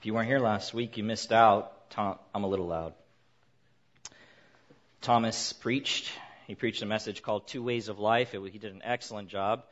If 0.00 0.06
you 0.06 0.14
weren't 0.14 0.28
here 0.28 0.38
last 0.38 0.72
week, 0.72 0.96
you 0.96 1.04
missed 1.04 1.30
out. 1.30 1.90
Tom, 1.90 2.18
I'm 2.34 2.44
a 2.44 2.48
little 2.48 2.68
loud. 2.68 2.94
Thomas 5.02 5.52
preached. 5.52 6.10
He 6.46 6.54
preached 6.54 6.80
a 6.80 6.86
message 6.86 7.20
called 7.20 7.46
Two 7.46 7.62
Ways 7.62 7.88
of 7.90 7.98
Life. 7.98 8.34
It, 8.34 8.40
he 8.50 8.58
did 8.58 8.72
an 8.72 8.80
excellent 8.82 9.28
job. 9.28 9.62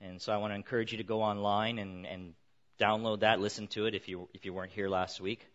And 0.00 0.22
so 0.22 0.32
I 0.32 0.38
want 0.38 0.52
to 0.52 0.54
encourage 0.54 0.92
you 0.92 0.98
to 0.98 1.04
go 1.04 1.20
online 1.20 1.78
and, 1.78 2.06
and 2.06 2.32
download 2.80 3.20
that, 3.20 3.40
listen 3.40 3.66
to 3.66 3.84
it 3.84 3.94
if 3.94 4.08
you, 4.08 4.26
if 4.32 4.46
you 4.46 4.54
weren't 4.54 4.72
here 4.72 4.88
last 4.88 5.20
week. 5.20 5.46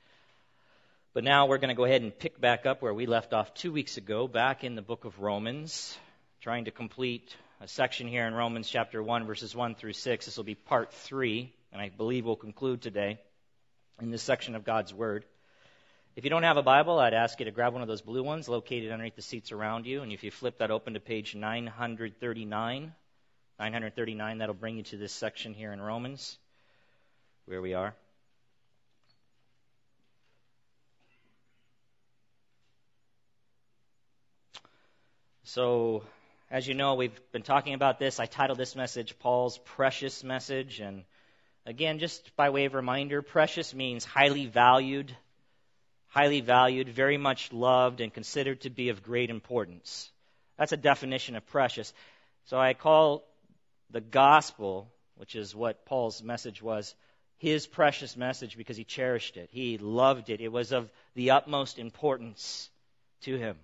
But 1.16 1.24
now 1.24 1.48
we're 1.48 1.58
going 1.58 1.70
to 1.70 1.76
go 1.76 1.86
ahead 1.86 2.04
and 2.04 2.16
pick 2.16 2.40
back 2.40 2.68
up 2.68 2.84
where 2.84 2.94
we 2.94 3.08
left 3.08 3.34
off 3.34 3.56
two 3.56 3.72
weeks 3.72 3.98
ago, 3.98 4.28
back 4.28 4.64
in 4.64 4.76
the 4.76 4.84
book 4.84 5.06
of 5.06 5.20
Romans, 5.20 5.98
trying 6.42 6.66
to 6.66 6.72
complete 6.72 7.36
a 7.62 7.68
section 7.68 8.08
here 8.08 8.28
in 8.28 8.36
Romans 8.36 8.70
chapter 8.70 9.02
1, 9.02 9.26
verses 9.26 9.56
1 9.56 9.74
through 9.74 9.94
6. 9.94 10.26
This 10.28 10.38
will 10.38 10.44
be 10.44 10.54
part 10.54 10.94
3, 10.94 11.52
and 11.74 11.82
I 11.82 11.90
believe 11.90 12.28
we'll 12.28 12.36
conclude 12.36 12.84
today 12.84 13.18
in 14.02 14.12
this 14.12 14.24
section 14.24 14.56
of 14.56 14.64
God's 14.64 14.94
Word. 14.94 15.26
If 16.16 16.24
you 16.24 16.30
don't 16.30 16.44
have 16.44 16.58
a 16.58 16.64
Bible, 16.64 17.00
I'd 17.00 17.14
ask 17.14 17.40
you 17.40 17.46
to 17.46 17.52
grab 17.52 17.74
one 17.74 17.82
of 17.82 17.88
those 17.88 18.02
blue 18.02 18.24
ones 18.24 18.50
located 18.50 18.92
underneath 18.92 19.16
the 19.16 19.22
seats 19.22 19.52
around 19.52 19.86
you. 19.86 20.02
And 20.02 20.12
if 20.12 20.24
you 20.24 20.32
flip 20.32 20.58
that 20.58 20.72
open 20.72 20.96
to 20.96 21.00
page 21.00 21.36
939, 21.36 22.94
939, 23.60 24.38
that'll 24.38 24.56
bring 24.56 24.78
you 24.78 24.84
to 24.84 24.98
this 24.98 25.14
section 25.14 25.54
here 25.54 25.72
in 25.72 25.82
Romans, 25.82 26.38
where 27.46 27.62
we 27.62 27.74
are. 27.74 27.94
So, 35.44 36.04
as 36.52 36.68
you 36.68 36.76
know, 36.76 36.94
we've 36.94 37.20
been 37.32 37.42
talking 37.42 37.74
about 37.74 37.98
this. 37.98 38.20
I 38.20 38.28
titled 38.28 38.60
this 38.60 38.76
message 38.76 39.18
Paul's 39.18 39.58
Precious 39.58 40.24
Message. 40.24 40.80
And 40.80 41.06
again, 41.70 42.00
just 42.00 42.36
by 42.36 42.50
way 42.50 42.66
of 42.66 42.74
reminder, 42.74 43.22
precious 43.22 43.76
means 43.76 44.04
highly 44.04 44.48
valued, 44.48 45.16
highly 46.08 46.42
valued, 46.42 46.90
very 46.90 47.18
much 47.18 47.54
loved, 47.54 48.02
and 48.02 48.12
considered 48.12 48.62
to 48.62 48.72
be 48.72 48.90
of 48.90 49.04
great 49.04 49.30
importance. 49.30 50.10
That's 50.58 50.72
a 50.72 50.78
definition 50.78 51.36
of 51.36 51.46
precious. 51.46 51.94
So 52.46 52.60
I 52.60 52.74
call 52.74 53.24
the 53.92 54.02
gospel, 54.02 54.92
which 55.16 55.36
is 55.36 55.56
what 55.56 55.86
Paul's 55.86 56.24
message 56.24 56.60
was, 56.60 56.96
his 57.38 57.68
precious 57.68 58.18
message 58.18 58.58
because 58.58 58.76
he 58.76 58.84
cherished 58.84 59.38
it. 59.38 59.50
He 59.52 59.78
loved 59.78 60.32
it. 60.32 60.42
It 60.42 60.52
was 60.52 60.72
of 60.72 60.92
the 61.14 61.32
utmost 61.32 61.78
importance 61.78 62.68
to 63.22 63.38
him. 63.38 63.58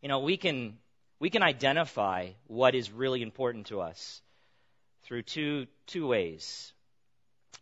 You 0.00 0.08
know, 0.08 0.20
we 0.20 0.38
can 0.38 0.78
we 1.20 1.28
can 1.28 1.42
identify 1.42 2.30
what 2.46 2.74
is 2.74 2.90
really 2.90 3.22
important 3.22 3.66
to 3.66 3.82
us 3.82 4.22
through 5.06 5.22
two 5.22 5.66
two 5.86 6.06
ways. 6.06 6.72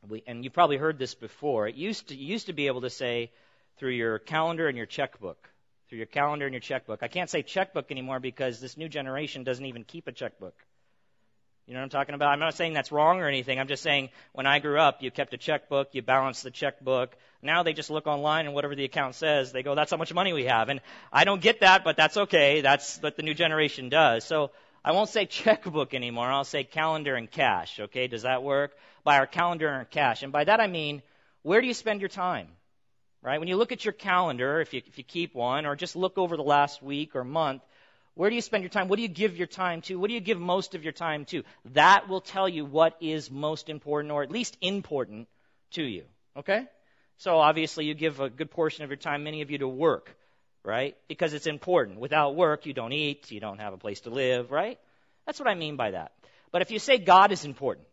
We, 0.09 0.23
and 0.27 0.45
you 0.45 0.50
probably 0.50 0.77
heard 0.77 0.98
this 0.98 1.14
before. 1.14 1.69
It 1.69 1.77
used 1.77 2.09
to 2.09 2.17
you 2.17 2.27
used 2.27 2.47
to 2.47 2.53
be 2.53 2.67
able 2.67 2.83
to 2.83 2.91
say 2.91 3.31
through 3.78 3.92
your 3.92 4.19
calendar 4.19 4.69
and 4.69 4.77
your 4.77 4.87
checkbook. 4.87 5.50
Through 5.89 5.98
your 5.98 6.06
calendar 6.06 6.47
and 6.47 6.55
your 6.55 6.61
checkbook. 6.61 7.03
I 7.03 7.09
can't 7.09 7.28
say 7.31 7.42
checkbook 7.42 7.91
anymore 7.91 8.19
because 8.19 8.61
this 8.61 8.77
new 8.77 8.89
generation 8.89 9.45
doesn't 9.45 9.65
even 9.67 9.84
keep 9.84 10.09
a 10.09 10.12
checkbook. 10.12 10.55
You 11.67 11.72
know 11.72 11.81
what 11.81 11.84
I'm 11.84 11.91
talking 11.91 12.15
about? 12.15 12.28
I'm 12.28 12.41
not 12.41 12.55
saying 12.55 12.75
that's 12.75 12.92
wrong 12.92 13.20
or 13.20 13.27
anything. 13.27 13.59
I'm 13.59 13.69
just 13.69 13.83
saying 13.83 14.11
when 14.33 14.47
I 14.47 14.59
grew 14.59 14.78
up, 14.78 15.03
you 15.03 15.11
kept 15.11 15.33
a 15.33 15.39
checkbook, 15.39 15.95
you 15.95 16.03
balanced 16.03 16.42
the 16.42 16.50
checkbook. 16.50 17.17
Now 17.42 17.62
they 17.62 17.72
just 17.72 17.91
look 17.91 18.06
online 18.06 18.45
and 18.45 18.55
whatever 18.55 18.75
the 18.75 18.84
account 18.84 19.15
says, 19.15 19.50
they 19.50 19.62
go, 19.62 19.75
that's 19.75 19.91
how 19.91 19.97
much 19.97 20.12
money 20.12 20.34
we 20.34 20.45
have. 20.45 20.69
And 20.69 20.81
I 21.11 21.25
don't 21.25 21.41
get 21.41 21.61
that, 21.61 21.83
but 21.83 21.97
that's 21.97 22.17
okay. 22.17 22.61
That's 22.61 22.98
what 22.98 23.17
the 23.17 23.22
new 23.22 23.33
generation 23.33 23.89
does. 23.89 24.25
So 24.25 24.50
I 24.85 24.93
won't 24.93 25.09
say 25.09 25.27
checkbook 25.27 25.95
anymore. 25.95 26.31
I'll 26.31 26.45
say 26.45 26.65
calendar 26.65 27.15
and 27.15 27.31
cash. 27.31 27.81
Okay? 27.81 28.07
Does 28.07 28.23
that 28.23 28.43
work? 28.43 28.77
By 29.03 29.19
our 29.19 29.27
calendar 29.27 29.69
and 29.69 29.89
cash. 29.89 30.23
And 30.23 30.33
by 30.33 30.45
that 30.45 30.61
I 30.61 30.67
mean, 30.67 31.03
where 31.43 31.61
do 31.61 31.67
you 31.67 31.75
spend 31.75 32.01
your 32.01 32.09
time? 32.09 32.49
Right? 33.23 33.39
When 33.39 33.49
you 33.49 33.57
look 33.57 33.73
at 33.73 33.85
your 33.85 33.93
calendar, 33.93 34.61
if 34.61 34.75
you, 34.75 34.83
if 34.87 34.99
you 34.99 35.05
keep 35.05 35.35
one, 35.35 35.65
or 35.65 35.77
just 35.77 35.97
look 35.97 36.19
over 36.19 36.37
the 36.37 36.43
last 36.43 36.83
week 36.83 37.17
or 37.17 37.25
month, 37.25 37.62
where 38.15 38.29
do 38.29 38.37
you 38.37 38.43
spend 38.43 38.62
your 38.62 38.71
time? 38.71 38.89
What 38.89 38.97
do 38.97 39.03
you 39.03 39.09
give 39.09 39.37
your 39.37 39.47
time 39.47 39.81
to? 39.83 39.97
What 39.97 40.09
do 40.09 40.15
you 40.15 40.21
give 40.21 40.39
most 40.39 40.75
of 40.75 40.84
your 40.84 40.93
time 40.93 41.25
to? 41.27 41.43
That 41.73 42.09
will 42.09 42.21
tell 42.21 42.49
you 42.49 42.65
what 42.65 42.97
is 43.00 43.31
most 43.31 43.69
important 43.69 44.12
or 44.12 44.23
at 44.23 44.31
least 44.31 44.56
important 44.61 45.27
to 45.73 45.83
you. 45.83 46.05
Okay? 46.37 46.67
So 47.17 47.39
obviously 47.39 47.87
you 47.87 47.94
give 47.94 48.21
a 48.21 48.28
good 48.28 48.50
portion 48.50 48.84
of 48.84 48.91
your 48.91 48.97
time, 48.97 49.25
many 49.25 49.43
of 49.43 49.50
you, 49.50 49.59
to 49.59 49.69
work, 49.69 50.17
right? 50.64 50.97
Because 51.08 51.34
it's 51.34 51.47
important. 51.47 52.00
Without 52.00 52.34
work, 52.34 52.66
you 52.66 52.72
don't 52.72 52.92
eat, 52.92 53.30
you 53.30 53.41
don't 53.41 53.60
have 53.60 53.75
a 53.75 53.78
place 53.78 54.00
to 54.00 54.10
live, 54.10 54.50
right? 54.50 54.78
That's 55.26 55.38
what 55.38 55.48
I 55.48 55.54
mean 55.54 55.76
by 55.76 55.92
that. 55.92 56.12
But 56.50 56.62
if 56.62 56.70
you 56.70 56.78
say 56.78 56.98
God 56.98 57.32
is 57.32 57.44
important, 57.44 57.86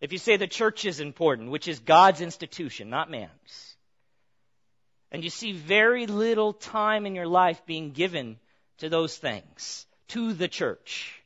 if 0.00 0.12
you 0.12 0.18
say 0.18 0.36
the 0.36 0.46
church 0.46 0.84
is 0.84 1.00
important, 1.00 1.50
which 1.50 1.68
is 1.68 1.78
God's 1.78 2.20
institution, 2.20 2.90
not 2.90 3.10
man's, 3.10 3.76
and 5.10 5.22
you 5.22 5.30
see 5.30 5.52
very 5.52 6.06
little 6.06 6.52
time 6.52 7.06
in 7.06 7.14
your 7.14 7.26
life 7.26 7.64
being 7.66 7.92
given 7.92 8.38
to 8.78 8.88
those 8.88 9.16
things, 9.16 9.86
to 10.08 10.32
the 10.32 10.48
church, 10.48 11.22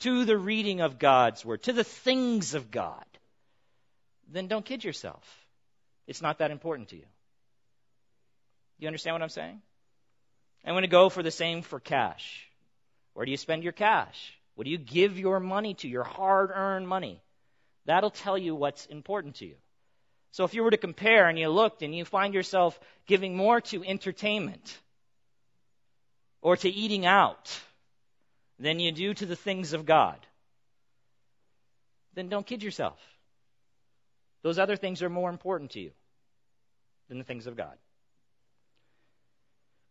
to 0.00 0.24
the 0.24 0.38
reading 0.38 0.80
of 0.80 0.98
God's 0.98 1.44
Word, 1.44 1.62
to 1.64 1.72
the 1.72 1.84
things 1.84 2.54
of 2.54 2.70
God, 2.70 3.04
then 4.30 4.46
don't 4.46 4.64
kid 4.64 4.84
yourself. 4.84 5.24
It's 6.06 6.22
not 6.22 6.38
that 6.38 6.50
important 6.50 6.88
to 6.90 6.96
you. 6.96 7.06
You 8.80 8.88
understand 8.88 9.14
what 9.14 9.22
I'm 9.22 9.28
saying? 9.28 9.60
I'm 10.64 10.72
going 10.72 10.82
to 10.82 10.88
go 10.88 11.08
for 11.08 11.22
the 11.22 11.30
same 11.30 11.62
for 11.62 11.78
cash. 11.78 12.46
Where 13.14 13.24
do 13.24 13.30
you 13.30 13.36
spend 13.36 13.62
your 13.62 13.72
cash? 13.72 14.34
What 14.54 14.64
do 14.64 14.70
you 14.70 14.78
give 14.78 15.18
your 15.18 15.40
money 15.40 15.74
to, 15.74 15.88
your 15.88 16.04
hard 16.04 16.50
earned 16.52 16.88
money? 16.88 17.22
That'll 17.86 18.10
tell 18.10 18.36
you 18.36 18.54
what's 18.54 18.86
important 18.86 19.36
to 19.36 19.46
you. 19.46 19.54
So 20.32 20.44
if 20.44 20.54
you 20.54 20.62
were 20.62 20.70
to 20.70 20.76
compare 20.76 21.28
and 21.28 21.38
you 21.38 21.48
looked 21.48 21.82
and 21.82 21.94
you 21.94 22.04
find 22.04 22.34
yourself 22.34 22.78
giving 23.06 23.36
more 23.36 23.60
to 23.62 23.84
entertainment, 23.84 24.78
or 26.42 26.56
to 26.56 26.68
eating 26.68 27.06
out 27.06 27.58
than 28.58 28.80
you 28.80 28.92
do 28.92 29.14
to 29.14 29.26
the 29.26 29.36
things 29.36 29.72
of 29.72 29.86
God, 29.86 30.18
then 32.14 32.28
don't 32.28 32.46
kid 32.46 32.62
yourself. 32.62 32.98
Those 34.42 34.58
other 34.58 34.76
things 34.76 35.02
are 35.02 35.10
more 35.10 35.30
important 35.30 35.72
to 35.72 35.80
you 35.80 35.90
than 37.08 37.18
the 37.18 37.24
things 37.24 37.46
of 37.46 37.56
God. 37.56 37.76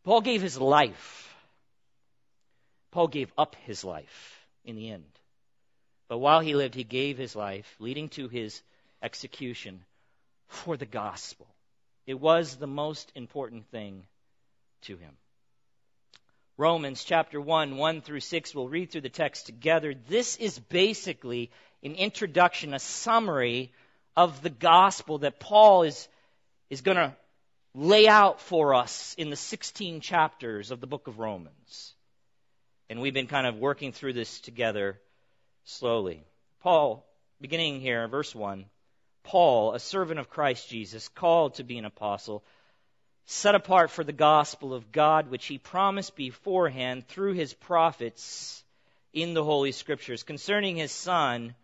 Paul 0.04 0.22
gave 0.22 0.42
his 0.42 0.58
life. 0.58 1.36
Paul 2.92 3.08
gave 3.08 3.32
up 3.38 3.56
his 3.66 3.84
life 3.84 4.46
in 4.66 4.76
the 4.76 4.90
end. 4.90 5.04
But 6.08 6.18
while 6.18 6.40
he 6.40 6.56
lived, 6.56 6.76
he 6.76 6.84
gave 6.84 7.18
his 7.18 7.36
life, 7.36 7.76
leading 7.80 8.09
to 8.09 8.28
his 8.28 8.62
execution 9.02 9.84
for 10.48 10.76
the 10.76 10.86
gospel. 10.86 11.48
It 12.08 12.20
was 12.20 12.56
the 12.56 12.68
most 12.68 13.12
important 13.14 13.68
thing 13.68 14.04
to 14.84 14.98
him. 14.98 15.16
Romans 16.58 17.04
chapter 17.04 17.40
1, 17.40 17.78
1 17.78 18.02
through 18.02 18.20
6. 18.20 18.56
We'll 18.56 18.68
read 18.68 18.92
through 18.92 19.02
the 19.02 19.09
text 19.09 19.46
together. 19.46 19.94
This 19.94 20.36
is 20.38 20.58
basically 20.58 21.52
an 21.84 21.94
introduction, 21.96 22.74
a 22.74 22.80
summary 22.80 23.72
of 24.18 24.42
the 24.42 24.50
gospel 24.50 25.20
that 25.20 25.40
Paul 25.40 25.84
is, 25.84 26.08
is 26.70 26.82
going 26.82 26.98
to 26.98 27.16
lay 27.79 28.09
out 28.09 28.41
for 28.41 28.75
us 28.75 29.16
in 29.17 29.29
the 29.29 29.38
16 29.38 30.01
chapters 30.01 30.69
of 30.72 30.81
the 30.81 30.88
book 30.88 31.07
of 31.07 31.17
Romans. 31.17 31.94
And 32.90 33.00
we've 33.00 33.13
been 33.13 33.28
kind 33.28 33.47
of 33.47 33.56
working 33.56 33.94
through 33.94 34.13
this 34.13 34.41
together 34.41 35.00
slowly. 35.63 36.22
Paul, 36.59 37.06
beginning 37.40 37.79
here, 37.79 38.06
verse 38.07 38.35
1 38.35 38.66
Paul, 39.23 39.73
a 39.73 39.79
servant 39.79 40.19
of 40.19 40.29
Christ 40.29 40.67
Jesus, 40.67 41.07
called 41.07 41.56
to 41.56 41.63
be 41.63 41.78
an 41.78 41.85
apostle 41.85 42.44
set 43.25 43.56
apart 43.56 43.91
for 43.91 44.03
the 44.03 44.11
gospel 44.11 44.73
of 44.73 44.91
God, 44.91 45.29
which 45.29 45.46
he 45.46 45.57
promised 45.57 46.16
beforehand 46.16 47.07
through 47.07 47.34
his 47.34 47.53
prophets 47.53 48.61
in 49.13 49.34
the 49.34 49.44
Holy 49.44 49.72
Scriptures, 49.72 50.23
concerning 50.23 50.75
his 50.75 50.91
Son, 50.91 51.56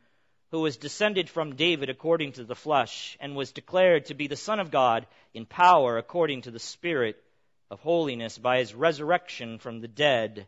who 0.55 0.61
was 0.61 0.77
descended 0.77 1.29
from 1.29 1.57
David 1.57 1.89
according 1.89 2.31
to 2.31 2.45
the 2.45 2.55
flesh, 2.55 3.17
and 3.19 3.35
was 3.35 3.51
declared 3.51 4.05
to 4.05 4.13
be 4.13 4.27
the 4.27 4.37
Son 4.37 4.61
of 4.61 4.71
God 4.71 5.05
in 5.33 5.45
power 5.45 5.97
according 5.97 6.43
to 6.43 6.51
the 6.51 6.59
Spirit 6.59 7.21
of 7.69 7.81
holiness 7.81 8.37
by 8.37 8.59
his 8.59 8.73
resurrection 8.73 9.59
from 9.59 9.81
the 9.81 9.89
dead, 9.89 10.47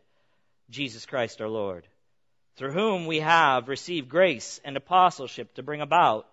Jesus 0.70 1.04
Christ 1.04 1.42
our 1.42 1.48
Lord, 1.48 1.86
through 2.56 2.72
whom 2.72 3.04
we 3.04 3.20
have 3.20 3.68
received 3.68 4.08
grace 4.08 4.58
and 4.64 4.78
apostleship 4.78 5.52
to 5.56 5.62
bring 5.62 5.82
about 5.82 6.26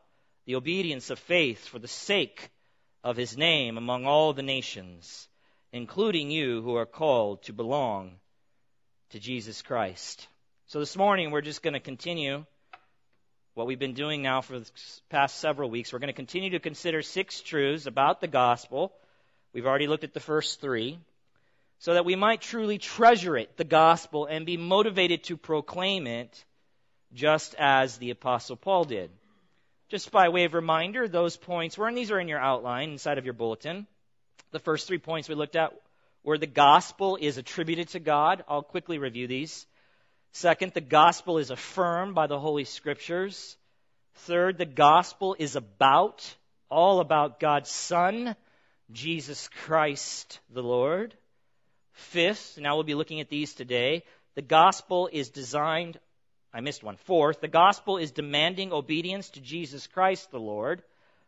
the 0.45 0.55
obedience 0.55 1.09
of 1.09 1.19
faith 1.19 1.67
for 1.67 1.77
the 1.77 1.89
sake 1.89 2.50
of 3.03 3.17
his 3.17 3.35
name 3.35 3.77
among 3.77 4.05
all 4.05 4.31
the 4.31 4.41
nations, 4.41 5.27
including 5.73 6.31
you 6.31 6.61
who 6.61 6.77
are 6.77 6.85
called 6.85 7.44
to 7.44 7.51
belong 7.51 8.13
to 9.09 9.19
Jesus 9.19 9.61
Christ. 9.61 10.29
So 10.67 10.79
this 10.79 10.95
morning 10.95 11.31
we're 11.31 11.41
just 11.41 11.61
going 11.61 11.73
to 11.73 11.81
continue 11.81 12.45
what 13.55 13.67
we've 13.67 13.79
been 13.79 13.93
doing 13.93 14.21
now 14.21 14.41
for 14.41 14.59
the 14.59 14.69
past 15.09 15.39
several 15.39 15.69
weeks. 15.69 15.91
We're 15.91 15.99
going 15.99 16.07
to 16.07 16.13
continue 16.13 16.51
to 16.51 16.59
consider 16.59 17.01
six 17.01 17.41
truths 17.41 17.87
about 17.87 18.21
the 18.21 18.27
gospel. 18.27 18.93
We've 19.53 19.65
already 19.65 19.87
looked 19.87 20.03
at 20.03 20.13
the 20.13 20.19
first 20.19 20.61
three. 20.61 20.99
So 21.79 21.93
that 21.93 22.05
we 22.05 22.15
might 22.15 22.41
truly 22.41 22.77
treasure 22.77 23.37
it, 23.37 23.57
the 23.57 23.65
gospel, 23.65 24.25
and 24.25 24.45
be 24.45 24.57
motivated 24.57 25.23
to 25.25 25.37
proclaim 25.37 26.07
it 26.07 26.45
just 27.13 27.55
as 27.57 27.97
the 27.97 28.11
apostle 28.11 28.55
Paul 28.55 28.85
did. 28.85 29.09
just 29.89 30.11
by 30.11 30.29
way 30.29 30.45
of 30.45 30.53
reminder, 30.53 31.07
those 31.07 31.37
points 31.37 31.77
were, 31.77 31.87
and 31.87 31.97
these 31.97 32.11
are 32.11 32.19
in 32.19 32.27
your 32.27 32.39
outline 32.39 32.91
inside 32.91 33.17
of 33.17 33.25
your 33.25 33.33
bulletin. 33.33 33.87
The 34.51 34.59
first 34.59 34.87
three 34.87 34.97
points 34.97 35.29
we 35.29 35.35
looked 35.35 35.55
at 35.55 35.73
were 36.23 36.37
the 36.37 36.47
gospel 36.47 37.17
is 37.19 37.37
attributed 37.37 37.89
to 37.89 37.99
God. 37.99 38.43
I'll 38.47 38.63
quickly 38.63 38.97
review 38.97 39.27
these. 39.27 39.67
Second, 40.35 40.73
the 40.73 40.81
gospel 40.81 41.37
is 41.37 41.49
affirmed 41.49 42.13
by 42.13 42.27
the 42.27 42.37
Holy 42.37 42.65
Scriptures. 42.65 43.55
Third, 44.15 44.57
the 44.57 44.65
gospel 44.65 45.33
is 45.39 45.55
about, 45.55 46.35
all 46.69 46.99
about 46.99 47.39
God's 47.39 47.69
Son, 47.71 48.35
Jesus 48.91 49.47
Christ 49.63 50.41
the 50.49 50.61
Lord. 50.61 51.13
Fifth, 51.93 52.57
now 52.57 52.75
we'll 52.75 52.83
be 52.83 52.95
looking 52.95 53.21
at 53.21 53.29
these 53.29 53.53
today, 53.53 54.03
the 54.35 54.41
gospel 54.41 55.09
is 55.09 55.29
designed, 55.29 55.97
I 56.53 56.59
missed 56.59 56.83
one. 56.83 56.97
Fourth, 56.97 57.39
the 57.39 57.47
gospel 57.47 57.97
is 57.97 58.11
demanding 58.11 58.73
obedience 58.73 59.29
to 59.29 59.39
Jesus 59.39 59.88
Christ 59.88 60.31
the 60.31 60.38
Lord. 60.38 60.83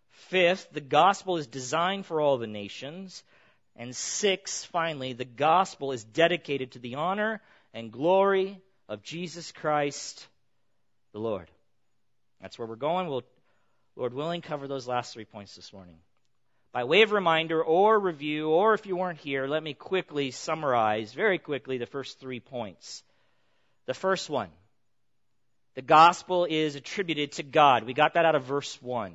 Fifth, 0.09 0.67
the 0.73 0.81
gospel 0.81 1.37
is 1.37 1.47
designed 1.47 2.05
for 2.05 2.19
all 2.19 2.37
the 2.37 2.45
nations. 2.45 3.23
And 3.77 3.95
six, 3.95 4.65
finally, 4.65 5.13
the 5.13 5.23
gospel 5.23 5.93
is 5.93 6.03
dedicated 6.03 6.73
to 6.73 6.79
the 6.79 6.95
honor 6.95 7.41
and 7.73 7.89
glory 7.89 8.61
of 8.87 9.03
Jesus 9.03 9.51
Christ 9.51 10.27
the 11.13 11.19
Lord. 11.19 11.49
That's 12.41 12.57
where 12.57 12.67
we're 12.67 12.75
going. 12.75 13.07
We'll, 13.07 13.23
Lord 13.95 14.13
willing, 14.13 14.41
cover 14.41 14.67
those 14.67 14.87
last 14.87 15.13
three 15.13 15.25
points 15.25 15.55
this 15.55 15.73
morning. 15.73 15.95
By 16.71 16.83
way 16.83 17.01
of 17.01 17.11
reminder 17.11 17.63
or 17.63 17.99
review, 17.99 18.49
or 18.49 18.73
if 18.73 18.85
you 18.85 18.95
weren't 18.95 19.19
here, 19.19 19.47
let 19.47 19.63
me 19.63 19.73
quickly 19.73 20.31
summarize 20.31 21.13
very 21.13 21.39
quickly 21.39 21.77
the 21.77 21.85
first 21.85 22.19
three 22.19 22.39
points. 22.39 23.03
The 23.87 23.93
first 23.93 24.29
one 24.29 24.49
the 25.77 25.83
gospel 25.83 26.47
is 26.49 26.75
attributed 26.75 27.33
to 27.33 27.43
God. 27.43 27.83
We 27.83 27.93
got 27.93 28.15
that 28.15 28.25
out 28.25 28.33
of 28.33 28.45
verse 28.45 28.81
1. 28.81 29.13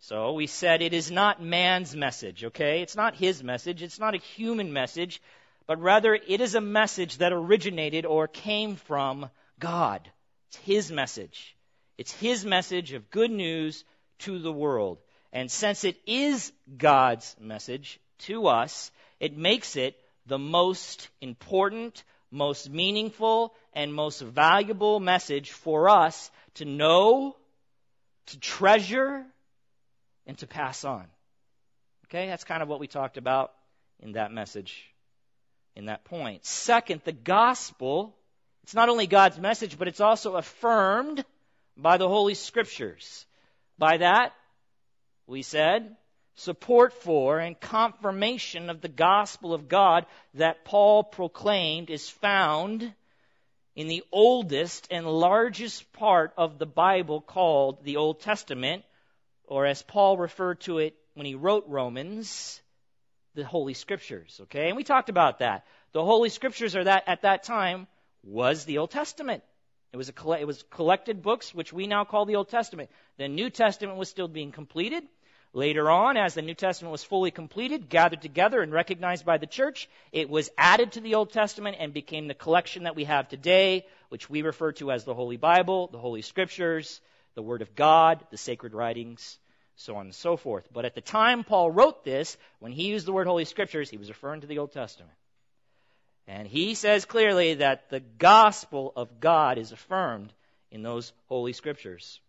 So 0.00 0.32
we 0.32 0.48
said 0.48 0.82
it 0.82 0.92
is 0.92 1.12
not 1.12 1.40
man's 1.40 1.94
message, 1.94 2.44
okay? 2.46 2.82
It's 2.82 2.96
not 2.96 3.14
his 3.14 3.44
message. 3.44 3.80
It's 3.80 4.00
not 4.00 4.16
a 4.16 4.18
human 4.18 4.72
message, 4.72 5.22
but 5.70 5.80
rather 5.80 6.16
it 6.16 6.40
is 6.40 6.56
a 6.56 6.60
message 6.60 7.18
that 7.18 7.32
originated 7.32 8.04
or 8.04 8.26
came 8.26 8.74
from 8.74 9.30
God. 9.60 10.00
It's 10.48 10.56
his 10.56 10.90
message. 10.90 11.56
It's 11.96 12.10
his 12.10 12.44
message 12.44 12.92
of 12.92 13.08
good 13.08 13.30
news 13.30 13.84
to 14.18 14.40
the 14.40 14.50
world. 14.50 14.98
And 15.32 15.48
since 15.48 15.84
it 15.84 15.96
is 16.08 16.52
God's 16.76 17.36
message 17.38 18.00
to 18.26 18.48
us, 18.48 18.90
it 19.20 19.36
makes 19.36 19.76
it 19.76 19.94
the 20.26 20.40
most 20.40 21.08
important, 21.20 22.02
most 22.32 22.68
meaningful, 22.68 23.54
and 23.72 23.94
most 23.94 24.22
valuable 24.22 24.98
message 24.98 25.52
for 25.52 25.88
us 25.88 26.32
to 26.54 26.64
know, 26.64 27.36
to 28.26 28.40
treasure, 28.40 29.24
and 30.26 30.36
to 30.38 30.48
pass 30.48 30.84
on. 30.84 31.06
Okay, 32.06 32.26
that's 32.26 32.42
kind 32.42 32.60
of 32.60 32.68
what 32.68 32.80
we 32.80 32.88
talked 32.88 33.18
about 33.18 33.52
in 34.00 34.14
that 34.14 34.32
message, 34.32 34.90
in 35.80 35.86
that 35.86 36.04
point. 36.04 36.44
Second, 36.44 37.00
the 37.04 37.12
gospel, 37.12 38.14
it's 38.62 38.74
not 38.74 38.90
only 38.90 39.06
God's 39.06 39.38
message, 39.38 39.78
but 39.78 39.88
it's 39.88 40.00
also 40.00 40.36
affirmed 40.36 41.24
by 41.74 41.96
the 41.96 42.08
Holy 42.08 42.34
Scriptures. 42.34 43.24
By 43.78 43.96
that, 43.96 44.34
we 45.26 45.40
said, 45.40 45.96
support 46.34 46.92
for 46.92 47.38
and 47.38 47.58
confirmation 47.58 48.68
of 48.68 48.82
the 48.82 48.88
gospel 48.88 49.54
of 49.54 49.68
God 49.68 50.04
that 50.34 50.66
Paul 50.66 51.02
proclaimed 51.02 51.88
is 51.88 52.10
found 52.10 52.92
in 53.74 53.88
the 53.88 54.04
oldest 54.12 54.86
and 54.90 55.06
largest 55.06 55.90
part 55.94 56.34
of 56.36 56.58
the 56.58 56.66
Bible 56.66 57.22
called 57.22 57.84
the 57.84 57.96
Old 57.96 58.20
Testament, 58.20 58.84
or 59.44 59.64
as 59.64 59.82
Paul 59.82 60.18
referred 60.18 60.60
to 60.62 60.76
it 60.78 60.94
when 61.14 61.24
he 61.24 61.34
wrote 61.34 61.64
Romans, 61.68 62.60
the 63.34 63.44
Holy 63.44 63.74
Scriptures. 63.74 64.40
Okay? 64.44 64.68
And 64.68 64.76
we 64.76 64.84
talked 64.84 65.08
about 65.08 65.38
that. 65.38 65.64
The 65.92 66.04
Holy 66.04 66.28
Scriptures 66.28 66.76
are 66.76 66.84
that 66.84 67.04
at 67.06 67.22
that 67.22 67.44
time 67.44 67.86
was 68.22 68.64
the 68.64 68.78
Old 68.78 68.90
Testament. 68.90 69.42
It 69.92 69.96
was, 69.96 70.10
a, 70.10 70.30
it 70.32 70.46
was 70.46 70.62
collected 70.70 71.22
books, 71.22 71.54
which 71.54 71.72
we 71.72 71.86
now 71.86 72.04
call 72.04 72.24
the 72.24 72.36
Old 72.36 72.48
Testament. 72.48 72.90
The 73.18 73.28
New 73.28 73.50
Testament 73.50 73.98
was 73.98 74.08
still 74.08 74.28
being 74.28 74.52
completed. 74.52 75.02
Later 75.52 75.90
on, 75.90 76.16
as 76.16 76.34
the 76.34 76.42
New 76.42 76.54
Testament 76.54 76.92
was 76.92 77.02
fully 77.02 77.32
completed, 77.32 77.88
gathered 77.88 78.22
together, 78.22 78.62
and 78.62 78.72
recognized 78.72 79.26
by 79.26 79.38
the 79.38 79.48
church, 79.48 79.88
it 80.12 80.30
was 80.30 80.48
added 80.56 80.92
to 80.92 81.00
the 81.00 81.16
Old 81.16 81.32
Testament 81.32 81.76
and 81.80 81.92
became 81.92 82.28
the 82.28 82.34
collection 82.34 82.84
that 82.84 82.94
we 82.94 83.02
have 83.04 83.28
today, 83.28 83.84
which 84.10 84.30
we 84.30 84.42
refer 84.42 84.70
to 84.72 84.92
as 84.92 85.04
the 85.04 85.14
Holy 85.14 85.36
Bible, 85.36 85.88
the 85.88 85.98
Holy 85.98 86.22
Scriptures, 86.22 87.00
the 87.34 87.42
Word 87.42 87.62
of 87.62 87.74
God, 87.74 88.24
the 88.30 88.36
sacred 88.36 88.74
writings, 88.74 89.39
so 89.80 89.96
on 89.96 90.06
and 90.06 90.14
so 90.14 90.36
forth. 90.36 90.68
But 90.72 90.84
at 90.84 90.94
the 90.94 91.00
time 91.00 91.42
Paul 91.42 91.70
wrote 91.70 92.04
this, 92.04 92.36
when 92.58 92.72
he 92.72 92.88
used 92.88 93.06
the 93.06 93.12
word 93.12 93.26
Holy 93.26 93.46
Scriptures, 93.46 93.88
he 93.88 93.96
was 93.96 94.08
referring 94.08 94.42
to 94.42 94.46
the 94.46 94.58
Old 94.58 94.72
Testament. 94.72 95.12
And 96.26 96.46
he 96.46 96.74
says 96.74 97.06
clearly 97.06 97.54
that 97.54 97.88
the 97.88 98.00
gospel 98.00 98.92
of 98.94 99.20
God 99.20 99.56
is 99.56 99.72
affirmed 99.72 100.32
in 100.70 100.82
those 100.82 101.12
Holy 101.28 101.54
Scriptures. 101.54 102.20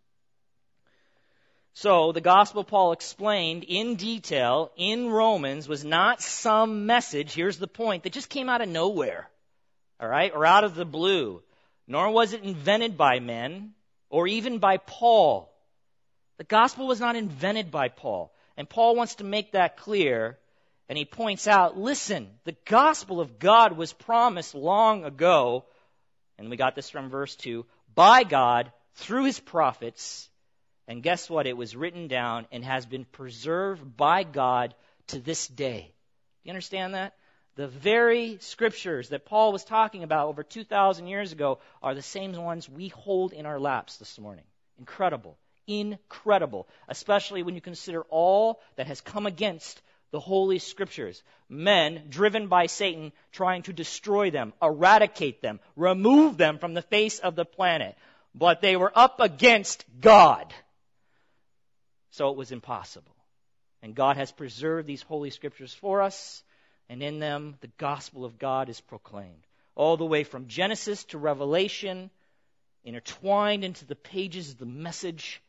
So, 1.73 2.11
the 2.11 2.21
gospel 2.21 2.63
Paul 2.63 2.91
explained 2.91 3.63
in 3.63 3.95
detail 3.95 4.71
in 4.75 5.09
Romans 5.09 5.67
was 5.67 5.85
not 5.85 6.21
some 6.21 6.85
message, 6.85 7.33
here's 7.33 7.57
the 7.57 7.67
point, 7.67 8.03
that 8.03 8.13
just 8.13 8.29
came 8.29 8.49
out 8.49 8.61
of 8.61 8.67
nowhere, 8.67 9.29
all 9.99 10.07
right, 10.07 10.33
or 10.33 10.45
out 10.45 10.63
of 10.65 10.75
the 10.75 10.85
blue, 10.85 11.41
nor 11.87 12.09
was 12.11 12.33
it 12.33 12.43
invented 12.43 12.97
by 12.97 13.19
men 13.19 13.73
or 14.09 14.27
even 14.27 14.59
by 14.59 14.77
Paul. 14.77 15.50
The 16.41 16.45
gospel 16.45 16.87
was 16.87 16.99
not 16.99 17.15
invented 17.15 17.69
by 17.69 17.89
Paul. 17.89 18.33
And 18.57 18.67
Paul 18.67 18.95
wants 18.95 19.13
to 19.15 19.23
make 19.23 19.51
that 19.51 19.77
clear, 19.77 20.39
and 20.89 20.97
he 20.97 21.05
points 21.05 21.47
out 21.47 21.77
listen, 21.77 22.31
the 22.45 22.55
gospel 22.65 23.21
of 23.21 23.37
God 23.37 23.77
was 23.77 23.93
promised 23.93 24.55
long 24.55 25.05
ago, 25.05 25.65
and 26.39 26.49
we 26.49 26.57
got 26.57 26.73
this 26.73 26.89
from 26.89 27.11
verse 27.11 27.35
2, 27.35 27.63
by 27.93 28.23
God 28.23 28.71
through 28.95 29.25
his 29.25 29.39
prophets 29.39 30.31
and 30.87 31.03
guess 31.03 31.29
what? 31.29 31.45
It 31.45 31.55
was 31.55 31.75
written 31.75 32.07
down 32.07 32.47
and 32.51 32.65
has 32.65 32.87
been 32.87 33.05
preserved 33.05 33.95
by 33.95 34.23
God 34.23 34.73
to 35.09 35.19
this 35.19 35.47
day. 35.47 35.81
Do 35.83 36.47
you 36.47 36.53
understand 36.53 36.95
that? 36.95 37.13
The 37.53 37.67
very 37.67 38.39
scriptures 38.39 39.09
that 39.09 39.25
Paul 39.25 39.51
was 39.51 39.63
talking 39.63 40.01
about 40.01 40.27
over 40.27 40.41
2,000 40.41 41.05
years 41.05 41.33
ago 41.33 41.59
are 41.83 41.93
the 41.93 42.01
same 42.01 42.33
ones 42.33 42.67
we 42.67 42.87
hold 42.87 43.31
in 43.31 43.45
our 43.45 43.59
laps 43.59 43.97
this 43.97 44.17
morning. 44.17 44.45
Incredible. 44.79 45.37
Incredible. 45.67 46.67
Especially 46.87 47.43
when 47.43 47.55
you 47.55 47.61
consider 47.61 48.01
all 48.09 48.61
that 48.75 48.87
has 48.87 49.01
come 49.01 49.25
against 49.25 49.81
the 50.11 50.19
Holy 50.19 50.59
Scriptures. 50.59 51.23
Men 51.49 52.03
driven 52.09 52.47
by 52.47 52.67
Satan 52.67 53.11
trying 53.31 53.63
to 53.63 53.73
destroy 53.73 54.29
them, 54.29 54.53
eradicate 54.61 55.41
them, 55.41 55.59
remove 55.75 56.37
them 56.37 56.59
from 56.59 56.73
the 56.73 56.81
face 56.81 57.19
of 57.19 57.35
the 57.35 57.45
planet. 57.45 57.95
But 58.35 58.61
they 58.61 58.75
were 58.75 58.91
up 58.93 59.19
against 59.19 59.85
God. 59.99 60.53
So 62.11 62.29
it 62.29 62.37
was 62.37 62.51
impossible. 62.51 63.15
And 63.81 63.95
God 63.95 64.17
has 64.17 64.31
preserved 64.31 64.87
these 64.87 65.01
holy 65.01 65.31
scriptures 65.31 65.73
for 65.73 66.01
us, 66.01 66.43
and 66.87 67.01
in 67.01 67.19
them 67.19 67.55
the 67.61 67.71
gospel 67.77 68.25
of 68.25 68.37
God 68.37 68.69
is 68.69 68.79
proclaimed. 68.79 69.47
All 69.75 69.97
the 69.97 70.05
way 70.05 70.23
from 70.23 70.47
Genesis 70.47 71.03
to 71.05 71.17
Revelation, 71.17 72.11
intertwined 72.83 73.63
into 73.63 73.85
the 73.85 73.95
pages 73.95 74.51
of 74.51 74.57
the 74.57 74.65
message 74.65 75.41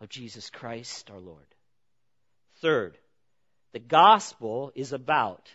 of 0.00 0.08
Jesus 0.08 0.50
Christ 0.50 1.10
our 1.10 1.20
Lord. 1.20 1.46
Third, 2.60 2.96
the 3.72 3.78
gospel 3.78 4.72
is 4.74 4.92
about 4.92 5.48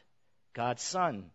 God's 0.54 0.84
Son, 0.84 1.32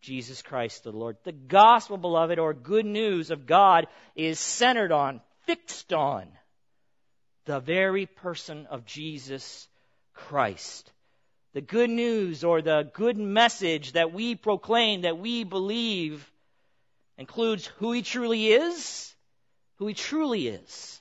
Jesus 0.00 0.42
Christ 0.42 0.84
the 0.84 0.92
Lord. 0.92 1.16
The 1.24 1.32
gospel, 1.32 1.96
beloved, 1.96 2.38
or 2.38 2.54
good 2.54 2.86
news 2.86 3.30
of 3.30 3.46
God 3.46 3.86
is 4.14 4.38
centered 4.38 4.92
on, 4.92 5.20
fixed 5.46 5.92
on 5.92 6.28
the 7.46 7.60
very 7.60 8.06
person 8.06 8.66
of 8.66 8.84
Jesus 8.84 9.68
Christ. 10.14 10.92
The 11.52 11.60
good 11.60 11.90
news 11.90 12.44
or 12.44 12.62
the 12.62 12.88
good 12.92 13.16
message 13.16 13.92
that 13.92 14.12
we 14.12 14.34
proclaim, 14.34 15.02
that 15.02 15.18
we 15.18 15.44
believe, 15.44 16.30
includes 17.18 17.66
who 17.78 17.92
he 17.92 18.02
truly 18.02 18.48
is, 18.52 19.14
who 19.76 19.86
he 19.86 19.94
truly 19.94 20.46
is, 20.48 20.99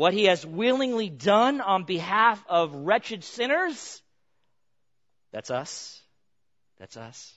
what 0.00 0.14
he 0.14 0.24
has 0.24 0.46
willingly 0.46 1.10
done 1.10 1.60
on 1.60 1.84
behalf 1.84 2.42
of 2.48 2.74
wretched 2.74 3.22
sinners. 3.22 4.00
That's 5.30 5.50
us. 5.50 6.00
That's 6.78 6.96
us. 6.96 7.36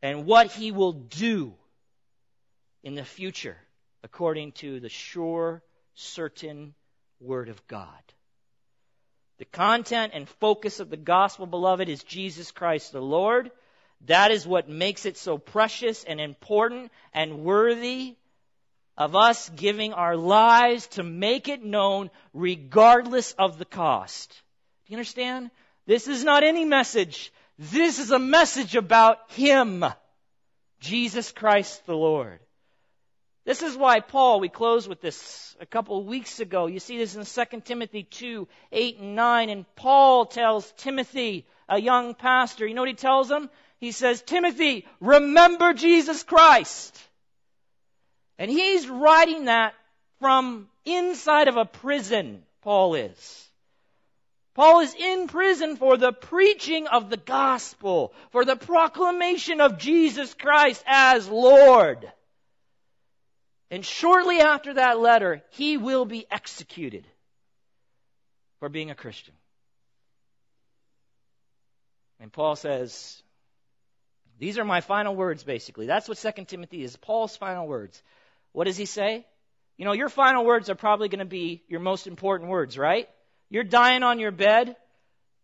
And 0.00 0.24
what 0.24 0.50
he 0.50 0.72
will 0.72 0.94
do 0.94 1.52
in 2.82 2.94
the 2.94 3.04
future 3.04 3.58
according 4.02 4.52
to 4.52 4.80
the 4.80 4.88
sure 4.88 5.62
certain 5.92 6.72
Word 7.20 7.50
of 7.50 7.66
God. 7.66 8.02
The 9.36 9.44
content 9.44 10.12
and 10.14 10.26
focus 10.26 10.80
of 10.80 10.88
the 10.88 10.96
gospel, 10.96 11.44
beloved, 11.44 11.90
is 11.90 12.02
Jesus 12.04 12.52
Christ 12.52 12.92
the 12.92 13.02
Lord. 13.02 13.50
That 14.06 14.30
is 14.30 14.46
what 14.46 14.70
makes 14.70 15.04
it 15.04 15.18
so 15.18 15.36
precious 15.36 16.04
and 16.04 16.22
important 16.22 16.90
and 17.12 17.40
worthy 17.40 18.16
of 18.98 19.14
us 19.14 19.48
giving 19.50 19.92
our 19.94 20.16
lives 20.16 20.88
to 20.88 21.04
make 21.04 21.48
it 21.48 21.64
known 21.64 22.10
regardless 22.34 23.32
of 23.38 23.56
the 23.56 23.64
cost. 23.64 24.30
Do 24.30 24.92
you 24.92 24.96
understand? 24.96 25.50
This 25.86 26.08
is 26.08 26.24
not 26.24 26.42
any 26.42 26.64
message. 26.64 27.32
This 27.58 28.00
is 28.00 28.10
a 28.10 28.18
message 28.18 28.74
about 28.74 29.18
Him. 29.30 29.84
Jesus 30.80 31.30
Christ 31.30 31.86
the 31.86 31.96
Lord. 31.96 32.40
This 33.44 33.62
is 33.62 33.76
why 33.76 34.00
Paul, 34.00 34.40
we 34.40 34.48
closed 34.48 34.88
with 34.88 35.00
this 35.00 35.56
a 35.60 35.64
couple 35.64 35.98
of 35.98 36.06
weeks 36.06 36.40
ago. 36.40 36.66
You 36.66 36.80
see 36.80 36.98
this 36.98 37.14
in 37.14 37.24
2 37.24 37.60
Timothy 37.60 38.02
2, 38.02 38.46
8 38.72 38.98
and 38.98 39.16
9. 39.16 39.48
And 39.48 39.64
Paul 39.76 40.26
tells 40.26 40.70
Timothy, 40.72 41.46
a 41.68 41.80
young 41.80 42.14
pastor, 42.14 42.66
you 42.66 42.74
know 42.74 42.82
what 42.82 42.90
he 42.90 42.94
tells 42.94 43.30
him? 43.30 43.48
He 43.78 43.92
says, 43.92 44.22
Timothy, 44.22 44.86
remember 45.00 45.72
Jesus 45.72 46.24
Christ. 46.24 47.07
And 48.38 48.50
he's 48.50 48.88
writing 48.88 49.46
that 49.46 49.74
from 50.20 50.68
inside 50.84 51.48
of 51.48 51.56
a 51.56 51.64
prison, 51.64 52.42
Paul 52.62 52.94
is. 52.94 53.44
Paul 54.54 54.80
is 54.80 54.94
in 54.94 55.28
prison 55.28 55.76
for 55.76 55.96
the 55.96 56.12
preaching 56.12 56.88
of 56.88 57.10
the 57.10 57.16
gospel, 57.16 58.12
for 58.30 58.44
the 58.44 58.56
proclamation 58.56 59.60
of 59.60 59.78
Jesus 59.78 60.34
Christ 60.34 60.82
as 60.86 61.28
Lord. 61.28 62.10
And 63.70 63.84
shortly 63.84 64.40
after 64.40 64.74
that 64.74 64.98
letter, 64.98 65.42
he 65.50 65.76
will 65.76 66.04
be 66.04 66.26
executed 66.30 67.06
for 68.58 68.68
being 68.68 68.90
a 68.90 68.96
Christian. 68.96 69.34
And 72.20 72.32
Paul 72.32 72.56
says, 72.56 73.22
these 74.38 74.58
are 74.58 74.64
my 74.64 74.80
final 74.80 75.14
words, 75.14 75.44
basically. 75.44 75.86
That's 75.86 76.08
what 76.08 76.18
2 76.18 76.44
Timothy 76.46 76.82
is, 76.82 76.96
Paul's 76.96 77.36
final 77.36 77.66
words. 77.66 78.02
What 78.58 78.66
does 78.66 78.76
he 78.76 78.86
say? 78.86 79.24
You 79.76 79.84
know, 79.84 79.92
your 79.92 80.08
final 80.08 80.44
words 80.44 80.68
are 80.68 80.74
probably 80.74 81.08
going 81.08 81.20
to 81.20 81.24
be 81.24 81.62
your 81.68 81.80
most 81.80 82.06
important 82.06 82.50
words, 82.50 82.76
right? 82.76 83.08
You're 83.48 83.64
dying 83.64 84.02
on 84.02 84.18
your 84.18 84.32
bed. 84.32 84.76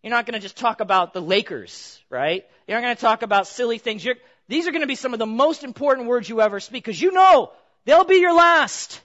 You're 0.03 0.11
not 0.11 0.27
going 0.27 0.35
to 0.35 0.41
just 0.41 0.57
talk 0.57 0.81
about 0.81 1.15
the 1.15 1.23
Lakers, 1.23 2.01
right? 2.11 2.45
You're 2.67 2.77
not 2.79 2.87
going 2.87 2.97
to 2.97 3.01
talk 3.01 3.23
about 3.23 3.47
silly 3.47 3.79
things. 3.79 4.05
You're, 4.05 4.17
these 4.49 4.67
are 4.67 4.73
going 4.73 4.83
to 4.83 4.89
be 4.89 4.97
some 4.97 5.13
of 5.13 5.19
the 5.19 5.27
most 5.27 5.63
important 5.63 6.09
words 6.09 6.29
you 6.29 6.41
ever 6.41 6.59
speak 6.59 6.85
because 6.85 7.01
you 7.01 7.13
know 7.13 7.53
They'll 7.85 8.05
be 8.05 8.17
your 8.17 8.35
last. 8.35 9.01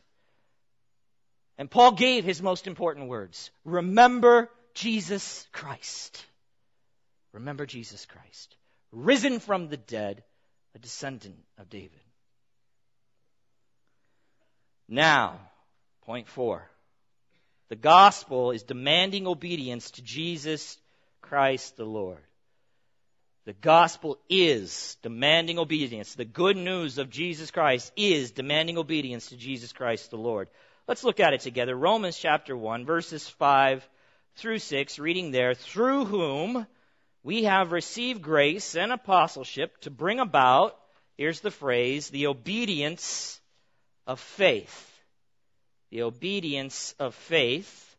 And 1.58 1.70
Paul 1.70 1.92
gave 1.92 2.24
his 2.24 2.42
most 2.42 2.68
important 2.68 3.10
words. 3.10 3.52
Remember 3.66 4.50
Jesus 4.74 5.46
Christ. 5.52 6.26
Remember 7.34 7.66
Jesus 7.66 8.06
Christ. 8.06 8.56
Risen 8.92 9.40
from 9.40 9.68
the 9.68 9.78
dead, 9.78 10.24
a 10.76 10.80
descendant 10.80 11.38
of 11.58 11.70
David. 11.70 12.00
Now, 14.90 15.40
point 16.06 16.28
four. 16.28 16.68
The 17.70 17.76
gospel 17.76 18.50
is 18.50 18.64
demanding 18.64 19.28
obedience 19.28 19.92
to 19.92 20.02
Jesus 20.02 20.80
Christ 21.22 21.78
the 21.78 21.86
Lord. 21.86 22.18
The 23.46 23.54
gospel 23.54 24.18
is 24.30 24.98
demanding 25.04 25.60
obedience. 25.60 26.16
The 26.16 26.26
good 26.26 26.58
news 26.58 26.98
of 26.98 27.12
Jesus 27.12 27.52
Christ 27.52 27.92
is 27.96 28.32
demanding 28.32 28.80
obedience 28.80 29.30
to 29.30 29.38
Jesus 29.38 29.72
Christ 29.72 30.10
the 30.10 30.18
Lord. 30.18 30.50
Let's 30.88 31.04
look 31.04 31.20
at 31.20 31.34
it 31.34 31.42
together. 31.42 31.76
Romans 31.76 32.18
chapter 32.18 32.58
1, 32.58 32.86
verses 32.86 33.30
5 33.30 33.88
through 34.38 34.60
6, 34.60 34.98
reading 34.98 35.30
there, 35.30 35.54
through 35.54 36.06
whom 36.06 36.66
we 37.22 37.44
have 37.44 37.72
received 37.72 38.24
grace 38.24 38.76
and 38.76 38.92
apostleship 38.92 39.80
to 39.82 39.92
bring 39.92 40.20
about, 40.20 40.76
here's 41.16 41.42
the 41.42 41.52
phrase, 41.52 42.10
the 42.10 42.28
obedience 42.28 43.39
of 44.10 44.20
faith. 44.20 45.00
The 45.92 46.02
obedience 46.02 46.96
of 46.98 47.14
faith 47.14 47.96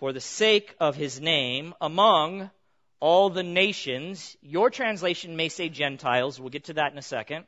for 0.00 0.12
the 0.12 0.20
sake 0.20 0.74
of 0.80 0.96
his 0.96 1.20
name 1.20 1.74
among 1.80 2.50
all 2.98 3.30
the 3.30 3.44
nations. 3.44 4.36
Your 4.42 4.68
translation 4.68 5.36
may 5.36 5.48
say 5.48 5.68
Gentiles. 5.68 6.40
We'll 6.40 6.50
get 6.50 6.64
to 6.64 6.74
that 6.74 6.90
in 6.90 6.98
a 6.98 7.02
second. 7.02 7.44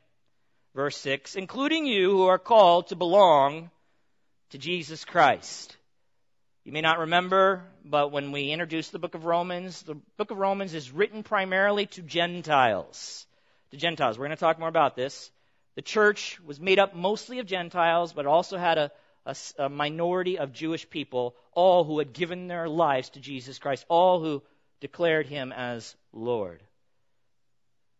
Verse 0.73 0.95
6, 0.97 1.35
including 1.35 1.85
you 1.85 2.11
who 2.11 2.27
are 2.27 2.39
called 2.39 2.87
to 2.87 2.95
belong 2.95 3.69
to 4.51 4.57
Jesus 4.57 5.03
Christ. 5.03 5.75
You 6.63 6.71
may 6.71 6.79
not 6.79 6.99
remember, 6.99 7.61
but 7.83 8.13
when 8.13 8.31
we 8.31 8.51
introduced 8.51 8.93
the 8.93 8.99
book 8.99 9.15
of 9.15 9.25
Romans, 9.25 9.81
the 9.81 9.95
book 10.15 10.31
of 10.31 10.37
Romans 10.37 10.73
is 10.73 10.93
written 10.93 11.23
primarily 11.23 11.87
to 11.87 12.01
Gentiles. 12.01 13.27
To 13.71 13.77
Gentiles. 13.77 14.17
We're 14.17 14.27
going 14.27 14.37
to 14.37 14.39
talk 14.39 14.59
more 14.59 14.69
about 14.69 14.95
this. 14.95 15.29
The 15.75 15.81
church 15.81 16.39
was 16.41 16.59
made 16.59 16.79
up 16.79 16.95
mostly 16.95 17.39
of 17.39 17.45
Gentiles, 17.45 18.13
but 18.13 18.25
also 18.25 18.57
had 18.57 18.77
a, 18.77 18.91
a, 19.25 19.35
a 19.57 19.69
minority 19.69 20.37
of 20.37 20.53
Jewish 20.53 20.89
people, 20.89 21.35
all 21.53 21.83
who 21.83 21.99
had 21.99 22.13
given 22.13 22.47
their 22.47 22.67
lives 22.67 23.09
to 23.11 23.19
Jesus 23.19 23.59
Christ, 23.59 23.85
all 23.87 24.19
who 24.19 24.43
declared 24.81 25.27
him 25.27 25.51
as 25.51 25.95
Lord. 26.11 26.61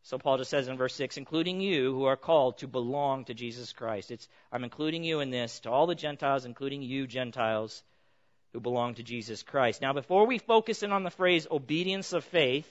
So 0.03 0.17
Paul 0.17 0.39
just 0.39 0.49
says 0.49 0.67
in 0.67 0.77
verse 0.77 0.95
6, 0.95 1.17
including 1.17 1.61
you 1.61 1.93
who 1.93 2.05
are 2.05 2.17
called 2.17 2.57
to 2.57 2.67
belong 2.67 3.25
to 3.25 3.33
Jesus 3.33 3.71
Christ. 3.71 4.09
It's, 4.09 4.27
I'm 4.51 4.63
including 4.63 5.03
you 5.03 5.19
in 5.19 5.29
this 5.29 5.59
to 5.61 5.71
all 5.71 5.85
the 5.85 5.95
Gentiles, 5.95 6.45
including 6.45 6.81
you 6.81 7.05
Gentiles 7.05 7.83
who 8.51 8.59
belong 8.59 8.95
to 8.95 9.03
Jesus 9.03 9.43
Christ. 9.43 9.81
Now, 9.81 9.93
before 9.93 10.25
we 10.25 10.39
focus 10.39 10.83
in 10.83 10.91
on 10.91 11.03
the 11.03 11.11
phrase 11.11 11.47
obedience 11.49 12.13
of 12.13 12.23
faith 12.25 12.67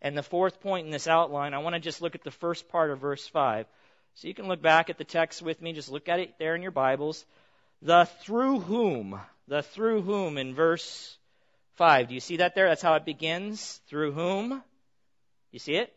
and 0.00 0.16
the 0.16 0.22
fourth 0.22 0.60
point 0.60 0.86
in 0.86 0.90
this 0.90 1.06
outline, 1.06 1.54
I 1.54 1.58
want 1.58 1.74
to 1.74 1.80
just 1.80 2.00
look 2.00 2.14
at 2.14 2.24
the 2.24 2.30
first 2.30 2.68
part 2.68 2.90
of 2.90 3.00
verse 3.00 3.26
5. 3.28 3.66
So 4.14 4.28
you 4.28 4.34
can 4.34 4.48
look 4.48 4.62
back 4.62 4.90
at 4.90 4.98
the 4.98 5.04
text 5.04 5.42
with 5.42 5.60
me, 5.60 5.72
just 5.72 5.90
look 5.90 6.08
at 6.08 6.20
it 6.20 6.34
there 6.38 6.54
in 6.54 6.62
your 6.62 6.70
Bibles. 6.70 7.24
The 7.80 8.04
through 8.20 8.60
whom, 8.60 9.20
the 9.48 9.62
through 9.62 10.02
whom 10.02 10.38
in 10.38 10.54
verse 10.54 11.16
5. 11.74 12.08
Do 12.08 12.14
you 12.14 12.20
see 12.20 12.36
that 12.36 12.54
there? 12.54 12.68
That's 12.68 12.82
how 12.82 12.94
it 12.94 13.04
begins. 13.04 13.80
Through 13.88 14.12
whom? 14.12 14.62
You 15.50 15.58
see 15.58 15.74
it? 15.76 15.92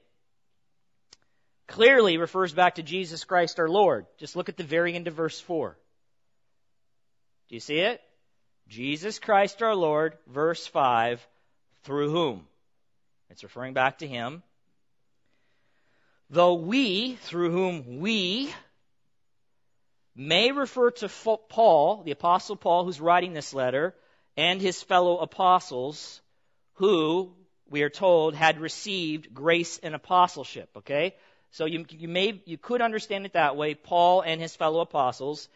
Clearly 1.67 2.17
refers 2.17 2.53
back 2.53 2.75
to 2.75 2.83
Jesus 2.83 3.23
Christ 3.23 3.59
our 3.59 3.69
Lord. 3.69 4.05
Just 4.17 4.35
look 4.35 4.49
at 4.49 4.57
the 4.57 4.63
very 4.63 4.95
end 4.95 5.07
of 5.07 5.15
verse 5.15 5.39
4. 5.39 5.77
Do 7.49 7.55
you 7.55 7.59
see 7.59 7.79
it? 7.79 8.01
Jesus 8.67 9.19
Christ 9.19 9.61
our 9.61 9.75
Lord, 9.75 10.17
verse 10.27 10.65
5, 10.65 11.25
through 11.83 12.11
whom? 12.11 12.47
It's 13.29 13.43
referring 13.43 13.73
back 13.73 13.99
to 13.99 14.07
Him. 14.07 14.41
Though 16.35 16.55
we, 16.55 17.15
through 17.21 17.51
whom 17.51 18.01
we, 18.01 18.53
may 20.17 20.51
refer 20.51 20.91
to 20.91 21.07
Paul, 21.07 22.03
the 22.03 22.11
Apostle 22.11 22.57
Paul, 22.57 22.83
who's 22.83 22.99
writing 22.99 23.31
this 23.31 23.53
letter, 23.53 23.95
and 24.35 24.59
his 24.59 24.83
fellow 24.83 25.19
apostles 25.19 26.21
who, 26.73 27.31
we 27.69 27.83
are 27.83 27.89
told, 27.89 28.35
had 28.35 28.59
received 28.59 29.33
grace 29.33 29.77
and 29.77 29.95
apostleship. 29.95 30.69
Okay? 30.79 31.15
So 31.51 31.63
you, 31.63 31.85
you 31.91 32.09
may, 32.09 32.41
you 32.43 32.57
could 32.57 32.81
understand 32.81 33.25
it 33.25 33.31
that 33.31 33.55
way, 33.55 33.73
Paul 33.73 34.19
and 34.19 34.41
his 34.41 34.57
fellow 34.57 34.81
apostles. 34.81 35.47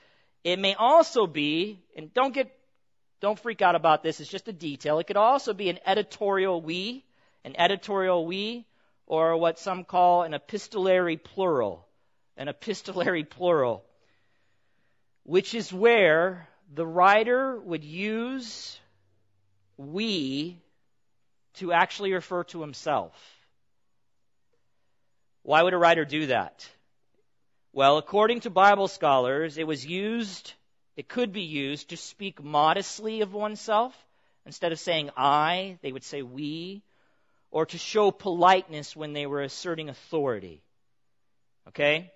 It 0.45 0.59
may 0.59 0.75
also 0.75 1.27
be, 1.27 1.83
and 1.97 2.13
don't 2.13 2.33
get, 2.33 2.57
don't 3.19 3.37
freak 3.37 3.61
out 3.61 3.75
about 3.75 4.01
this, 4.01 4.21
it's 4.21 4.31
just 4.31 4.47
a 4.47 4.53
detail. 4.53 4.99
It 4.99 5.07
could 5.07 5.17
also 5.17 5.53
be 5.53 5.67
an 5.67 5.79
editorial 5.85 6.61
we, 6.61 7.03
an 7.43 7.57
editorial 7.59 8.25
we, 8.25 8.65
or 9.09 9.35
what 9.35 9.59
some 9.59 9.83
call 9.83 10.21
an 10.21 10.33
epistolary 10.33 11.17
plural. 11.17 11.85
An 12.37 12.47
epistolary 12.47 13.25
plural. 13.25 13.83
Which 15.23 15.53
is 15.53 15.73
where 15.73 16.47
the 16.73 16.85
writer 16.85 17.59
would 17.59 17.83
use 17.83 18.79
we 19.75 20.61
to 21.55 21.73
actually 21.73 22.13
refer 22.13 22.43
to 22.45 22.61
himself. 22.61 23.13
Why 25.41 25.63
would 25.63 25.73
a 25.73 25.77
writer 25.77 26.05
do 26.05 26.27
that? 26.27 26.69
Well, 27.73 27.97
according 27.97 28.41
to 28.41 28.49
Bible 28.49 28.87
scholars, 28.87 29.57
it 29.57 29.65
was 29.65 29.85
used, 29.85 30.53
it 30.95 31.09
could 31.09 31.31
be 31.33 31.41
used 31.41 31.89
to 31.89 31.97
speak 31.97 32.43
modestly 32.43 33.21
of 33.21 33.33
oneself. 33.33 33.95
Instead 34.45 34.71
of 34.71 34.79
saying 34.79 35.09
I, 35.17 35.77
they 35.81 35.91
would 35.91 36.03
say 36.03 36.21
we, 36.21 36.83
or 37.51 37.65
to 37.65 37.77
show 37.77 38.11
politeness 38.11 38.95
when 38.95 39.13
they 39.13 39.25
were 39.25 39.41
asserting 39.41 39.89
authority. 39.89 40.61
Okay? 41.69 42.11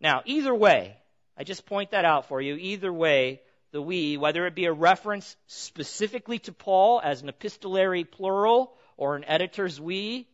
Now, 0.00 0.22
either 0.24 0.54
way, 0.54 0.96
I 1.36 1.44
just 1.44 1.66
point 1.66 1.90
that 1.90 2.04
out 2.04 2.28
for 2.28 2.40
you. 2.40 2.56
Either 2.56 2.92
way, 2.92 3.40
the 3.72 3.82
we, 3.82 4.16
whether 4.16 4.46
it 4.46 4.54
be 4.54 4.64
a 4.64 4.72
reference 4.72 5.36
specifically 5.46 6.38
to 6.40 6.52
Paul 6.52 7.00
as 7.02 7.22
an 7.22 7.28
epistolary 7.28 8.04
plural 8.04 8.72
or 8.96 9.16
an 9.16 9.24
editor's 9.24 9.80
we, 9.80 10.26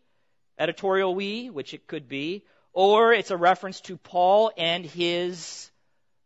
editorial 0.59 1.15
we, 1.15 1.51
which 1.51 1.75
it 1.75 1.87
could 1.87 2.09
be, 2.09 2.45
or 2.73 3.13
it's 3.13 3.31
a 3.31 3.37
reference 3.37 3.81
to 3.83 3.97
Paul 3.97 4.53
and 4.57 4.85
his 4.85 5.71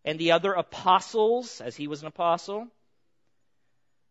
and 0.05 0.19
the 0.19 0.33
other 0.33 0.53
apostles, 0.53 1.61
as 1.61 1.77
he 1.77 1.87
was 1.87 2.03
an 2.03 2.09
apostle. 2.09 2.69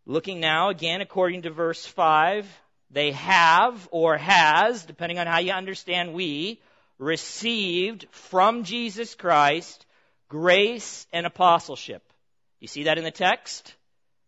Looking 0.05 0.39
now 0.39 0.69
again 0.69 1.01
according 1.01 1.43
to 1.43 1.49
verse 1.49 1.85
5, 1.85 2.47
they 2.89 3.11
have 3.11 3.87
or 3.91 4.17
has, 4.17 4.85
depending 4.85 5.19
on 5.19 5.27
how 5.27 5.39
you 5.39 5.51
understand 5.51 6.13
we, 6.13 6.61
received 6.99 8.07
from 8.11 8.63
Jesus 8.63 9.15
Christ 9.15 9.85
grace 10.29 11.05
and 11.11 11.25
apostleship. 11.25 12.03
You 12.59 12.67
see 12.67 12.83
that 12.83 12.97
in 12.97 13.03
the 13.03 13.11
text? 13.11 13.75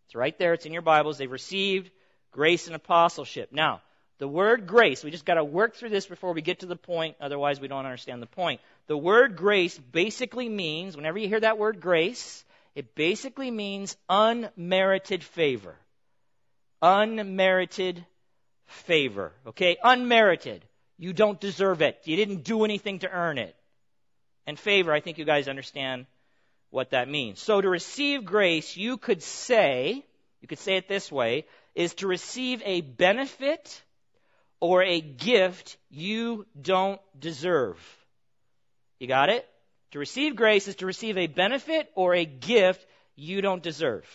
It's 0.06 0.14
right 0.14 0.36
there. 0.38 0.54
It's 0.54 0.66
in 0.66 0.72
your 0.72 0.82
Bibles. 0.82 1.18
They've 1.18 1.30
received 1.30 1.90
grace 2.30 2.66
and 2.66 2.76
apostleship. 2.76 3.50
Now, 3.52 3.80
the 4.18 4.28
word 4.28 4.66
grace, 4.66 5.02
we 5.02 5.10
just 5.10 5.24
got 5.24 5.34
to 5.34 5.44
work 5.44 5.74
through 5.74 5.88
this 5.88 6.06
before 6.06 6.34
we 6.34 6.42
get 6.42 6.60
to 6.60 6.66
the 6.66 6.76
point, 6.76 7.16
otherwise 7.20 7.58
we 7.58 7.68
don't 7.68 7.86
understand 7.86 8.20
the 8.20 8.26
point. 8.26 8.60
The 8.86 8.96
word 8.96 9.34
grace 9.34 9.78
basically 9.78 10.48
means, 10.48 10.94
whenever 10.96 11.18
you 11.18 11.26
hear 11.26 11.40
that 11.40 11.58
word 11.58 11.80
grace, 11.80 12.44
it 12.74 12.94
basically 12.94 13.50
means 13.50 13.96
unmerited 14.08 15.24
favor. 15.24 15.74
Unmerited 16.82 18.04
favor. 18.70 19.32
Okay? 19.46 19.76
Unmerited. 19.82 20.64
You 20.98 21.12
don't 21.12 21.40
deserve 21.40 21.82
it. 21.82 22.00
You 22.04 22.16
didn't 22.16 22.44
do 22.44 22.64
anything 22.64 23.00
to 23.00 23.10
earn 23.10 23.38
it. 23.38 23.56
And 24.46 24.58
favor, 24.58 24.92
I 24.92 25.00
think 25.00 25.18
you 25.18 25.24
guys 25.24 25.48
understand 25.48 26.06
what 26.70 26.90
that 26.90 27.08
means. 27.08 27.40
So 27.40 27.60
to 27.60 27.68
receive 27.68 28.24
grace, 28.24 28.76
you 28.76 28.96
could 28.96 29.22
say, 29.22 30.04
you 30.40 30.48
could 30.48 30.58
say 30.58 30.76
it 30.76 30.88
this 30.88 31.10
way, 31.10 31.46
is 31.74 31.94
to 31.94 32.06
receive 32.06 32.62
a 32.64 32.80
benefit 32.80 33.82
or 34.60 34.82
a 34.82 35.00
gift 35.00 35.76
you 35.90 36.46
don't 36.60 37.00
deserve. 37.18 37.78
You 38.98 39.08
got 39.08 39.30
it? 39.30 39.46
To 39.92 39.98
receive 39.98 40.36
grace 40.36 40.68
is 40.68 40.76
to 40.76 40.86
receive 40.86 41.16
a 41.16 41.26
benefit 41.26 41.90
or 41.94 42.14
a 42.14 42.24
gift 42.24 42.86
you 43.16 43.40
don't 43.40 43.62
deserve. 43.62 44.06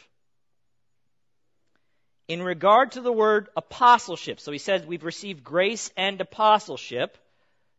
In 2.27 2.41
regard 2.41 2.93
to 2.93 3.01
the 3.01 3.11
word 3.11 3.49
apostleship, 3.55 4.39
so 4.39 4.51
he 4.51 4.57
says 4.57 4.85
we've 4.85 5.03
received 5.03 5.43
grace 5.43 5.91
and 5.95 6.19
apostleship. 6.19 7.17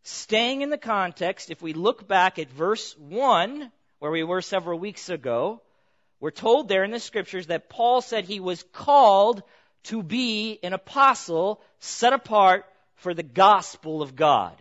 Staying 0.05 0.63
in 0.63 0.71
the 0.71 0.79
context, 0.79 1.51
if 1.51 1.61
we 1.61 1.73
look 1.73 2.07
back 2.07 2.39
at 2.39 2.49
verse 2.51 2.97
1, 2.97 3.73
where 3.99 4.11
we 4.13 4.23
were 4.23 4.41
several 4.41 4.79
weeks 4.79 5.09
ago, 5.09 5.61
we're 6.21 6.31
told 6.31 6.69
there 6.69 6.85
in 6.85 6.93
the 6.93 7.01
scriptures 7.01 7.49
that 7.49 7.69
Paul 7.69 8.01
said 8.01 8.25
he 8.25 8.39
was 8.39 8.65
called 8.73 9.43
to 9.85 10.03
be 10.03 10.61
an 10.63 10.73
apostle 10.73 11.61
set 11.81 12.13
apart 12.13 12.67
for 12.95 13.15
the 13.15 13.25
gospel 13.25 14.01
of 14.01 14.15
God. 14.15 14.57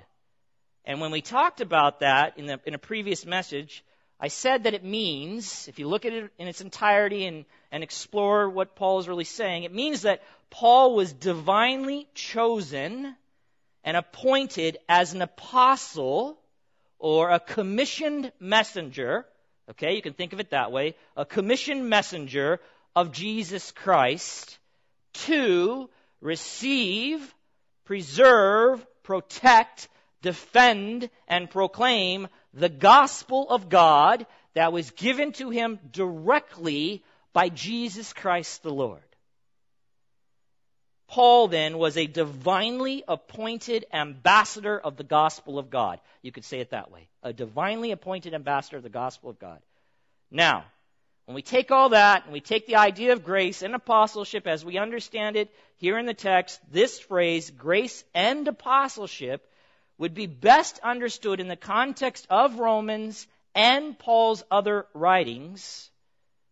And 0.84 1.00
when 1.00 1.12
we 1.12 1.22
talked 1.22 1.62
about 1.62 2.00
that 2.00 2.38
in, 2.38 2.48
the, 2.48 2.60
in 2.66 2.74
a 2.74 2.80
previous 2.80 3.26
message, 3.26 3.84
I 4.20 4.30
said 4.30 4.64
that 4.64 4.74
it 4.74 4.84
means, 4.84 5.68
if 5.68 5.78
you 5.78 5.88
look 5.88 6.06
at 6.06 6.14
it 6.14 6.32
in 6.38 6.48
its 6.48 6.62
entirety 6.62 7.26
and, 7.26 7.46
and 7.72 7.84
explore 7.84 8.50
what 8.50 8.76
Paul 8.76 9.00
is 9.00 9.08
really 9.08 9.26
saying, 9.26 9.64
it 9.64 9.74
means 9.74 10.04
that 10.04 10.24
Paul 10.50 10.96
was 10.96 11.12
divinely 11.12 12.08
chosen 12.14 13.16
and 13.84 13.98
appointed 13.98 14.78
as 14.88 15.14
an 15.14 15.22
apostle 15.22 16.38
or 16.98 17.30
a 17.30 17.40
commissioned 17.40 18.32
messenger. 18.40 19.26
Okay, 19.72 19.96
you 19.96 20.02
can 20.02 20.14
think 20.14 20.34
of 20.34 20.40
it 20.40 20.52
that 20.52 20.72
way. 20.72 20.96
A 21.18 21.26
commissioned 21.26 21.90
messenger 21.90 22.62
of 22.96 23.12
Jesus 23.12 23.72
Christ 23.72 24.58
to 25.26 25.90
receive, 26.22 27.34
preserve, 27.84 28.86
protect, 29.04 29.90
defend, 30.22 31.10
and 31.28 31.50
proclaim 31.50 32.28
the 32.56 32.70
gospel 32.70 33.50
of 33.50 33.70
God 33.70 34.26
that 34.54 34.74
was 34.74 34.90
given 34.92 35.34
to 35.34 35.50
him 35.50 35.78
directly 35.92 37.04
by 37.34 37.50
Jesus 37.50 38.14
Christ 38.14 38.64
the 38.64 38.74
Lord. 38.74 39.02
Paul 41.08 41.50
then 41.50 41.78
was 41.78 41.98
a 41.98 42.08
divinely 42.08 43.04
appointed 43.08 43.86
ambassador 43.94 44.80
of 44.80 44.96
the 44.96 45.04
gospel 45.04 45.60
of 45.60 45.70
God. 45.70 46.00
You 46.22 46.32
could 46.32 46.46
say 46.46 46.62
it 46.62 46.72
that 46.72 46.92
way. 46.92 47.08
A 47.22 47.32
divinely 47.32 47.92
appointed 47.92 48.34
ambassador 48.34 48.78
of 48.78 48.84
the 48.84 48.90
gospel 48.90 49.30
of 49.30 49.38
God. 49.38 49.60
Now, 50.32 50.66
when 51.26 51.36
we 51.36 51.42
take 51.42 51.72
all 51.72 51.90
that 51.90 52.24
and 52.24 52.34
we 52.34 52.42
take 52.42 52.68
the 52.68 52.78
idea 52.78 53.14
of 53.14 53.24
grace 53.24 53.62
and 53.62 53.76
apostleship 53.76 54.48
as 54.48 54.64
we 54.64 54.78
understand 54.78 55.36
it 55.36 55.50
here 55.78 55.98
in 55.98 56.06
the 56.06 56.14
text, 56.14 56.60
this 56.72 57.00
phrase, 57.00 57.52
grace 57.52 58.04
and 58.14 58.48
apostleship, 58.48 59.48
would 59.98 60.14
be 60.14 60.28
best 60.28 60.80
understood 60.84 61.40
in 61.40 61.48
the 61.48 61.56
context 61.56 62.28
of 62.30 62.60
Romans 62.60 63.28
and 63.54 63.98
Paul's 63.98 64.44
other 64.52 64.86
writings. 64.94 65.90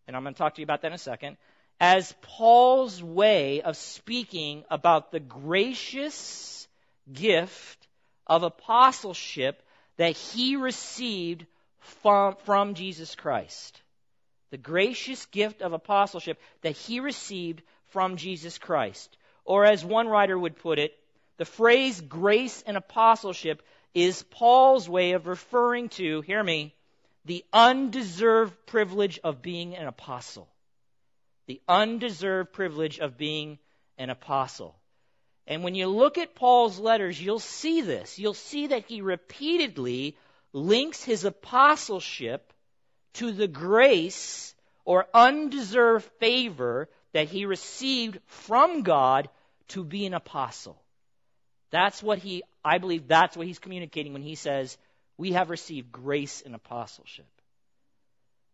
And 0.08 0.16
I'm 0.16 0.24
going 0.24 0.34
to 0.34 0.38
talk 0.38 0.56
to 0.56 0.62
you 0.62 0.66
about 0.66 0.82
that 0.82 0.88
in 0.88 0.94
a 0.94 0.98
second. 0.98 1.38
As 1.80 2.14
Paul's 2.22 3.04
way 3.04 3.62
of 3.62 3.76
speaking 3.76 4.64
about 4.70 5.12
the 5.12 5.20
gracious 5.20 6.68
gift 7.12 7.88
of 8.28 8.44
apostleship 8.44 9.62
that 9.98 10.16
he 10.16 10.56
received 10.56 11.46
from, 11.80 12.36
from 12.46 12.74
Jesus 12.74 13.16
Christ 13.16 13.82
the 14.54 14.58
gracious 14.60 15.26
gift 15.26 15.64
of 15.64 15.74
apostleship 15.74 16.40
that 16.62 16.78
he 16.78 17.00
received 17.00 17.64
from 17.88 18.18
Jesus 18.18 18.60
Christ. 18.60 19.18
Or 19.46 19.66
as 19.66 19.84
one 19.84 20.08
writer 20.08 20.38
would 20.38 20.58
put 20.58 20.78
it, 20.78 20.94
the 21.38 21.46
phrase 21.46 22.00
grace 22.02 22.64
and 22.66 22.78
apostleship 22.78 23.64
is 23.94 24.24
Paul's 24.24 24.90
way 24.90 25.12
of 25.12 25.28
referring 25.28 25.90
to, 25.90 26.22
hear 26.22 26.44
me, 26.44 26.76
the 27.26 27.44
undeserved 27.54 28.54
privilege 28.66 29.20
of 29.24 29.42
being 29.42 29.76
an 29.76 29.88
apostle. 29.88 30.48
The 31.48 31.62
undeserved 31.68 32.54
privilege 32.54 33.00
of 33.00 33.18
being 33.18 33.60
an 33.98 34.10
apostle. 34.10 34.76
And 35.46 35.64
when 35.64 35.76
you 35.76 35.88
look 35.88 36.18
at 36.18 36.36
Paul's 36.36 36.80
letters, 36.80 37.22
you'll 37.22 37.40
see 37.40 37.82
this. 37.82 38.18
You'll 38.18 38.34
see 38.34 38.68
that 38.68 38.86
he 38.86 39.02
repeatedly 39.02 40.18
links 40.54 41.04
his 41.04 41.26
apostleship 41.26 42.54
to 43.14 43.32
the 43.32 43.48
grace 43.48 44.56
or 44.86 45.08
undeserved 45.14 46.06
favor 46.20 46.90
that 47.14 47.28
he 47.28 47.46
received 47.46 48.20
from 48.26 48.84
God 48.84 49.30
to 49.70 49.84
be 49.84 50.06
an 50.06 50.14
apostle. 50.14 50.82
That's 51.74 52.04
what 52.04 52.20
he, 52.20 52.44
I 52.64 52.78
believe 52.78 53.08
that's 53.08 53.36
what 53.36 53.48
he's 53.48 53.58
communicating 53.58 54.14
when 54.14 54.22
he 54.22 54.36
says, 54.36 54.78
we 55.18 55.32
have 55.32 55.50
received 55.50 55.92
grace 55.92 56.44
and 56.46 56.54
apostleship. 56.54 57.26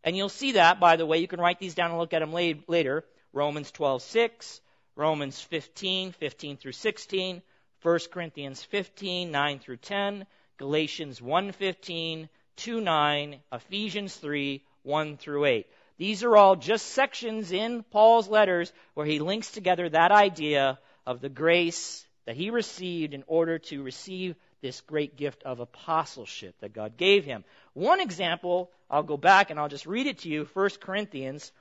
And 0.05 0.15
you'll 0.15 0.29
see 0.29 0.53
that, 0.53 0.79
by 0.79 0.95
the 0.95 1.05
way, 1.05 1.17
you 1.17 1.27
can 1.27 1.41
write 1.41 1.59
these 1.59 1.75
down 1.75 1.91
and 1.91 1.99
look 1.99 2.13
at 2.13 2.19
them 2.19 2.31
later. 2.31 3.03
Romans 3.33 3.73
12:6, 3.73 4.61
Romans 4.95 5.41
15, 5.41 6.13
15 6.13 6.55
through 6.55 6.71
16, 6.71 7.41
1 7.81 7.99
Corinthians 8.09 8.63
15, 8.63 9.31
9 9.31 9.59
through 9.59 9.77
10, 9.77 10.25
Galatians 10.55 11.19
1:15, 11.19 12.29
2 12.55 12.79
9, 12.79 13.39
Ephesians 13.51 14.15
3, 14.15 14.63
1 14.83 15.17
through 15.17 15.43
8. 15.43 15.67
These 15.97 16.23
are 16.23 16.37
all 16.37 16.55
just 16.55 16.85
sections 16.85 17.51
in 17.51 17.83
Paul's 17.83 18.29
letters 18.29 18.71
where 18.93 19.05
he 19.05 19.19
links 19.19 19.51
together 19.51 19.89
that 19.89 20.13
idea 20.13 20.79
of 21.05 21.19
the 21.19 21.27
grace 21.27 22.05
that 22.29 22.35
he 22.35 22.51
received 22.51 23.15
in 23.15 23.23
order 23.25 23.57
to 23.57 23.81
receive 23.81 24.35
this 24.61 24.81
great 24.81 25.17
gift 25.17 25.41
of 25.41 25.59
apostleship 25.59 26.53
that 26.59 26.73
God 26.73 26.95
gave 26.95 27.25
him. 27.25 27.43
One 27.73 27.99
example, 27.99 28.69
I'll 28.87 29.01
go 29.01 29.17
back 29.17 29.49
and 29.49 29.59
I'll 29.59 29.67
just 29.67 29.87
read 29.87 30.05
it 30.05 30.19
to 30.19 30.29
you, 30.29 30.47
1 30.53 30.69
Corinthians 30.79 31.51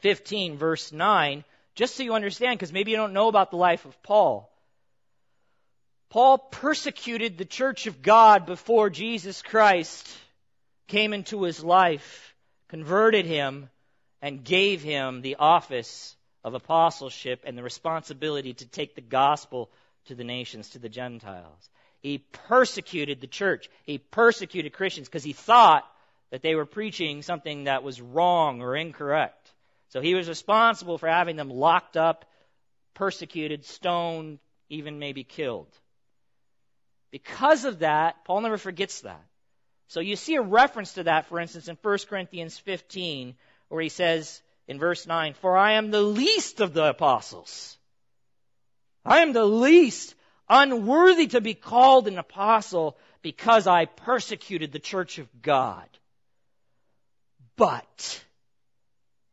15, 0.00 0.58
verse 0.58 0.92
9, 0.92 1.44
just 1.74 1.96
so 1.96 2.02
you 2.02 2.12
understand, 2.12 2.58
because 2.58 2.74
maybe 2.74 2.90
you 2.90 2.98
don't 2.98 3.14
know 3.14 3.28
about 3.28 3.50
the 3.50 3.56
life 3.56 3.86
of 3.86 4.02
Paul. 4.02 4.52
Paul 6.10 6.36
persecuted 6.36 7.38
the 7.38 7.46
church 7.46 7.86
of 7.86 8.02
God 8.02 8.44
before 8.44 8.90
Jesus 8.90 9.40
Christ 9.40 10.06
came 10.88 11.14
into 11.14 11.44
his 11.44 11.64
life, 11.64 12.34
converted 12.68 13.24
him, 13.24 13.70
and 14.20 14.44
gave 14.44 14.82
him 14.82 15.22
the 15.22 15.36
office 15.36 16.14
of 16.44 16.54
apostleship 16.54 17.42
and 17.44 17.56
the 17.56 17.62
responsibility 17.62 18.54
to 18.54 18.66
take 18.66 18.94
the 18.94 19.00
gospel 19.00 19.70
to 20.06 20.14
the 20.14 20.24
nations, 20.24 20.70
to 20.70 20.78
the 20.78 20.88
Gentiles. 20.88 21.68
He 22.00 22.18
persecuted 22.18 23.20
the 23.20 23.26
church. 23.26 23.68
He 23.84 23.98
persecuted 23.98 24.72
Christians 24.72 25.08
because 25.08 25.24
he 25.24 25.34
thought 25.34 25.84
that 26.30 26.42
they 26.42 26.54
were 26.54 26.66
preaching 26.66 27.22
something 27.22 27.64
that 27.64 27.82
was 27.82 28.00
wrong 28.00 28.62
or 28.62 28.76
incorrect. 28.76 29.52
So 29.88 30.00
he 30.00 30.14
was 30.14 30.28
responsible 30.28 30.98
for 30.98 31.08
having 31.08 31.36
them 31.36 31.50
locked 31.50 31.96
up, 31.96 32.24
persecuted, 32.94 33.64
stoned, 33.64 34.38
even 34.68 34.98
maybe 34.98 35.24
killed. 35.24 35.68
Because 37.10 37.64
of 37.64 37.80
that, 37.80 38.24
Paul 38.24 38.40
never 38.42 38.56
forgets 38.58 39.00
that. 39.00 39.24
So 39.88 39.98
you 39.98 40.14
see 40.14 40.36
a 40.36 40.42
reference 40.42 40.94
to 40.94 41.02
that, 41.02 41.26
for 41.26 41.40
instance, 41.40 41.66
in 41.66 41.76
1 41.82 41.98
Corinthians 42.08 42.56
15, 42.58 43.34
where 43.68 43.82
he 43.82 43.88
says 43.88 44.40
in 44.68 44.78
verse 44.78 45.06
9, 45.06 45.34
For 45.34 45.56
I 45.56 45.72
am 45.72 45.90
the 45.90 46.02
least 46.02 46.60
of 46.60 46.72
the 46.72 46.84
apostles. 46.84 47.76
I 49.04 49.20
am 49.20 49.32
the 49.32 49.44
least, 49.44 50.14
unworthy 50.48 51.28
to 51.28 51.40
be 51.40 51.54
called 51.54 52.08
an 52.08 52.18
apostle 52.18 52.98
because 53.22 53.66
I 53.66 53.86
persecuted 53.86 54.72
the 54.72 54.78
church 54.78 55.18
of 55.18 55.42
God. 55.42 55.88
But, 57.56 58.24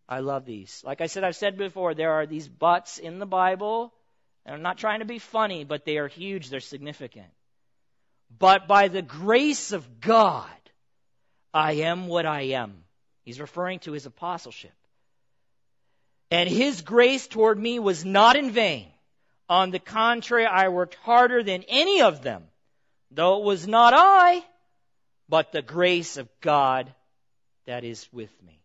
I 0.07 0.19
love 0.19 0.45
these. 0.45 0.83
Like 0.85 1.01
I 1.01 1.07
said, 1.07 1.23
I've 1.23 1.35
said 1.35 1.57
before, 1.57 1.93
there 1.93 2.13
are 2.13 2.25
these 2.25 2.47
buts 2.47 2.97
in 2.97 3.19
the 3.19 3.25
Bible, 3.25 3.93
and 4.45 4.55
I'm 4.55 4.61
not 4.61 4.77
trying 4.77 4.99
to 4.99 5.05
be 5.05 5.19
funny, 5.19 5.63
but 5.63 5.85
they 5.85 5.97
are 5.97 6.07
huge, 6.07 6.49
they're 6.49 6.59
significant. 6.59 7.31
But 8.37 8.67
by 8.67 8.87
the 8.87 9.01
grace 9.01 9.71
of 9.71 10.01
God, 10.01 10.49
I 11.53 11.73
am 11.73 12.07
what 12.07 12.25
I 12.25 12.41
am. 12.41 12.83
He's 13.23 13.39
referring 13.39 13.79
to 13.79 13.93
his 13.93 14.05
apostleship. 14.05 14.73
And 16.29 16.49
his 16.49 16.81
grace 16.81 17.27
toward 17.27 17.57
me 17.57 17.79
was 17.79 18.03
not 18.03 18.35
in 18.35 18.51
vain. 18.51 18.87
On 19.49 19.71
the 19.71 19.79
contrary, 19.79 20.45
I 20.45 20.67
worked 20.69 20.95
harder 20.95 21.41
than 21.41 21.63
any 21.69 22.01
of 22.01 22.21
them, 22.21 22.43
though 23.11 23.39
it 23.39 23.45
was 23.45 23.67
not 23.67 23.93
I, 23.95 24.43
but 25.29 25.51
the 25.51 25.61
grace 25.61 26.17
of 26.17 26.27
God 26.41 26.93
that 27.65 27.83
is 27.85 28.07
with 28.11 28.31
me. 28.43 28.59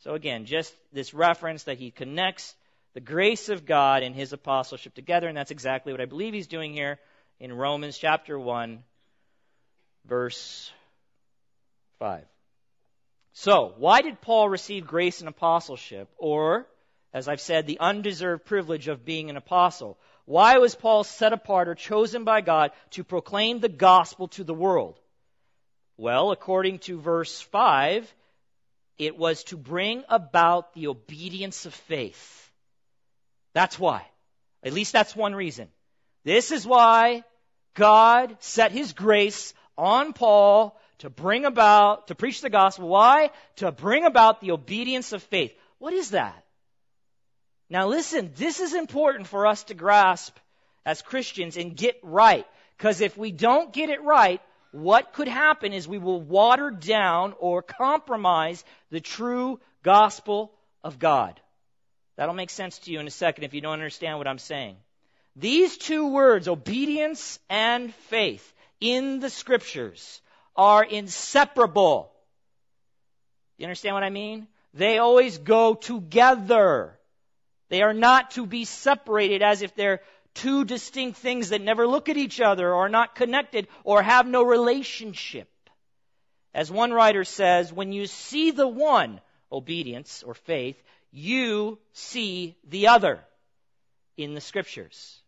So 0.00 0.14
again, 0.14 0.44
just 0.44 0.72
this 0.92 1.14
reference 1.14 1.64
that 1.64 1.78
he 1.78 1.90
connects 1.90 2.54
the 2.94 3.00
grace 3.00 3.48
of 3.48 3.64
God 3.64 4.02
and 4.02 4.14
his 4.14 4.32
apostleship 4.32 4.94
together, 4.94 5.28
and 5.28 5.36
that's 5.36 5.50
exactly 5.50 5.92
what 5.92 6.00
I 6.00 6.06
believe 6.06 6.34
he's 6.34 6.46
doing 6.46 6.72
here 6.72 6.98
in 7.40 7.52
Romans 7.52 7.98
chapter 7.98 8.38
1, 8.38 8.82
verse 10.04 10.70
5. 11.98 12.24
So, 13.32 13.74
why 13.78 14.02
did 14.02 14.20
Paul 14.20 14.48
receive 14.48 14.86
grace 14.86 15.20
and 15.20 15.28
apostleship? 15.28 16.08
Or, 16.18 16.66
as 17.12 17.28
I've 17.28 17.40
said, 17.40 17.66
the 17.66 17.80
undeserved 17.80 18.44
privilege 18.44 18.88
of 18.88 19.04
being 19.04 19.30
an 19.30 19.36
apostle? 19.36 19.98
Why 20.24 20.58
was 20.58 20.74
Paul 20.74 21.04
set 21.04 21.32
apart 21.32 21.68
or 21.68 21.74
chosen 21.74 22.24
by 22.24 22.42
God 22.42 22.72
to 22.90 23.04
proclaim 23.04 23.60
the 23.60 23.68
gospel 23.68 24.28
to 24.28 24.44
the 24.44 24.54
world? 24.54 24.98
Well, 25.96 26.30
according 26.30 26.80
to 26.80 27.00
verse 27.00 27.40
5, 27.40 28.12
it 28.98 29.16
was 29.16 29.44
to 29.44 29.56
bring 29.56 30.04
about 30.08 30.74
the 30.74 30.88
obedience 30.88 31.66
of 31.66 31.74
faith. 31.74 32.50
That's 33.54 33.78
why. 33.78 34.06
At 34.62 34.72
least 34.72 34.92
that's 34.92 35.16
one 35.16 35.34
reason. 35.34 35.68
This 36.24 36.52
is 36.52 36.66
why 36.66 37.24
God 37.74 38.36
set 38.40 38.72
his 38.72 38.92
grace 38.92 39.54
on 39.76 40.12
Paul 40.12 40.78
to 41.02 41.10
bring 41.10 41.44
about, 41.44 42.06
to 42.06 42.14
preach 42.14 42.42
the 42.42 42.48
gospel. 42.48 42.86
Why? 42.86 43.30
To 43.56 43.72
bring 43.72 44.04
about 44.04 44.40
the 44.40 44.52
obedience 44.52 45.12
of 45.12 45.20
faith. 45.20 45.52
What 45.78 45.92
is 45.92 46.10
that? 46.10 46.44
Now 47.68 47.88
listen, 47.88 48.30
this 48.36 48.60
is 48.60 48.72
important 48.72 49.26
for 49.26 49.48
us 49.48 49.64
to 49.64 49.74
grasp 49.74 50.36
as 50.86 51.02
Christians 51.02 51.56
and 51.56 51.76
get 51.76 51.98
right. 52.04 52.46
Because 52.78 53.00
if 53.00 53.18
we 53.18 53.32
don't 53.32 53.72
get 53.72 53.90
it 53.90 54.00
right, 54.04 54.40
what 54.70 55.12
could 55.12 55.26
happen 55.26 55.72
is 55.72 55.88
we 55.88 55.98
will 55.98 56.20
water 56.20 56.70
down 56.70 57.34
or 57.40 57.62
compromise 57.62 58.64
the 58.90 59.00
true 59.00 59.58
gospel 59.82 60.52
of 60.84 61.00
God. 61.00 61.40
That'll 62.14 62.32
make 62.32 62.50
sense 62.50 62.78
to 62.80 62.92
you 62.92 63.00
in 63.00 63.08
a 63.08 63.10
second 63.10 63.42
if 63.42 63.54
you 63.54 63.60
don't 63.60 63.72
understand 63.72 64.18
what 64.18 64.28
I'm 64.28 64.38
saying. 64.38 64.76
These 65.34 65.78
two 65.78 66.12
words, 66.12 66.46
obedience 66.46 67.40
and 67.50 67.92
faith, 67.92 68.54
in 68.80 69.18
the 69.18 69.30
scriptures 69.30 70.20
are 70.56 70.84
inseparable. 70.84 72.12
You 73.58 73.66
understand 73.66 73.94
what 73.94 74.04
I 74.04 74.10
mean? 74.10 74.48
They 74.74 74.98
always 74.98 75.38
go 75.38 75.74
together. 75.74 76.98
They 77.68 77.82
are 77.82 77.94
not 77.94 78.32
to 78.32 78.46
be 78.46 78.64
separated 78.64 79.42
as 79.42 79.62
if 79.62 79.74
they're 79.74 80.00
two 80.34 80.64
distinct 80.64 81.18
things 81.18 81.50
that 81.50 81.60
never 81.60 81.86
look 81.86 82.08
at 82.08 82.16
each 82.16 82.40
other 82.40 82.68
or 82.68 82.86
are 82.86 82.88
not 82.88 83.14
connected 83.14 83.68
or 83.84 84.02
have 84.02 84.26
no 84.26 84.42
relationship. 84.42 85.48
As 86.54 86.70
one 86.70 86.92
writer 86.92 87.24
says, 87.24 87.72
when 87.72 87.92
you 87.92 88.06
see 88.06 88.50
the 88.50 88.68
one, 88.68 89.20
obedience 89.50 90.22
or 90.22 90.34
faith, 90.34 90.82
you 91.10 91.78
see 91.92 92.56
the 92.68 92.88
other 92.88 93.20
in 94.16 94.34
the 94.34 94.40
scriptures. 94.40 95.21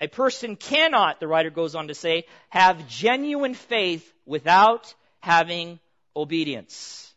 A 0.00 0.08
person 0.08 0.56
cannot, 0.56 1.20
the 1.20 1.28
writer 1.28 1.50
goes 1.50 1.74
on 1.74 1.88
to 1.88 1.94
say, 1.94 2.24
have 2.48 2.88
genuine 2.88 3.54
faith 3.54 4.10
without 4.24 4.94
having 5.20 5.78
obedience. 6.16 7.12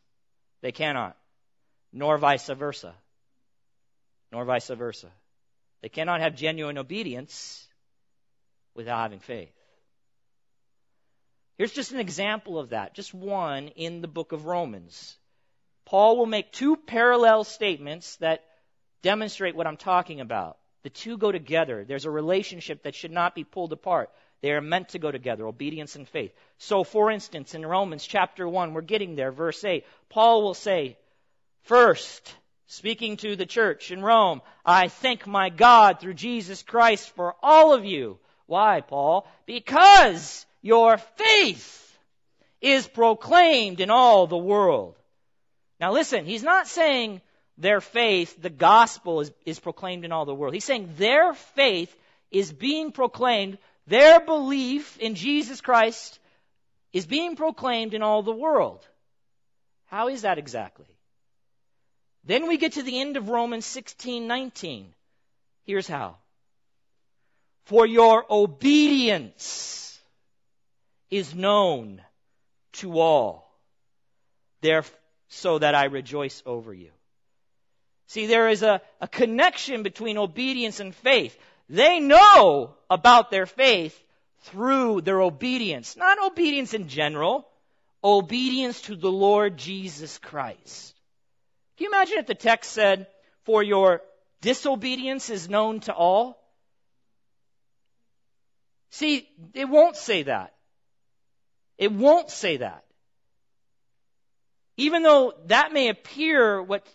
They 0.61 0.71
cannot. 0.71 1.15
Nor 1.93 2.17
vice 2.17 2.47
versa. 2.47 2.93
Nor 4.31 4.45
vice 4.45 4.67
versa. 4.67 5.09
They 5.81 5.89
cannot 5.89 6.21
have 6.21 6.35
genuine 6.35 6.77
obedience 6.77 7.67
without 8.75 8.99
having 8.99 9.19
faith. 9.19 9.53
Here's 11.57 11.71
just 11.71 11.91
an 11.91 11.99
example 11.99 12.57
of 12.57 12.69
that, 12.69 12.95
just 12.95 13.13
one 13.13 13.67
in 13.69 14.01
the 14.01 14.07
book 14.07 14.31
of 14.31 14.45
Romans. 14.45 15.15
Paul 15.85 16.17
will 16.17 16.25
make 16.25 16.51
two 16.51 16.75
parallel 16.75 17.43
statements 17.43 18.15
that 18.17 18.43
demonstrate 19.01 19.55
what 19.55 19.67
I'm 19.67 19.77
talking 19.77 20.19
about. 20.19 20.57
The 20.83 20.89
two 20.89 21.17
go 21.17 21.31
together. 21.31 21.85
There's 21.85 22.05
a 22.05 22.11
relationship 22.11 22.83
that 22.83 22.95
should 22.95 23.11
not 23.11 23.35
be 23.35 23.43
pulled 23.43 23.73
apart. 23.73 24.09
They 24.41 24.51
are 24.51 24.61
meant 24.61 24.89
to 24.89 24.99
go 24.99 25.09
together, 25.09 25.47
obedience 25.47 25.95
and 25.95 26.07
faith. 26.07 26.33
So, 26.57 26.83
for 26.83 27.09
instance, 27.09 27.55
in 27.55 27.65
Romans 27.65 28.05
chapter 28.05 28.47
1, 28.47 28.73
we're 28.73 28.81
getting 28.81 29.15
there, 29.15 29.31
verse 29.31 29.63
8, 29.63 29.85
Paul 30.09 30.43
will 30.43 30.53
say, 30.53 30.97
First, 31.61 32.35
speaking 32.67 33.15
to 33.17 33.37
the 33.37 33.45
church 33.45 33.91
in 33.91 34.01
Rome, 34.01 34.41
I 34.65 34.89
thank 34.89 35.25
my 35.25 35.49
God 35.49 36.01
through 36.01 36.15
Jesus 36.15 36.61
Christ 36.61 37.09
for 37.11 37.35
all 37.41 37.73
of 37.73 37.85
you. 37.85 38.19
Why, 38.45 38.81
Paul? 38.81 39.25
Because 39.45 40.45
your 40.61 40.97
faith 40.97 41.97
is 42.59 42.85
proclaimed 42.87 43.79
in 43.79 43.89
all 43.89 44.27
the 44.27 44.37
world. 44.37 44.97
Now 45.79 45.93
listen, 45.93 46.25
he's 46.25 46.43
not 46.43 46.67
saying 46.67 47.21
their 47.57 47.81
faith, 47.81 48.41
the 48.41 48.49
gospel 48.49 49.21
is, 49.21 49.31
is 49.45 49.59
proclaimed 49.59 50.05
in 50.05 50.11
all 50.11 50.25
the 50.25 50.33
world. 50.33 50.53
He's 50.53 50.65
saying 50.65 50.93
their 50.97 51.33
faith 51.33 51.95
is 52.31 52.51
being 52.51 52.91
proclaimed, 52.91 53.57
their 53.87 54.19
belief 54.19 54.97
in 54.97 55.15
Jesus 55.15 55.61
Christ 55.61 56.19
is 56.91 57.05
being 57.05 57.35
proclaimed 57.35 57.93
in 57.93 58.01
all 58.01 58.23
the 58.23 58.31
world. 58.31 58.85
How 59.85 60.07
is 60.07 60.23
that 60.23 60.37
exactly? 60.37 60.87
Then 62.23 62.47
we 62.47 62.57
get 62.57 62.73
to 62.73 62.83
the 62.83 62.99
end 62.99 63.17
of 63.17 63.29
Romans 63.29 63.65
16:19. 63.65 64.93
Here's 65.65 65.87
how. 65.87 66.17
For 67.65 67.85
your 67.85 68.25
obedience 68.29 69.99
is 71.09 71.35
known 71.35 72.01
to 72.73 72.99
all, 72.99 73.47
there, 74.61 74.83
so 75.27 75.59
that 75.59 75.75
I 75.75 75.85
rejoice 75.85 76.41
over 76.45 76.73
you. 76.73 76.91
See, 78.07 78.25
there 78.27 78.49
is 78.49 78.63
a, 78.63 78.81
a 79.01 79.07
connection 79.07 79.83
between 79.83 80.17
obedience 80.17 80.79
and 80.79 80.93
faith. 80.93 81.37
They 81.69 81.99
know 81.99 82.75
about 82.89 83.31
their 83.31 83.45
faith 83.45 83.99
through 84.41 85.01
their 85.01 85.21
obedience. 85.21 85.95
Not 85.95 86.23
obedience 86.23 86.73
in 86.73 86.87
general, 86.87 87.47
obedience 88.03 88.81
to 88.81 88.95
the 88.95 89.11
Lord 89.11 89.57
Jesus 89.57 90.17
Christ. 90.17 90.95
Can 91.77 91.85
you 91.85 91.89
imagine 91.89 92.17
if 92.17 92.27
the 92.27 92.35
text 92.35 92.71
said, 92.71 93.07
For 93.45 93.63
your 93.63 94.01
disobedience 94.41 95.29
is 95.29 95.49
known 95.49 95.79
to 95.81 95.93
all? 95.93 96.39
See, 98.91 99.27
it 99.53 99.67
won't 99.67 99.95
say 99.95 100.23
that. 100.23 100.53
It 101.77 101.91
won't 101.91 102.29
say 102.29 102.57
that. 102.57 102.83
Even 104.77 105.03
though 105.03 105.33
that 105.47 105.73
may 105.73 105.89
appear 105.89 106.61
what 106.61 106.85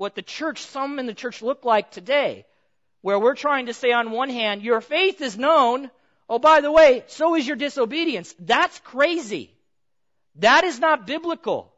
what 0.00 0.14
the 0.14 0.22
church, 0.22 0.62
some 0.62 0.98
in 0.98 1.04
the 1.04 1.12
church 1.12 1.42
look 1.42 1.66
like 1.66 1.90
today, 1.90 2.46
where 3.02 3.18
we're 3.18 3.34
trying 3.34 3.66
to 3.66 3.74
say 3.74 3.92
on 3.92 4.10
one 4.10 4.30
hand, 4.30 4.62
your 4.62 4.80
faith 4.80 5.20
is 5.20 5.36
known. 5.36 5.90
Oh, 6.26 6.38
by 6.38 6.62
the 6.62 6.72
way, 6.72 7.04
so 7.08 7.34
is 7.34 7.46
your 7.46 7.56
disobedience. 7.56 8.34
That's 8.38 8.78
crazy. 8.78 9.50
That 10.36 10.64
is 10.64 10.78
not 10.78 11.06
biblical. 11.06 11.70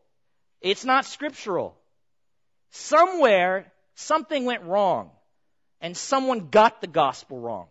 It's 0.61 0.85
not 0.85 1.05
scriptural. 1.05 1.77
Somewhere, 2.71 3.73
something 3.97 4.45
went 4.45 4.63
wrong, 4.63 5.11
and 5.81 5.97
someone 5.97 6.49
got 6.49 6.81
the 6.81 6.87
gospel 6.87 7.41
wrong 7.41 7.67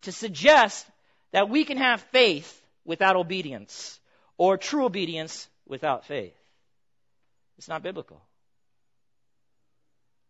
to 0.00 0.10
suggest 0.10 0.84
that 1.30 1.48
we 1.48 1.64
can 1.64 1.76
have 1.76 2.00
faith 2.10 2.60
without 2.84 3.14
obedience, 3.14 4.00
or 4.36 4.56
true 4.56 4.84
obedience 4.84 5.48
without 5.64 6.06
faith. 6.06 6.34
It's 7.56 7.68
not 7.68 7.84
biblical. 7.84 8.20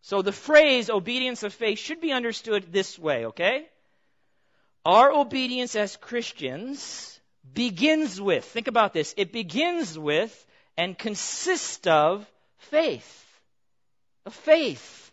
So 0.03 0.21
the 0.21 0.33
phrase 0.33 0.89
obedience 0.89 1.43
of 1.43 1.53
faith 1.53 1.79
should 1.79 2.01
be 2.01 2.11
understood 2.11 2.73
this 2.73 2.99
way, 2.99 3.27
okay? 3.27 3.65
Our 4.85 5.13
obedience 5.13 5.77
as 5.77 5.95
Christians 5.95 7.17
begins 7.53 8.19
with, 8.19 8.43
think 8.43 8.67
about 8.67 8.91
this, 8.91 9.13
it 9.15 9.31
begins 9.31 9.97
with 9.97 10.45
and 10.75 10.97
consists 10.97 11.87
of 11.87 12.29
faith. 12.57 13.25
Of 14.25 14.33
faith. 14.33 15.11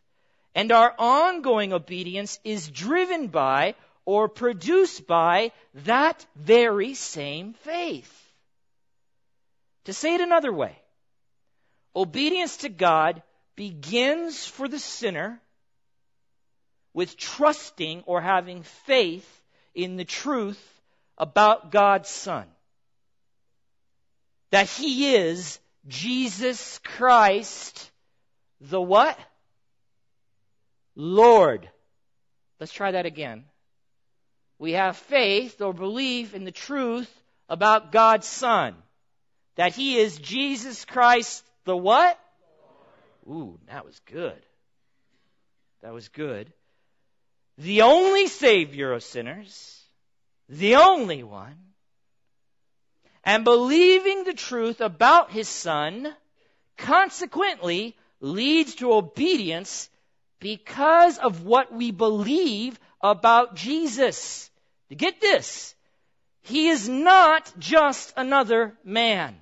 And 0.56 0.72
our 0.72 0.92
ongoing 0.98 1.72
obedience 1.72 2.40
is 2.42 2.68
driven 2.68 3.28
by 3.28 3.76
or 4.04 4.28
produced 4.28 5.06
by 5.06 5.52
that 5.84 6.26
very 6.34 6.94
same 6.94 7.52
faith. 7.52 8.12
To 9.84 9.92
say 9.92 10.14
it 10.14 10.20
another 10.20 10.52
way, 10.52 10.76
obedience 11.94 12.56
to 12.58 12.68
God 12.68 13.22
begins 13.60 14.46
for 14.46 14.68
the 14.68 14.78
sinner 14.78 15.38
with 16.94 17.18
trusting 17.18 18.02
or 18.06 18.18
having 18.18 18.62
faith 18.62 19.28
in 19.74 19.96
the 19.96 20.04
truth 20.06 20.80
about 21.18 21.70
God's 21.70 22.08
Son. 22.08 22.46
That 24.50 24.66
He 24.66 25.14
is 25.14 25.58
Jesus 25.86 26.80
Christ, 26.84 27.90
the 28.62 28.80
what? 28.80 29.18
Lord. 30.96 31.68
Let's 32.60 32.72
try 32.72 32.92
that 32.92 33.04
again. 33.04 33.44
We 34.58 34.72
have 34.72 34.96
faith 34.96 35.60
or 35.60 35.74
belief 35.74 36.32
in 36.32 36.46
the 36.46 36.50
truth 36.50 37.14
about 37.46 37.92
God's 37.92 38.26
Son. 38.26 38.74
That 39.56 39.74
He 39.74 39.98
is 39.98 40.16
Jesus 40.16 40.86
Christ, 40.86 41.44
the 41.66 41.76
what? 41.76 42.18
Ooh, 43.30 43.58
that 43.68 43.86
was 43.86 43.98
good. 44.06 44.42
That 45.82 45.92
was 45.92 46.08
good. 46.08 46.52
The 47.58 47.82
only 47.82 48.26
Savior 48.26 48.92
of 48.92 49.04
sinners. 49.04 49.84
The 50.48 50.76
only 50.76 51.22
one. 51.22 51.56
And 53.22 53.44
believing 53.44 54.24
the 54.24 54.34
truth 54.34 54.80
about 54.80 55.30
His 55.30 55.48
Son 55.48 56.12
consequently 56.76 57.96
leads 58.20 58.76
to 58.76 58.92
obedience 58.92 59.88
because 60.40 61.18
of 61.18 61.44
what 61.44 61.72
we 61.72 61.90
believe 61.90 62.80
about 63.00 63.54
Jesus. 63.54 64.50
To 64.88 64.94
get 64.96 65.20
this, 65.20 65.74
he 66.42 66.68
is 66.68 66.88
not 66.88 67.52
just 67.58 68.12
another 68.16 68.76
man. 68.82 69.36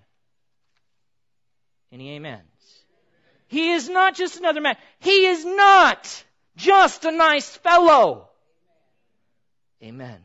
Any 1.90 2.16
amens? 2.16 2.57
He 3.48 3.72
is 3.72 3.88
not 3.88 4.14
just 4.14 4.38
another 4.38 4.60
man. 4.60 4.76
He 5.00 5.26
is 5.26 5.44
not 5.44 6.24
just 6.56 7.04
a 7.04 7.10
nice 7.10 7.48
fellow. 7.56 8.28
Amen. 9.82 10.20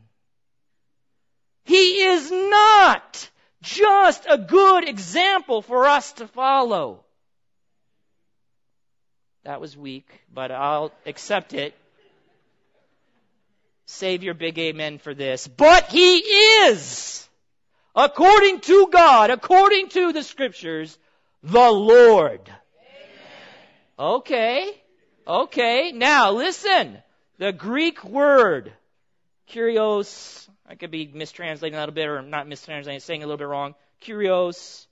He 1.64 2.02
is 2.02 2.30
not 2.30 3.30
just 3.62 4.26
a 4.28 4.36
good 4.36 4.86
example 4.86 5.62
for 5.62 5.86
us 5.86 6.12
to 6.14 6.28
follow. 6.28 7.04
That 9.44 9.60
was 9.60 9.76
weak, 9.76 10.08
but 10.32 10.50
I'll 10.50 10.92
accept 11.06 11.54
it. 11.54 11.74
Save 13.86 14.22
your 14.22 14.34
big 14.34 14.58
amen 14.58 14.98
for 14.98 15.14
this. 15.14 15.46
But 15.46 15.88
He 15.88 16.18
is, 16.18 17.26
according 17.94 18.60
to 18.60 18.88
God, 18.90 19.30
according 19.30 19.88
to 19.90 20.12
the 20.12 20.22
scriptures, 20.22 20.98
the 21.42 21.70
Lord. 21.70 22.50
Okay. 23.98 24.70
Okay. 25.26 25.92
Now 25.92 26.32
listen. 26.32 26.98
The 27.38 27.52
Greek 27.52 28.04
word, 28.04 28.72
kurios, 29.50 30.48
I 30.68 30.76
could 30.76 30.90
be 30.92 31.08
mistranslating 31.08 31.74
a 31.74 31.78
little 31.78 31.94
bit 31.94 32.08
or 32.08 32.22
not 32.22 32.46
mistranslating, 32.46 33.02
saying 33.02 33.22
a 33.22 33.26
little 33.26 33.38
bit 33.38 33.48
wrong. 33.48 33.74
Kurios. 34.02 34.86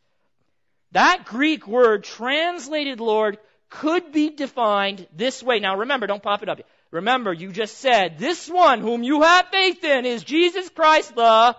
That 0.90 1.24
Greek 1.24 1.66
word 1.66 2.04
translated 2.04 3.00
Lord 3.00 3.38
could 3.70 4.12
be 4.12 4.30
defined 4.30 5.06
this 5.16 5.42
way. 5.42 5.60
Now 5.60 5.78
remember, 5.78 6.06
don't 6.06 6.22
pop 6.22 6.42
it 6.42 6.48
up. 6.48 6.60
Remember, 6.90 7.32
you 7.32 7.52
just 7.52 7.78
said, 7.78 8.18
this 8.18 8.48
one 8.48 8.80
whom 8.80 9.02
you 9.02 9.22
have 9.22 9.48
faith 9.48 9.82
in 9.82 10.04
is 10.04 10.22
Jesus 10.22 10.68
Christ 10.68 11.14
the 11.14 11.22
Lord. 11.22 11.56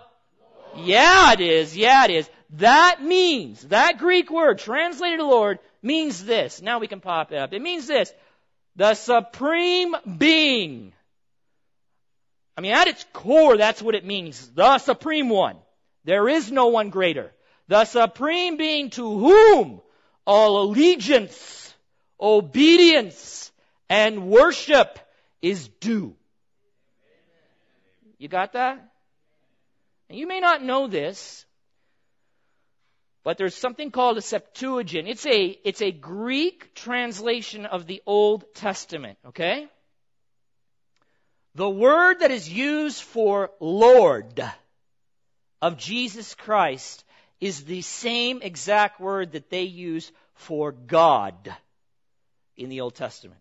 Yeah, 0.76 1.32
it 1.32 1.40
is. 1.40 1.76
Yeah, 1.76 2.04
it 2.04 2.10
is. 2.10 2.30
That 2.50 3.02
means, 3.02 3.62
that 3.68 3.98
Greek 3.98 4.30
word 4.30 4.58
translated 4.58 5.20
Lord 5.20 5.58
means 5.84 6.24
this. 6.24 6.62
Now 6.62 6.78
we 6.78 6.86
can 6.86 7.00
pop 7.00 7.32
it 7.32 7.36
up. 7.36 7.52
It 7.52 7.62
means 7.62 7.86
this. 7.86 8.12
The 8.76 8.94
supreme 8.94 9.94
being. 10.18 10.92
I 12.56 12.60
mean, 12.60 12.72
at 12.72 12.88
its 12.88 13.04
core, 13.12 13.56
that's 13.56 13.82
what 13.82 13.94
it 13.94 14.04
means. 14.04 14.48
The 14.50 14.78
supreme 14.78 15.28
one. 15.28 15.56
There 16.04 16.28
is 16.28 16.50
no 16.50 16.66
one 16.68 16.90
greater. 16.90 17.32
The 17.68 17.84
supreme 17.84 18.56
being 18.56 18.90
to 18.90 19.18
whom 19.18 19.80
all 20.26 20.62
allegiance 20.62 21.64
obedience 22.20 23.52
and 23.88 24.28
worship 24.28 24.98
is 25.42 25.68
due. 25.80 26.14
You 28.18 28.28
got 28.28 28.52
that? 28.54 28.82
And 30.08 30.18
you 30.18 30.26
may 30.26 30.40
not 30.40 30.62
know 30.62 30.86
this, 30.86 31.44
but 33.24 33.38
there's 33.38 33.54
something 33.54 33.90
called 33.90 34.18
a 34.18 34.22
Septuagint. 34.22 35.08
It's 35.08 35.24
a, 35.24 35.58
it's 35.64 35.80
a 35.80 35.90
Greek 35.90 36.74
translation 36.74 37.64
of 37.64 37.86
the 37.86 38.02
Old 38.06 38.44
Testament, 38.54 39.18
okay? 39.28 39.66
The 41.54 41.68
word 41.68 42.20
that 42.20 42.30
is 42.30 42.48
used 42.48 43.02
for 43.02 43.50
Lord 43.60 44.44
of 45.62 45.78
Jesus 45.78 46.34
Christ 46.34 47.02
is 47.40 47.64
the 47.64 47.80
same 47.80 48.42
exact 48.42 49.00
word 49.00 49.32
that 49.32 49.48
they 49.48 49.62
use 49.62 50.12
for 50.34 50.72
God 50.72 51.54
in 52.56 52.68
the 52.68 52.82
Old 52.82 52.94
Testament, 52.94 53.40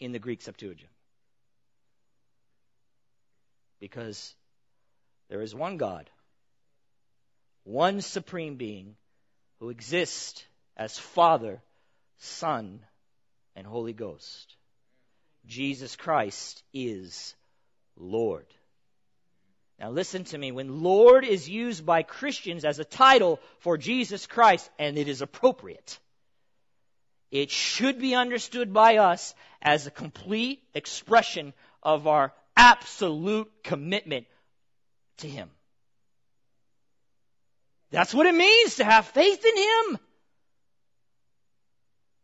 in 0.00 0.12
the 0.12 0.18
Greek 0.18 0.42
Septuagint. 0.42 0.90
Because 3.80 4.34
there 5.30 5.40
is 5.40 5.54
one 5.54 5.78
God, 5.78 6.10
one 7.66 8.00
supreme 8.00 8.54
being 8.54 8.94
who 9.58 9.70
exists 9.70 10.44
as 10.76 10.98
Father, 10.98 11.60
Son, 12.18 12.80
and 13.56 13.66
Holy 13.66 13.92
Ghost. 13.92 14.54
Jesus 15.46 15.96
Christ 15.96 16.62
is 16.72 17.34
Lord. 17.96 18.46
Now 19.80 19.90
listen 19.90 20.24
to 20.24 20.38
me. 20.38 20.52
When 20.52 20.82
Lord 20.82 21.24
is 21.24 21.48
used 21.48 21.84
by 21.84 22.02
Christians 22.02 22.64
as 22.64 22.78
a 22.78 22.84
title 22.84 23.40
for 23.58 23.76
Jesus 23.76 24.26
Christ, 24.26 24.70
and 24.78 24.96
it 24.96 25.08
is 25.08 25.20
appropriate, 25.20 25.98
it 27.32 27.50
should 27.50 27.98
be 27.98 28.14
understood 28.14 28.72
by 28.72 28.98
us 28.98 29.34
as 29.60 29.86
a 29.86 29.90
complete 29.90 30.62
expression 30.72 31.52
of 31.82 32.06
our 32.06 32.32
absolute 32.56 33.50
commitment 33.64 34.26
to 35.18 35.28
Him. 35.28 35.50
That's 37.90 38.14
what 38.14 38.26
it 38.26 38.34
means 38.34 38.76
to 38.76 38.84
have 38.84 39.06
faith 39.06 39.44
in 39.44 39.56
Him. 39.56 39.98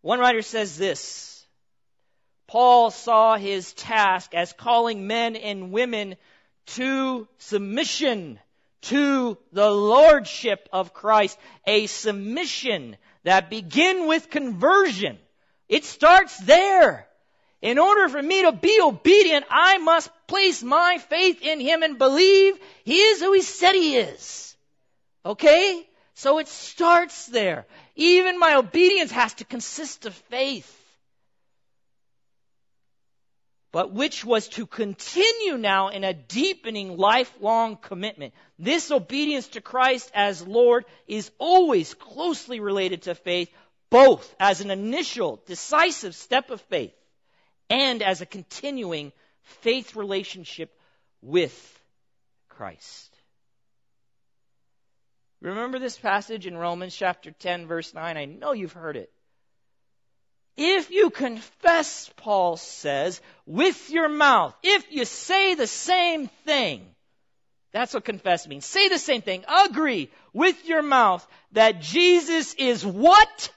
One 0.02 0.18
writer 0.18 0.42
says 0.42 0.76
this 0.76 1.46
Paul 2.48 2.90
saw 2.90 3.36
his 3.36 3.72
task 3.72 4.34
as 4.34 4.52
calling 4.52 5.06
men 5.06 5.36
and 5.36 5.72
women 5.72 6.16
to 6.66 7.26
submission 7.38 8.38
to 8.82 9.38
the 9.52 9.70
lordship 9.70 10.68
of 10.72 10.92
Christ, 10.92 11.38
a 11.66 11.86
submission 11.86 12.96
that 13.22 13.48
begin 13.48 14.06
with 14.06 14.28
conversion. 14.28 15.18
It 15.68 15.84
starts 15.84 16.36
there. 16.38 17.08
In 17.62 17.78
order 17.78 18.08
for 18.08 18.20
me 18.20 18.42
to 18.42 18.52
be 18.52 18.80
obedient, 18.82 19.46
I 19.48 19.78
must 19.78 20.10
place 20.26 20.62
my 20.64 20.98
faith 20.98 21.40
in 21.42 21.60
Him 21.60 21.84
and 21.84 21.96
believe 21.96 22.58
He 22.84 22.98
is 22.98 23.20
who 23.20 23.32
He 23.32 23.42
said 23.42 23.72
He 23.72 23.96
is. 23.96 24.51
Okay? 25.24 25.88
So 26.14 26.38
it 26.38 26.48
starts 26.48 27.26
there. 27.26 27.66
Even 27.96 28.38
my 28.38 28.56
obedience 28.56 29.10
has 29.10 29.34
to 29.34 29.44
consist 29.44 30.06
of 30.06 30.14
faith 30.14 30.78
but 33.72 33.90
which 33.92 34.22
was 34.22 34.48
to 34.48 34.66
continue 34.66 35.56
now 35.56 35.88
in 35.88 36.04
a 36.04 36.12
deepening 36.12 36.98
lifelong 36.98 37.76
commitment. 37.76 38.34
This 38.58 38.90
obedience 38.90 39.48
to 39.48 39.62
Christ 39.62 40.10
as 40.14 40.46
Lord 40.46 40.84
is 41.08 41.30
always 41.38 41.94
closely 41.94 42.60
related 42.60 43.02
to 43.02 43.14
faith, 43.14 43.50
both 43.90 44.34
as 44.38 44.60
an 44.60 44.70
initial 44.70 45.42
decisive 45.46 46.14
step 46.14 46.50
of 46.50 46.60
faith 46.62 46.94
and 47.70 48.02
as 48.02 48.20
a 48.20 48.26
continuing 48.26 49.10
faith 49.62 49.96
relationship 49.96 50.70
with 51.22 51.80
Christ. 52.50 53.11
Remember 55.42 55.80
this 55.80 55.98
passage 55.98 56.46
in 56.46 56.56
Romans 56.56 56.94
chapter 56.94 57.32
10 57.32 57.66
verse 57.66 57.92
9? 57.92 58.16
I 58.16 58.24
know 58.26 58.52
you've 58.52 58.72
heard 58.72 58.96
it. 58.96 59.10
If 60.56 60.90
you 60.90 61.10
confess, 61.10 62.08
Paul 62.16 62.56
says, 62.56 63.20
with 63.44 63.90
your 63.90 64.08
mouth, 64.08 64.54
if 64.62 64.84
you 64.90 65.04
say 65.04 65.54
the 65.54 65.66
same 65.66 66.28
thing, 66.46 66.86
that's 67.72 67.92
what 67.92 68.04
confess 68.04 68.46
means. 68.46 68.66
Say 68.66 68.88
the 68.88 68.98
same 68.98 69.22
thing. 69.22 69.44
Agree 69.68 70.10
with 70.32 70.68
your 70.68 70.82
mouth 70.82 71.26
that 71.52 71.80
Jesus 71.80 72.54
is 72.54 72.86
what? 72.86 73.50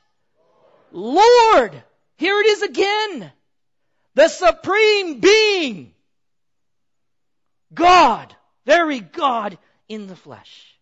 Lord. 0.91 1.83
Here 2.15 2.39
it 2.39 2.47
is 2.47 2.61
again. 2.63 3.31
The 4.15 4.29
supreme 4.29 5.19
being. 5.19 5.93
God. 7.73 8.33
Very 8.65 9.01
God 9.01 9.57
in 9.89 10.07
the 10.07 10.15
flesh. 10.15 10.74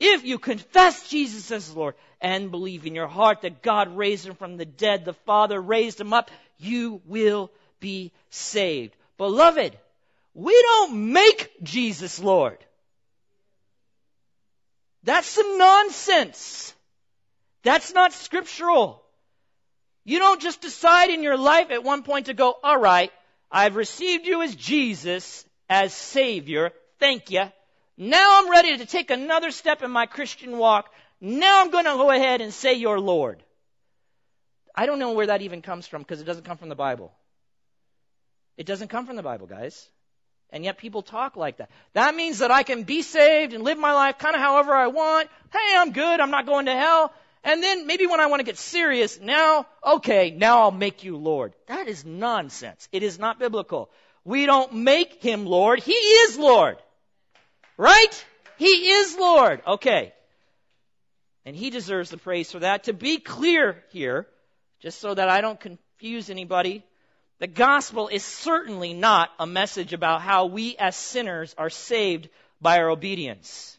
If 0.00 0.24
you 0.24 0.38
confess 0.38 1.08
Jesus 1.08 1.50
as 1.52 1.74
Lord 1.74 1.94
and 2.22 2.50
believe 2.50 2.86
in 2.86 2.94
your 2.94 3.06
heart 3.06 3.42
that 3.42 3.62
God 3.62 3.94
raised 3.94 4.26
him 4.26 4.34
from 4.34 4.56
the 4.56 4.64
dead, 4.64 5.04
the 5.04 5.12
Father 5.12 5.60
raised 5.60 6.00
him 6.00 6.14
up, 6.14 6.30
you 6.58 7.02
will 7.04 7.50
be 7.80 8.10
saved. 8.30 8.96
Beloved, 9.18 9.76
we 10.34 10.62
don't 10.62 11.12
make 11.12 11.52
Jesus 11.62 12.18
Lord. 12.18 12.58
That's 15.02 15.26
some 15.26 15.58
nonsense. 15.58 16.74
That's 17.62 17.92
not 17.92 18.14
scriptural. 18.14 19.02
You 20.04 20.18
don't 20.18 20.40
just 20.40 20.62
decide 20.62 21.10
in 21.10 21.22
your 21.22 21.36
life 21.36 21.70
at 21.70 21.84
one 21.84 22.02
point 22.02 22.26
to 22.26 22.34
go, 22.34 22.56
all 22.64 22.78
right, 22.78 23.12
I've 23.50 23.76
received 23.76 24.26
you 24.26 24.42
as 24.42 24.54
Jesus, 24.54 25.44
as 25.68 25.92
Savior. 25.92 26.72
Thank 26.98 27.30
you. 27.30 27.44
Now 28.00 28.40
I'm 28.40 28.50
ready 28.50 28.78
to 28.78 28.86
take 28.86 29.10
another 29.10 29.50
step 29.50 29.82
in 29.82 29.90
my 29.90 30.06
Christian 30.06 30.56
walk. 30.56 30.90
Now 31.20 31.60
I'm 31.60 31.70
going 31.70 31.84
to 31.84 31.90
go 31.90 32.10
ahead 32.10 32.40
and 32.40 32.50
say 32.50 32.72
your 32.72 32.98
Lord. 32.98 33.42
I 34.74 34.86
don't 34.86 34.98
know 34.98 35.12
where 35.12 35.26
that 35.26 35.42
even 35.42 35.60
comes 35.60 35.86
from 35.86 36.00
because 36.00 36.18
it 36.18 36.24
doesn't 36.24 36.46
come 36.46 36.56
from 36.56 36.70
the 36.70 36.74
Bible. 36.74 37.12
It 38.56 38.64
doesn't 38.64 38.88
come 38.88 39.04
from 39.04 39.16
the 39.16 39.22
Bible, 39.22 39.46
guys. 39.46 39.86
And 40.48 40.64
yet 40.64 40.78
people 40.78 41.02
talk 41.02 41.36
like 41.36 41.58
that. 41.58 41.68
That 41.92 42.14
means 42.14 42.38
that 42.38 42.50
I 42.50 42.62
can 42.62 42.84
be 42.84 43.02
saved 43.02 43.52
and 43.52 43.64
live 43.64 43.76
my 43.76 43.92
life 43.92 44.16
kind 44.16 44.34
of 44.34 44.40
however 44.40 44.74
I 44.74 44.86
want. 44.86 45.28
Hey, 45.52 45.76
I'm 45.76 45.92
good. 45.92 46.20
I'm 46.20 46.30
not 46.30 46.46
going 46.46 46.66
to 46.66 46.72
hell. 46.72 47.12
And 47.44 47.62
then 47.62 47.86
maybe 47.86 48.06
when 48.06 48.20
I 48.20 48.28
want 48.28 48.40
to 48.40 48.44
get 48.44 48.56
serious, 48.56 49.20
now, 49.20 49.66
okay, 49.84 50.30
now 50.30 50.60
I'll 50.60 50.70
make 50.70 51.04
you 51.04 51.18
Lord. 51.18 51.52
That 51.66 51.86
is 51.86 52.06
nonsense. 52.06 52.88
It 52.92 53.02
is 53.02 53.18
not 53.18 53.38
biblical. 53.38 53.90
We 54.24 54.46
don't 54.46 54.72
make 54.72 55.22
him 55.22 55.44
Lord. 55.44 55.80
He 55.80 55.92
is 55.92 56.38
Lord. 56.38 56.78
Right? 57.80 58.26
He 58.58 58.90
is 58.90 59.16
Lord. 59.16 59.62
Okay. 59.66 60.12
And 61.46 61.56
he 61.56 61.70
deserves 61.70 62.10
the 62.10 62.18
praise 62.18 62.52
for 62.52 62.58
that. 62.58 62.84
To 62.84 62.92
be 62.92 63.16
clear 63.16 63.82
here, 63.90 64.26
just 64.80 65.00
so 65.00 65.14
that 65.14 65.30
I 65.30 65.40
don't 65.40 65.58
confuse 65.58 66.28
anybody, 66.28 66.84
the 67.38 67.46
gospel 67.46 68.08
is 68.08 68.22
certainly 68.22 68.92
not 68.92 69.30
a 69.38 69.46
message 69.46 69.94
about 69.94 70.20
how 70.20 70.44
we 70.44 70.76
as 70.76 70.94
sinners 70.94 71.54
are 71.56 71.70
saved 71.70 72.28
by 72.60 72.80
our 72.80 72.90
obedience. 72.90 73.78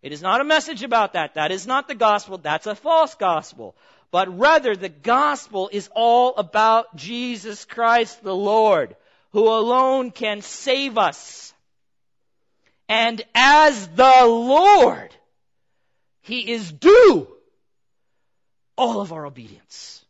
It 0.00 0.12
is 0.12 0.22
not 0.22 0.40
a 0.40 0.44
message 0.44 0.82
about 0.82 1.12
that. 1.12 1.34
That 1.34 1.52
is 1.52 1.66
not 1.66 1.88
the 1.88 1.94
gospel. 1.94 2.38
That's 2.38 2.66
a 2.66 2.74
false 2.74 3.14
gospel. 3.16 3.76
But 4.10 4.38
rather, 4.38 4.74
the 4.74 4.88
gospel 4.88 5.68
is 5.70 5.90
all 5.94 6.36
about 6.36 6.96
Jesus 6.96 7.66
Christ 7.66 8.22
the 8.22 8.34
Lord, 8.34 8.96
who 9.32 9.46
alone 9.46 10.10
can 10.10 10.40
save 10.40 10.96
us. 10.96 11.52
And 12.92 13.22
as 13.34 13.88
the 13.88 14.26
Lord, 14.26 15.14
He 16.20 16.52
is 16.52 16.70
due 16.70 17.26
all 18.76 19.00
of 19.00 19.14
our 19.14 19.24
obedience, 19.24 20.04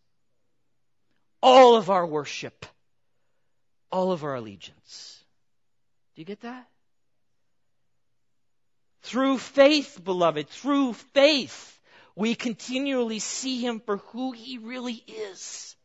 all 1.40 1.76
of 1.76 1.90
our 1.90 2.04
worship, 2.04 2.66
all 3.92 4.10
of 4.10 4.24
our 4.24 4.34
allegiance. 4.34 5.22
Do 6.16 6.22
you 6.22 6.26
get 6.26 6.40
that? 6.40 6.66
Through 9.02 9.38
faith, 9.38 10.00
beloved, 10.02 10.48
through 10.48 10.94
faith, 10.94 11.78
we 12.16 12.34
continually 12.34 13.20
see 13.20 13.60
him 13.64 13.78
for 13.78 13.98
who 13.98 14.32
he 14.32 14.58
really 14.58 15.04
is. 15.06 15.76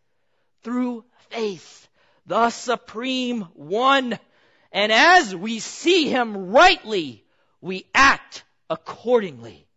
Through 0.63 1.05
faith, 1.29 1.87
the 2.25 2.49
supreme 2.49 3.41
one. 3.53 4.17
And 4.71 4.91
as 4.91 5.35
we 5.35 5.59
see 5.59 6.09
him 6.09 6.51
rightly, 6.51 7.23
we 7.61 7.85
act 7.93 8.43
accordingly. 8.69 9.67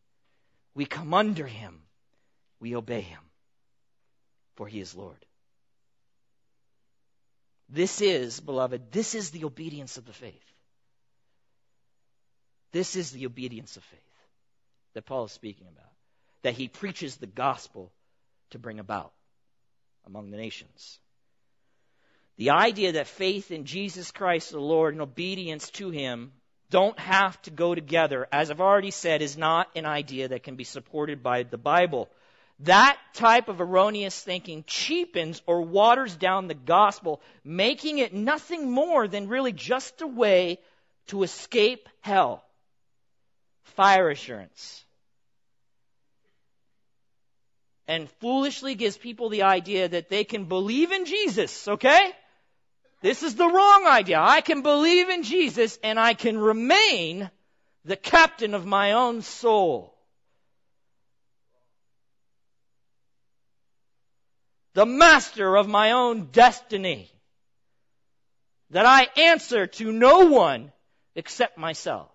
We 0.75 0.85
come 0.85 1.15
under 1.15 1.47
him. 1.47 1.83
We 2.61 2.77
obey 2.77 3.01
him. 3.01 3.21
For 4.57 4.67
he 4.67 4.81
is 4.81 4.95
Lord. 4.95 5.25
This 7.69 8.01
is, 8.01 8.41
beloved, 8.41 8.91
this 8.91 9.15
is 9.15 9.31
the 9.31 9.45
obedience 9.45 9.97
of 9.97 10.05
the 10.05 10.13
faith. 10.13 10.45
This 12.73 12.97
is 12.97 13.11
the 13.11 13.27
obedience 13.27 13.77
of 13.77 13.85
faith 13.85 14.01
that 14.95 15.07
Paul 15.07 15.25
is 15.25 15.33
speaking 15.33 15.67
about. 15.69 15.91
That 16.43 16.55
he 16.55 16.69
preaches 16.69 17.17
the 17.17 17.27
gospel 17.27 17.93
to 18.51 18.59
bring 18.59 18.81
about 18.81 19.13
among 20.07 20.31
the 20.31 20.37
nations. 20.37 20.99
The 22.41 22.51
idea 22.53 22.93
that 22.93 23.07
faith 23.07 23.51
in 23.51 23.67
Jesus 23.67 24.13
Christ 24.13 24.51
the 24.51 24.59
Lord 24.59 24.95
and 24.95 25.03
obedience 25.03 25.69
to 25.73 25.91
him 25.91 26.33
don't 26.71 26.99
have 26.99 27.41
to 27.43 27.51
go 27.51 27.75
together, 27.75 28.27
as 28.33 28.51
I've 28.51 28.63
already 28.63 28.93
said, 28.93 29.21
is 29.21 29.37
not 29.37 29.69
an 29.77 29.85
idea 29.85 30.29
that 30.29 30.43
can 30.43 30.57
be 30.57 30.65
supported 30.65 31.23
by 31.23 31.43
the 31.43 31.59
Bible. 31.59 32.09
That 32.61 32.97
type 33.13 33.51
of 33.51 33.61
erroneous 33.61 34.19
thinking 34.19 34.65
cheapens 34.67 35.43
or 35.47 35.61
waters 35.61 36.17
down 36.17 36.49
the 36.49 36.55
gospel, 36.55 37.21
making 37.45 37.99
it 37.99 38.15
nothing 38.15 38.71
more 38.71 39.07
than 39.07 39.29
really 39.29 39.53
just 39.53 40.01
a 40.01 40.07
way 40.07 40.61
to 41.09 41.23
escape 41.25 41.91
hell. 42.01 42.43
Fire 43.65 44.09
assurance. 44.09 44.83
And 47.87 48.09
foolishly 48.23 48.77
gives 48.77 48.97
people 48.97 49.29
the 49.29 49.43
idea 49.43 49.89
that 49.89 50.09
they 50.09 50.25
can 50.25 50.47
believe 50.47 50.91
in 50.91 51.05
Jesus, 51.05 51.69
okay? 51.69 52.15
This 53.01 53.23
is 53.23 53.35
the 53.35 53.49
wrong 53.49 53.87
idea. 53.87 54.21
I 54.21 54.41
can 54.41 54.63
believe 54.63 55.09
in 55.09 55.23
Jesus 55.23 55.79
and 55.83 55.99
I 55.99 56.15
can 56.15 56.37
remain 56.39 57.31
the 57.85 57.97
captain 57.97 58.55
of 58.55 58.67
my 58.67 58.93
own 58.93 59.23
soul. 59.23 59.97
the 64.75 64.87
master 64.87 65.57
of 65.57 65.69
my 65.69 65.93
own 65.93 66.27
destiny. 66.27 67.11
That 68.71 68.87
I 68.87 69.09
answer 69.21 69.67
to 69.67 69.93
no 69.93 70.27
one 70.27 70.73
except 71.17 71.59
myself. 71.59 72.11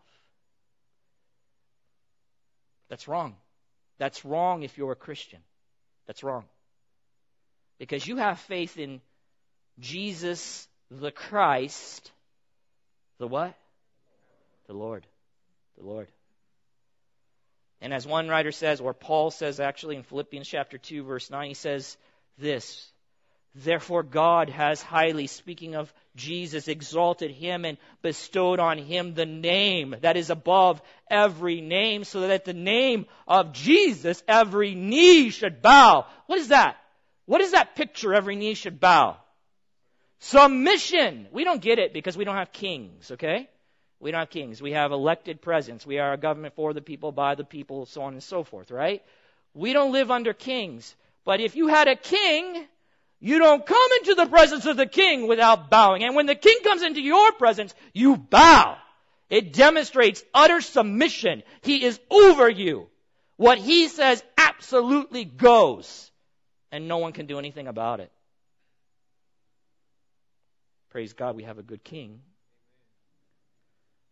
That's 2.90 3.08
wrong. 3.08 3.36
That's 3.98 4.24
wrong 4.24 4.64
if 4.64 4.78
you're 4.78 4.94
a 4.94 4.96
Christian. 4.96 5.40
That's 6.08 6.24
wrong. 6.24 6.46
Because 7.78 8.08
you 8.08 8.18
have 8.18 8.40
faith 8.40 8.78
in 8.78 9.02
Jesus 9.80 10.68
the 10.92 11.12
Christ, 11.12 12.12
the 13.20 13.28
what? 13.28 13.56
The 14.68 14.74
Lord. 14.74 15.06
The 15.78 15.84
Lord. 15.84 16.08
And 17.82 17.94
as 17.94 18.08
one 18.08 18.28
writer 18.28 18.52
says, 18.52 18.82
or 18.82 18.94
Paul 18.94 19.32
says 19.32 19.60
actually 19.60 19.96
in 19.96 20.04
Philippians 20.04 20.48
chapter 20.48 20.78
2 20.78 21.04
verse 21.04 21.30
9, 21.30 21.48
he 21.48 21.54
says, 21.54 21.98
this. 22.38 22.90
Therefore, 23.58 24.04
God 24.04 24.50
has 24.50 24.82
highly, 24.82 25.28
speaking 25.28 25.76
of 25.76 25.94
Jesus, 26.16 26.68
exalted 26.68 27.32
him 27.32 27.64
and 27.64 27.78
bestowed 28.02 28.60
on 28.60 28.78
him 28.78 29.14
the 29.14 29.26
name 29.26 29.96
that 30.02 30.18
is 30.18 30.30
above 30.30 30.82
every 31.10 31.62
name, 31.62 32.04
so 32.04 32.22
that 32.22 32.32
at 32.32 32.44
the 32.44 32.54
name 32.54 33.06
of 33.28 33.54
Jesus 33.54 34.22
every 34.28 34.76
knee 34.76 35.30
should 35.30 35.62
bow. 35.62 36.06
What 36.26 36.40
is 36.40 36.50
that? 36.50 36.76
What 37.28 37.40
is 37.40 37.52
that 37.52 37.76
picture 37.76 38.14
every 38.14 38.36
knee 38.36 38.56
should 38.56 38.82
bow? 38.82 39.18
Submission. 40.20 41.28
We 41.32 41.44
don't 41.44 41.62
get 41.62 41.80
it 41.80 41.94
because 41.94 42.18
we 42.18 42.26
don't 42.26 42.38
have 42.38 42.52
kings, 42.52 43.12
okay? 43.12 43.50
We 44.00 44.12
don't 44.12 44.20
have 44.20 44.30
kings. 44.30 44.62
We 44.62 44.72
have 44.72 44.92
elected 44.92 45.42
presidents. 45.42 45.86
We 45.86 46.00
are 46.00 46.14
a 46.14 46.18
government 46.18 46.56
for 46.56 46.74
the 46.74 46.82
people, 46.82 47.12
by 47.12 47.36
the 47.36 47.44
people, 47.44 47.86
so 47.86 48.04
on 48.04 48.14
and 48.14 48.24
so 48.24 48.44
forth, 48.44 48.72
right? 48.72 49.04
We 49.54 49.74
don't 49.74 49.92
live 49.92 50.12
under 50.12 50.34
kings. 50.34 50.96
But 51.24 51.40
if 51.40 51.56
you 51.56 51.68
had 51.68 51.88
a 51.88 51.96
king, 51.96 52.66
you 53.20 53.40
don't 53.40 53.66
come 53.66 53.90
into 54.00 54.16
the 54.16 54.28
presence 54.28 54.66
of 54.66 54.78
the 54.78 54.86
king 54.86 55.28
without 55.28 55.70
bowing. 55.70 56.04
And 56.04 56.16
when 56.16 56.26
the 56.26 56.36
king 56.36 56.60
comes 56.64 56.84
into 56.84 57.02
your 57.02 57.32
presence, 57.34 57.74
you 57.94 58.18
bow. 58.18 58.78
It 59.30 59.54
demonstrates 59.54 60.24
utter 60.34 60.62
submission. 60.62 61.44
He 61.62 61.84
is 61.84 62.00
over 62.12 62.50
you. 62.50 62.88
What 63.38 63.58
he 63.58 63.88
says 63.88 64.24
absolutely 64.38 65.26
goes. 65.26 66.12
And 66.72 66.88
no 66.88 66.98
one 66.98 67.14
can 67.14 67.26
do 67.26 67.40
anything 67.40 67.68
about 67.68 68.00
it. 68.00 68.12
Praise 70.96 71.12
God, 71.12 71.36
we 71.36 71.44
have 71.44 71.60
a 71.60 71.62
good 71.62 71.84
king. 71.84 72.22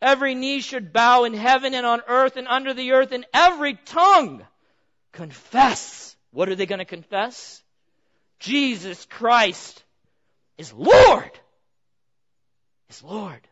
Every 0.02 0.36
knee 0.36 0.60
should 0.60 0.92
bow 0.92 1.24
in 1.24 1.34
heaven 1.34 1.74
and 1.74 1.86
on 1.86 2.02
earth 2.10 2.36
and 2.36 2.46
under 2.46 2.74
the 2.74 2.92
earth, 2.92 3.14
and 3.14 3.26
every 3.34 3.76
tongue 3.86 4.46
confess 5.14 6.14
what 6.32 6.50
are 6.50 6.56
they 6.56 6.66
going 6.66 6.80
to 6.80 6.86
confess? 6.86 7.64
Jesus 8.40 9.06
Christ 9.06 9.82
is 10.58 10.74
Lord. 10.74 11.32
Is 12.90 13.02
Lord. 13.02 13.48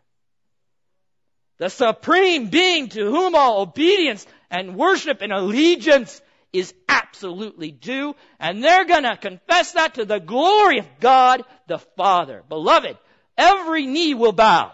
The 1.57 1.69
supreme 1.69 2.47
being 2.47 2.89
to 2.89 3.05
whom 3.05 3.33
all 3.33 3.61
obedience 3.61 4.27
and 4.49 4.75
worship 4.75 5.21
and 5.21 5.31
allegiance 5.31 6.21
is 6.51 6.73
absolutely 6.89 7.71
due. 7.71 8.13
And 8.41 8.61
they're 8.61 8.83
going 8.83 9.03
to 9.03 9.15
confess 9.15 9.71
that 9.71 9.93
to 9.93 10.03
the 10.03 10.19
glory 10.19 10.79
of 10.79 10.87
God 10.99 11.43
the 11.67 11.79
Father. 11.79 12.43
Beloved, 12.49 12.97
every 13.37 13.85
knee 13.85 14.13
will 14.13 14.31
bow. 14.31 14.71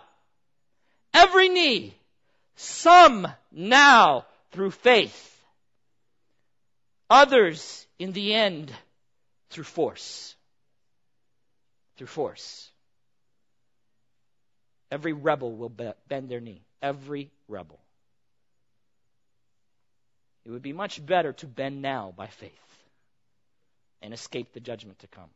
Every 1.14 1.50
knee. 1.50 1.96
Some 2.56 3.28
now 3.52 4.26
through 4.52 4.72
faith. 4.72 5.34
Others 7.10 7.86
in 8.00 8.12
the 8.12 8.34
end 8.34 8.72
through 9.50 9.64
force. 9.64 10.36
Through 11.98 12.08
force. 12.08 12.70
Every 14.92 15.14
rebel 15.14 15.56
will 15.56 15.70
bend 15.70 16.30
their 16.30 16.40
knee. 16.40 16.62
Every 16.82 17.32
rebel. 17.48 17.80
It 20.46 20.52
would 20.52 20.62
be 20.62 20.74
much 20.74 21.06
better 21.06 21.34
to 21.34 21.46
bend 21.46 21.82
now 21.82 22.14
by 22.16 22.28
faith 22.28 22.52
and 24.02 24.14
escape 24.14 24.54
the 24.54 24.60
judgment 24.60 25.00
to 25.00 25.08
come. 25.08 25.30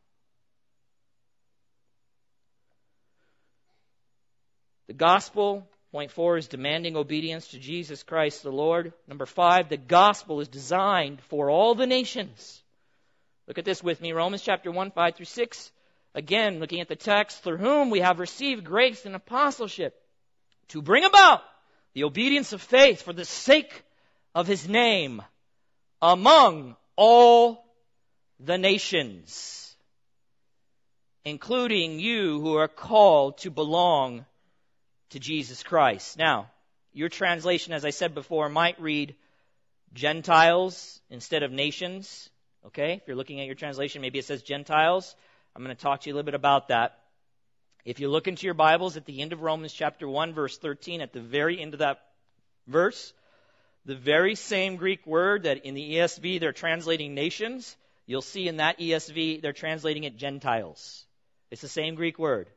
The 4.92 4.98
gospel, 4.98 5.66
point 5.90 6.10
four, 6.10 6.36
is 6.36 6.48
demanding 6.48 6.98
obedience 6.98 7.48
to 7.48 7.58
Jesus 7.58 8.02
Christ 8.02 8.42
the 8.42 8.52
Lord. 8.52 8.92
Number 9.08 9.24
five, 9.24 9.70
the 9.70 9.78
gospel 9.78 10.40
is 10.40 10.48
designed 10.48 11.22
for 11.22 11.48
all 11.48 11.74
the 11.74 11.86
nations. 11.86 12.62
Look 13.48 13.56
at 13.56 13.64
this 13.64 13.82
with 13.82 14.02
me, 14.02 14.12
Romans 14.12 14.42
chapter 14.42 14.70
1, 14.70 14.90
5 14.90 15.16
through 15.16 15.24
6. 15.24 15.72
Again, 16.14 16.60
looking 16.60 16.82
at 16.82 16.88
the 16.88 16.94
text, 16.94 17.42
through 17.42 17.56
whom 17.56 17.88
we 17.88 18.00
have 18.00 18.20
received 18.20 18.64
grace 18.64 19.06
and 19.06 19.14
apostleship 19.14 19.98
to 20.68 20.82
bring 20.82 21.06
about 21.06 21.40
the 21.94 22.04
obedience 22.04 22.52
of 22.52 22.60
faith 22.60 23.00
for 23.00 23.14
the 23.14 23.24
sake 23.24 23.84
of 24.34 24.46
his 24.46 24.68
name 24.68 25.22
among 26.02 26.76
all 26.96 27.64
the 28.40 28.58
nations, 28.58 29.74
including 31.24 31.98
you 31.98 32.42
who 32.42 32.58
are 32.58 32.68
called 32.68 33.38
to 33.38 33.50
belong 33.50 34.26
to 35.12 35.20
Jesus 35.20 35.62
Christ. 35.62 36.18
Now, 36.18 36.50
your 36.92 37.08
translation, 37.08 37.72
as 37.72 37.84
I 37.84 37.90
said 37.90 38.14
before, 38.14 38.48
might 38.48 38.80
read 38.80 39.14
Gentiles 39.94 41.00
instead 41.10 41.42
of 41.42 41.52
nations. 41.52 42.28
Okay? 42.66 42.94
If 42.94 43.02
you're 43.06 43.16
looking 43.16 43.40
at 43.40 43.46
your 43.46 43.54
translation, 43.54 44.02
maybe 44.02 44.18
it 44.18 44.24
says 44.24 44.42
Gentiles. 44.42 45.14
I'm 45.54 45.64
going 45.64 45.74
to 45.74 45.82
talk 45.82 46.02
to 46.02 46.08
you 46.08 46.14
a 46.14 46.16
little 46.16 46.26
bit 46.26 46.34
about 46.34 46.68
that. 46.68 46.98
If 47.84 47.98
you 48.00 48.08
look 48.08 48.28
into 48.28 48.46
your 48.46 48.54
Bibles 48.54 48.96
at 48.96 49.06
the 49.06 49.20
end 49.20 49.32
of 49.32 49.42
Romans 49.42 49.72
chapter 49.72 50.08
1, 50.08 50.34
verse 50.34 50.56
13, 50.58 51.00
at 51.00 51.12
the 51.12 51.20
very 51.20 51.60
end 51.60 51.74
of 51.74 51.80
that 51.80 52.00
verse, 52.66 53.12
the 53.84 53.96
very 53.96 54.36
same 54.36 54.76
Greek 54.76 55.06
word 55.06 55.42
that 55.42 55.66
in 55.66 55.74
the 55.74 55.94
ESV 55.94 56.40
they're 56.40 56.52
translating 56.52 57.14
nations, 57.14 57.76
you'll 58.06 58.22
see 58.22 58.46
in 58.46 58.58
that 58.58 58.78
ESV 58.78 59.42
they're 59.42 59.52
translating 59.52 60.04
it 60.04 60.16
Gentiles. 60.16 61.04
It's 61.50 61.62
the 61.62 61.68
same 61.68 61.96
Greek 61.96 62.18
word. 62.18 62.48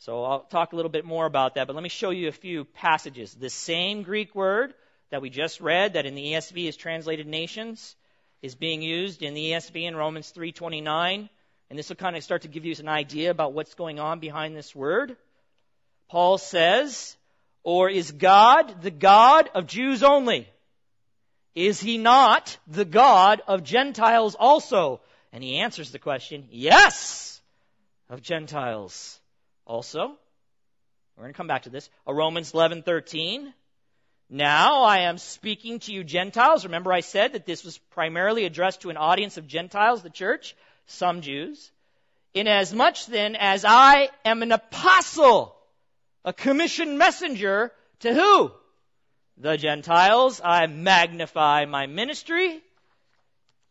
So 0.00 0.24
I'll 0.24 0.40
talk 0.40 0.72
a 0.72 0.76
little 0.76 0.90
bit 0.90 1.04
more 1.04 1.26
about 1.26 1.56
that, 1.56 1.66
but 1.66 1.76
let 1.76 1.82
me 1.82 1.90
show 1.90 2.08
you 2.08 2.28
a 2.28 2.32
few 2.32 2.64
passages. 2.64 3.34
The 3.34 3.50
same 3.50 4.02
Greek 4.02 4.34
word 4.34 4.72
that 5.10 5.20
we 5.20 5.28
just 5.28 5.60
read 5.60 5.92
that 5.92 6.06
in 6.06 6.14
the 6.14 6.32
ESV 6.32 6.66
is 6.66 6.76
translated 6.76 7.26
nations 7.26 7.96
is 8.40 8.54
being 8.54 8.80
used 8.80 9.22
in 9.22 9.34
the 9.34 9.52
ESV 9.52 9.84
in 9.84 9.94
Romans 9.94 10.32
3:29, 10.32 11.28
and 11.68 11.78
this 11.78 11.90
will 11.90 11.96
kind 11.96 12.16
of 12.16 12.24
start 12.24 12.42
to 12.42 12.48
give 12.48 12.64
you 12.64 12.74
an 12.78 12.88
idea 12.88 13.30
about 13.30 13.52
what's 13.52 13.74
going 13.74 14.00
on 14.00 14.20
behind 14.20 14.56
this 14.56 14.74
word. 14.74 15.18
Paul 16.08 16.38
says, 16.38 17.14
"Or 17.62 17.90
is 17.90 18.10
God 18.10 18.80
the 18.80 18.90
God 18.90 19.50
of 19.54 19.66
Jews 19.66 20.02
only? 20.02 20.48
Is 21.54 21.78
he 21.78 21.98
not 21.98 22.56
the 22.66 22.86
God 22.86 23.42
of 23.46 23.64
Gentiles 23.64 24.34
also?" 24.34 25.02
And 25.30 25.44
he 25.44 25.58
answers 25.58 25.92
the 25.92 25.98
question, 25.98 26.48
"Yes, 26.50 27.42
of 28.08 28.22
Gentiles." 28.22 29.19
Also. 29.70 30.18
We're 31.16 31.22
going 31.22 31.32
to 31.32 31.36
come 31.36 31.46
back 31.46 31.62
to 31.62 31.70
this. 31.70 31.88
Romans 32.06 32.52
11:13. 32.52 33.52
Now 34.28 34.82
I 34.82 35.00
am 35.00 35.18
speaking 35.18 35.78
to 35.80 35.92
you 35.92 36.04
Gentiles. 36.04 36.64
Remember 36.64 36.92
I 36.92 37.00
said 37.00 37.32
that 37.32 37.46
this 37.46 37.64
was 37.64 37.78
primarily 37.78 38.44
addressed 38.44 38.82
to 38.82 38.90
an 38.90 38.96
audience 38.96 39.36
of 39.36 39.46
Gentiles, 39.46 40.02
the 40.02 40.10
church, 40.10 40.56
some 40.86 41.20
Jews. 41.20 41.70
Inasmuch 42.34 43.06
then 43.06 43.36
as 43.36 43.64
I 43.64 44.10
am 44.24 44.42
an 44.42 44.52
apostle, 44.52 45.56
a 46.24 46.32
commissioned 46.32 46.98
messenger 46.98 47.72
to 48.00 48.14
who? 48.14 48.52
The 49.36 49.56
Gentiles. 49.56 50.40
I 50.44 50.66
magnify 50.66 51.64
my 51.64 51.86
ministry. 51.86 52.60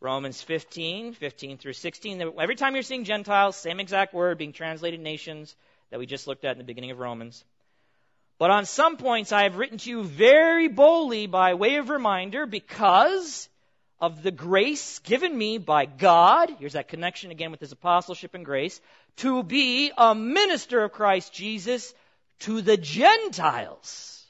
Romans 0.00 0.40
15, 0.42 1.12
15 1.12 1.58
through 1.58 1.74
16. 1.74 2.32
Every 2.38 2.56
time 2.56 2.74
you're 2.74 2.82
seeing 2.82 3.04
Gentiles, 3.04 3.56
same 3.56 3.80
exact 3.80 4.14
word 4.14 4.38
being 4.38 4.54
translated 4.54 5.00
nations 5.00 5.54
that 5.90 5.98
we 5.98 6.06
just 6.06 6.26
looked 6.26 6.44
at 6.44 6.52
in 6.52 6.58
the 6.58 6.64
beginning 6.64 6.90
of 6.90 6.98
Romans. 6.98 7.44
But 8.38 8.50
on 8.50 8.64
some 8.64 8.96
points 8.96 9.32
I 9.32 9.42
have 9.42 9.56
written 9.56 9.78
to 9.78 9.90
you 9.90 10.02
very 10.02 10.68
boldly 10.68 11.26
by 11.26 11.54
way 11.54 11.76
of 11.76 11.90
reminder 11.90 12.46
because 12.46 13.48
of 14.00 14.22
the 14.22 14.30
grace 14.30 14.98
given 15.00 15.36
me 15.36 15.58
by 15.58 15.84
God, 15.84 16.50
here's 16.58 16.72
that 16.72 16.88
connection 16.88 17.30
again 17.30 17.50
with 17.50 17.60
his 17.60 17.72
apostleship 17.72 18.34
and 18.34 18.44
grace, 18.44 18.80
to 19.16 19.42
be 19.42 19.92
a 19.96 20.14
minister 20.14 20.82
of 20.82 20.92
Christ 20.92 21.34
Jesus 21.34 21.92
to 22.40 22.62
the 22.62 22.78
Gentiles 22.78 24.24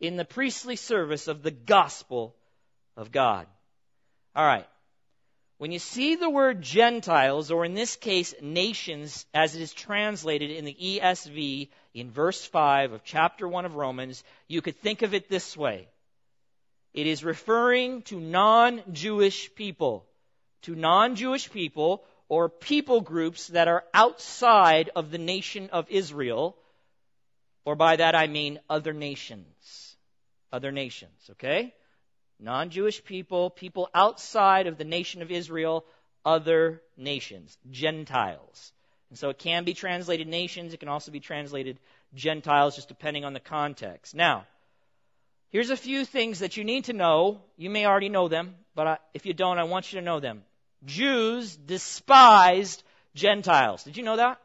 in 0.00 0.16
the 0.16 0.24
priestly 0.24 0.76
service 0.76 1.28
of 1.28 1.42
the 1.42 1.50
gospel 1.50 2.34
of 2.96 3.12
God. 3.12 3.46
All 4.34 4.46
right. 4.46 4.66
When 5.58 5.70
you 5.70 5.78
see 5.78 6.16
the 6.16 6.28
word 6.28 6.62
Gentiles, 6.62 7.50
or 7.50 7.64
in 7.64 7.74
this 7.74 7.94
case, 7.94 8.34
nations, 8.42 9.24
as 9.32 9.54
it 9.54 9.62
is 9.62 9.72
translated 9.72 10.50
in 10.50 10.64
the 10.64 10.74
ESV 10.74 11.68
in 11.94 12.10
verse 12.10 12.44
5 12.44 12.92
of 12.92 13.04
chapter 13.04 13.46
1 13.46 13.64
of 13.64 13.76
Romans, 13.76 14.24
you 14.48 14.60
could 14.60 14.76
think 14.76 15.02
of 15.02 15.14
it 15.14 15.28
this 15.28 15.56
way. 15.56 15.88
It 16.92 17.06
is 17.06 17.24
referring 17.24 18.02
to 18.02 18.18
non 18.18 18.82
Jewish 18.92 19.54
people, 19.54 20.06
to 20.62 20.74
non 20.74 21.14
Jewish 21.14 21.50
people, 21.50 22.04
or 22.28 22.48
people 22.48 23.00
groups 23.00 23.48
that 23.48 23.68
are 23.68 23.84
outside 23.92 24.90
of 24.96 25.10
the 25.10 25.18
nation 25.18 25.70
of 25.70 25.88
Israel, 25.88 26.56
or 27.64 27.76
by 27.76 27.96
that 27.96 28.14
I 28.14 28.26
mean 28.26 28.58
other 28.68 28.92
nations. 28.92 29.96
Other 30.52 30.72
nations, 30.72 31.30
okay? 31.32 31.74
Non 32.38 32.70
Jewish 32.70 33.02
people, 33.04 33.50
people 33.50 33.88
outside 33.94 34.66
of 34.66 34.78
the 34.78 34.84
nation 34.84 35.22
of 35.22 35.30
Israel, 35.30 35.84
other 36.24 36.82
nations, 36.96 37.56
Gentiles. 37.70 38.72
And 39.10 39.18
so 39.18 39.28
it 39.28 39.38
can 39.38 39.64
be 39.64 39.74
translated 39.74 40.26
nations, 40.26 40.74
it 40.74 40.80
can 40.80 40.88
also 40.88 41.12
be 41.12 41.20
translated 41.20 41.78
Gentiles, 42.14 42.76
just 42.76 42.88
depending 42.88 43.24
on 43.24 43.32
the 43.32 43.40
context. 43.40 44.14
Now, 44.14 44.46
here's 45.50 45.70
a 45.70 45.76
few 45.76 46.04
things 46.04 46.40
that 46.40 46.56
you 46.56 46.64
need 46.64 46.84
to 46.84 46.92
know. 46.92 47.40
You 47.56 47.70
may 47.70 47.86
already 47.86 48.08
know 48.08 48.28
them, 48.28 48.54
but 48.74 49.00
if 49.14 49.26
you 49.26 49.34
don't, 49.34 49.58
I 49.58 49.64
want 49.64 49.92
you 49.92 50.00
to 50.00 50.04
know 50.04 50.20
them. 50.20 50.42
Jews 50.84 51.56
despised 51.56 52.82
Gentiles. 53.14 53.84
Did 53.84 53.96
you 53.96 54.02
know 54.02 54.16
that? 54.16 54.40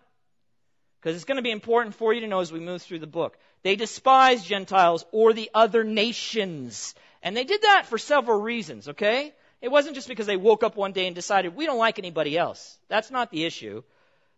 Because 1.02 1.16
it's 1.16 1.26
going 1.26 1.38
to 1.38 1.42
be 1.42 1.52
important 1.52 1.96
for 1.96 2.14
you 2.14 2.22
to 2.22 2.28
know 2.28 2.40
as 2.40 2.52
we 2.52 2.60
move 2.60 2.82
through 2.82 3.00
the 3.00 3.08
book. 3.08 3.38
They 3.64 3.76
despised 3.76 4.46
Gentiles 4.46 5.06
or 5.12 5.34
the 5.34 5.50
other 5.54 5.84
nations. 5.84 6.96
And 7.22 7.36
they 7.36 7.44
did 7.44 7.64
that 7.64 7.86
for 7.88 7.98
several 7.98 8.42
reasons, 8.42 8.88
okay? 8.90 9.34
It 9.62 9.70
wasn't 9.70 9.96
just 9.96 10.08
because 10.08 10.28
they 10.28 10.38
woke 10.38 10.64
up 10.64 10.78
one 10.78 10.94
day 10.94 11.08
and 11.08 11.16
decided, 11.16 11.56
we 11.56 11.66
don't 11.66 11.78
like 11.78 12.00
anybody 12.00 12.38
else. 12.38 12.78
That's 12.88 13.12
not 13.12 13.32
the 13.32 13.44
issue. 13.46 13.84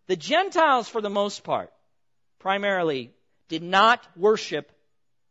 The 0.08 0.16
Gentiles, 0.16 0.90
for 0.90 1.02
the 1.02 1.10
most 1.10 1.44
part, 1.44 1.72
primarily, 2.40 3.12
did 3.48 3.62
not 3.62 4.06
worship 4.16 4.72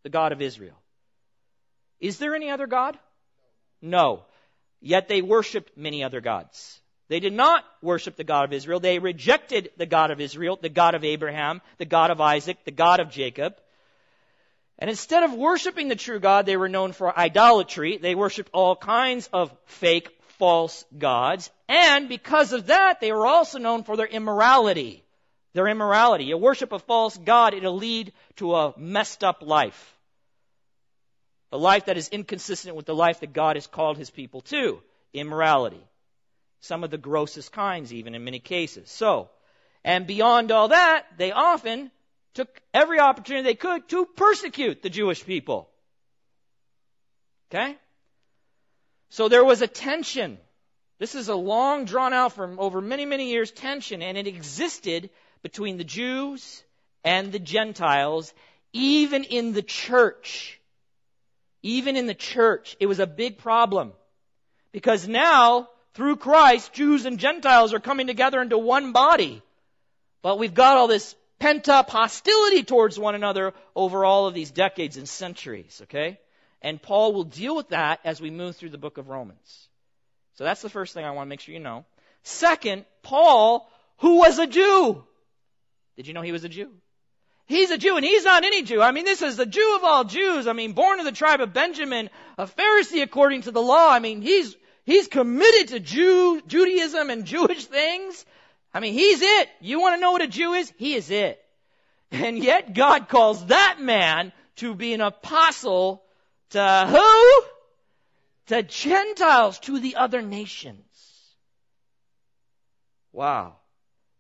the 0.05 0.09
God 0.09 0.33
of 0.33 0.41
Israel. 0.41 0.77
Is 1.99 2.19
there 2.19 2.35
any 2.35 2.51
other 2.51 2.67
God? 2.67 2.99
No. 3.83 4.25
Yet 4.81 5.09
they 5.09 5.21
worshiped 5.21 5.77
many 5.77 6.05
other 6.05 6.21
gods. 6.21 6.81
They 7.09 7.19
did 7.19 7.33
not 7.33 7.65
worship 7.83 8.15
the 8.15 8.25
God 8.25 8.45
of 8.45 8.53
Israel. 8.53 8.79
They 8.79 9.01
rejected 9.01 9.71
the 9.77 9.87
God 9.87 10.13
of 10.13 10.21
Israel, 10.21 10.59
the 10.61 10.69
God 10.69 10.95
of 10.95 11.05
Abraham, 11.05 11.61
the 11.79 11.85
God 11.85 12.13
of 12.13 12.21
Isaac, 12.21 12.59
the 12.65 12.71
God 12.71 13.01
of 13.01 13.11
Jacob. 13.11 13.57
And 14.81 14.89
instead 14.89 15.25
of 15.25 15.35
worshiping 15.35 15.89
the 15.89 15.97
true 15.97 16.19
God, 16.19 16.47
they 16.47 16.57
were 16.57 16.69
known 16.69 16.93
for 16.93 17.17
idolatry. 17.17 17.99
They 17.99 18.15
worshiped 18.15 18.51
all 18.55 18.75
kinds 18.75 19.29
of 19.31 19.55
fake, 19.67 20.09
false 20.39 20.87
gods. 20.97 21.51
And 21.69 22.09
because 22.09 22.55
of 22.55 22.69
that, 22.69 23.01
they 23.01 23.13
were 23.13 23.27
also 23.27 23.59
known 23.59 23.85
for 23.85 23.97
their 23.97 24.07
immorality. 24.07 25.05
Their 25.53 25.69
immorality. 25.69 26.31
A 26.31 26.39
worship 26.39 26.73
of 26.73 26.83
false 26.85 27.19
God, 27.19 27.53
it'll 27.53 27.77
lead 27.77 28.15
to 28.37 28.55
a 28.55 28.79
messed 28.79 29.23
up 29.23 29.43
life. 29.43 29.97
A 31.53 31.59
life 31.59 31.87
that 31.87 31.99
is 31.99 32.09
inconsistent 32.09 32.75
with 32.75 32.87
the 32.87 32.95
life 32.95 33.21
that 33.21 33.35
God 33.35 33.57
has 33.57 33.67
called 33.67 33.99
his 33.99 34.09
people 34.09 34.41
to. 34.43 34.81
Immorality. 35.13 35.85
Some 36.61 36.85
of 36.85 36.91
the 36.91 36.99
grossest 36.99 37.53
kinds, 37.53 37.93
even 37.93 38.15
in 38.15 38.25
many 38.25 38.39
cases. 38.39 38.91
So, 38.91 39.29
and 39.85 40.07
beyond 40.07 40.53
all 40.53 40.69
that, 40.69 41.05
they 41.19 41.33
often 41.33 41.91
took 42.35 42.61
every 42.73 43.01
opportunity 43.01 43.45
they 43.45 43.55
could 43.55 43.89
to 43.89 44.07
persecute 44.07 44.83
the 44.83 44.91
Jewish 44.91 45.25
people. 45.25 45.69
Okay? 47.51 47.77
So 49.11 49.29
there 49.29 49.45
was 49.45 49.63
a 49.63 49.67
tension. 49.67 50.39
This 50.99 51.15
is 51.15 51.29
a 51.29 51.35
long 51.35 51.85
drawn 51.85 52.13
out 52.13 52.33
from 52.33 52.61
over 52.61 52.81
many, 52.81 53.05
many 53.05 53.31
years 53.31 53.51
tension, 53.51 54.03
and 54.03 54.17
it 54.17 54.27
existed 54.27 55.11
between 55.43 55.77
the 55.77 55.85
Jews 55.85 56.63
and 57.03 57.33
the 57.33 57.39
Gentiles, 57.39 58.33
even 58.73 59.25
in 59.25 59.53
the 59.53 59.63
church. 59.63 60.61
Even 61.63 61.97
in 61.97 62.07
the 62.07 62.15
church, 62.15 62.77
it 62.81 62.87
was 62.87 63.01
a 63.01 63.07
big 63.07 63.39
problem. 63.39 63.93
Because 64.73 65.09
now, 65.09 65.69
through 65.95 66.17
Christ, 66.17 66.73
Jews 66.73 67.05
and 67.05 67.19
Gentiles 67.19 67.75
are 67.75 67.81
coming 67.81 68.07
together 68.07 68.41
into 68.41 68.57
one 68.57 68.93
body. 68.93 69.43
But 70.23 70.39
we've 70.39 70.55
got 70.55 70.77
all 70.77 70.87
this 70.87 71.15
pent 71.41 71.69
up 71.69 71.91
hostility 71.91 72.63
towards 72.63 72.99
one 72.99 73.17
another 73.17 73.53
over 73.75 74.05
all 74.05 74.27
of 74.27 74.35
these 74.35 74.53
decades 74.53 74.97
and 74.97 75.09
centuries, 75.09 75.81
okay? 75.85 76.21
And 76.63 76.81
Paul 76.81 77.13
will 77.15 77.25
deal 77.25 77.57
with 77.57 77.71
that 77.71 78.01
as 78.05 78.21
we 78.21 78.31
move 78.31 78.55
through 78.55 78.69
the 78.69 78.79
book 78.79 78.99
of 78.99 79.09
Romans. 79.09 79.69
So 80.35 80.45
that's 80.45 80.63
the 80.63 80.69
first 80.69 80.95
thing 80.95 81.05
I 81.05 81.11
want 81.11 81.27
to 81.27 81.31
make 81.31 81.41
sure 81.41 81.55
you 81.55 81.61
know. 81.61 81.85
Second, 82.23 82.85
Paul, 83.03 83.69
who 83.99 84.19
was 84.19 84.39
a 84.39 84.47
Jew. 84.47 85.03
Did 85.97 86.07
you 86.07 86.15
know 86.15 86.23
he 86.23 86.33
was 86.33 86.45
a 86.45 86.49
Jew? 86.49 86.71
He's 87.47 87.71
a 87.71 87.79
Jew 87.79 87.97
and 87.97 88.05
he's 88.05 88.25
not 88.25 88.45
any 88.45 88.63
Jew. 88.63 88.81
I 88.81 88.93
mean, 88.93 89.05
this 89.05 89.23
is 89.23 89.37
the 89.37 89.47
Jew 89.47 89.77
of 89.77 89.85
all 89.85 90.05
Jews. 90.05 90.47
I 90.47 90.53
mean, 90.53 90.73
born 90.73 91.01
of 91.01 91.07
the 91.07 91.13
tribe 91.13 91.41
of 91.41 91.53
Benjamin, 91.53 92.11
a 92.39 92.47
Pharisee 92.47 93.03
according 93.03 93.43
to 93.43 93.51
the 93.51 93.63
law. 93.63 93.91
I 93.91 93.99
mean, 93.99 94.23
he's, 94.23 94.55
he's 94.85 95.09
committed 95.09 95.69
to 95.69 95.81
Jew, 95.81 96.43
Judaism 96.47 97.11
and 97.11 97.25
Jewish 97.25 97.65
things. 97.65 98.25
I 98.73 98.81
mean, 98.81 98.95
he's 98.95 99.21
it. 99.21 99.49
You 99.61 99.81
want 99.81 99.97
to 99.97 100.01
know 100.01 100.13
what 100.13 100.23
a 100.23 100.29
Jew 100.29 100.53
is? 100.53 100.73
He 100.77 100.95
is 100.95 101.11
it. 101.11 101.43
And 102.13 102.39
yet 102.39 102.75
God 102.75 103.09
calls 103.09 103.47
that 103.47 103.79
man 103.81 104.33
to 104.57 104.75
be 104.75 104.95
an 104.95 105.01
apostle 105.01 106.03
to 106.51 106.87
who? 106.89 107.43
To 108.47 108.63
Gentiles, 108.63 109.59
to 109.61 109.79
the 109.79 109.97
other 109.97 110.23
nations. 110.23 110.85
Wow. 113.13 113.57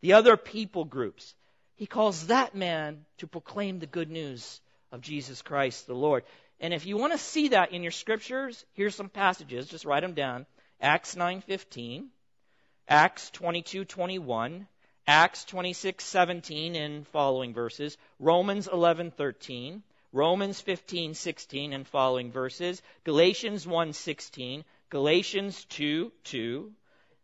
The 0.00 0.14
other 0.14 0.36
people 0.36 0.84
groups. 0.84 1.34
He 1.76 1.86
calls 1.86 2.26
that 2.26 2.54
man 2.54 3.04
to 3.18 3.26
proclaim 3.26 3.78
the 3.78 3.86
good 3.86 4.10
news 4.10 4.60
of 4.92 5.00
Jesus 5.00 5.42
Christ 5.42 5.86
the 5.86 5.94
Lord. 5.94 6.24
And 6.60 6.74
if 6.74 6.84
you 6.86 6.96
want 6.96 7.12
to 7.12 7.18
see 7.18 7.48
that 7.48 7.72
in 7.72 7.82
your 7.82 7.92
scriptures, 7.92 8.64
here's 8.74 8.94
some 8.94 9.08
passages. 9.08 9.66
Just 9.66 9.84
write 9.84 10.02
them 10.02 10.14
down. 10.14 10.46
Acts 10.80 11.14
9:15, 11.14 12.08
Acts 12.92 13.30
22:21, 13.30 14.66
Acts 15.06 15.44
26:17 15.44 16.74
and 16.74 17.06
following 17.06 17.54
verses, 17.54 17.96
Romans 18.18 18.66
11:13, 18.66 19.84
Romans 20.12 20.60
15:16 20.60 21.72
and 21.72 21.86
following 21.86 22.32
verses, 22.32 22.82
Galatians 23.04 23.64
1:16, 23.64 24.64
Galatians 24.88 25.64
2:2, 25.66 26.72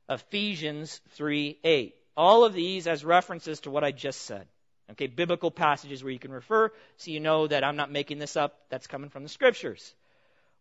Ephesians 0.09 1.01
3:8. 1.17 1.95
All 2.17 2.45
of 2.45 2.55
these 2.55 2.87
as 2.87 3.05
references 3.05 3.59
to 3.63 3.71
what 3.73 3.83
I 3.83 3.91
just 3.91 4.23
said. 4.23 4.47
Okay, 4.93 5.09
biblical 5.09 5.51
passages 5.51 6.05
where 6.05 6.13
you 6.13 6.21
can 6.21 6.31
refer 6.31 6.73
so 6.97 7.11
you 7.11 7.19
know 7.19 7.49
that 7.49 7.65
I'm 7.65 7.75
not 7.75 7.91
making 7.91 8.21
this 8.21 8.37
up. 8.37 8.57
That's 8.69 8.87
coming 8.87 9.11
from 9.11 9.25
the 9.25 9.29
scriptures. 9.29 9.97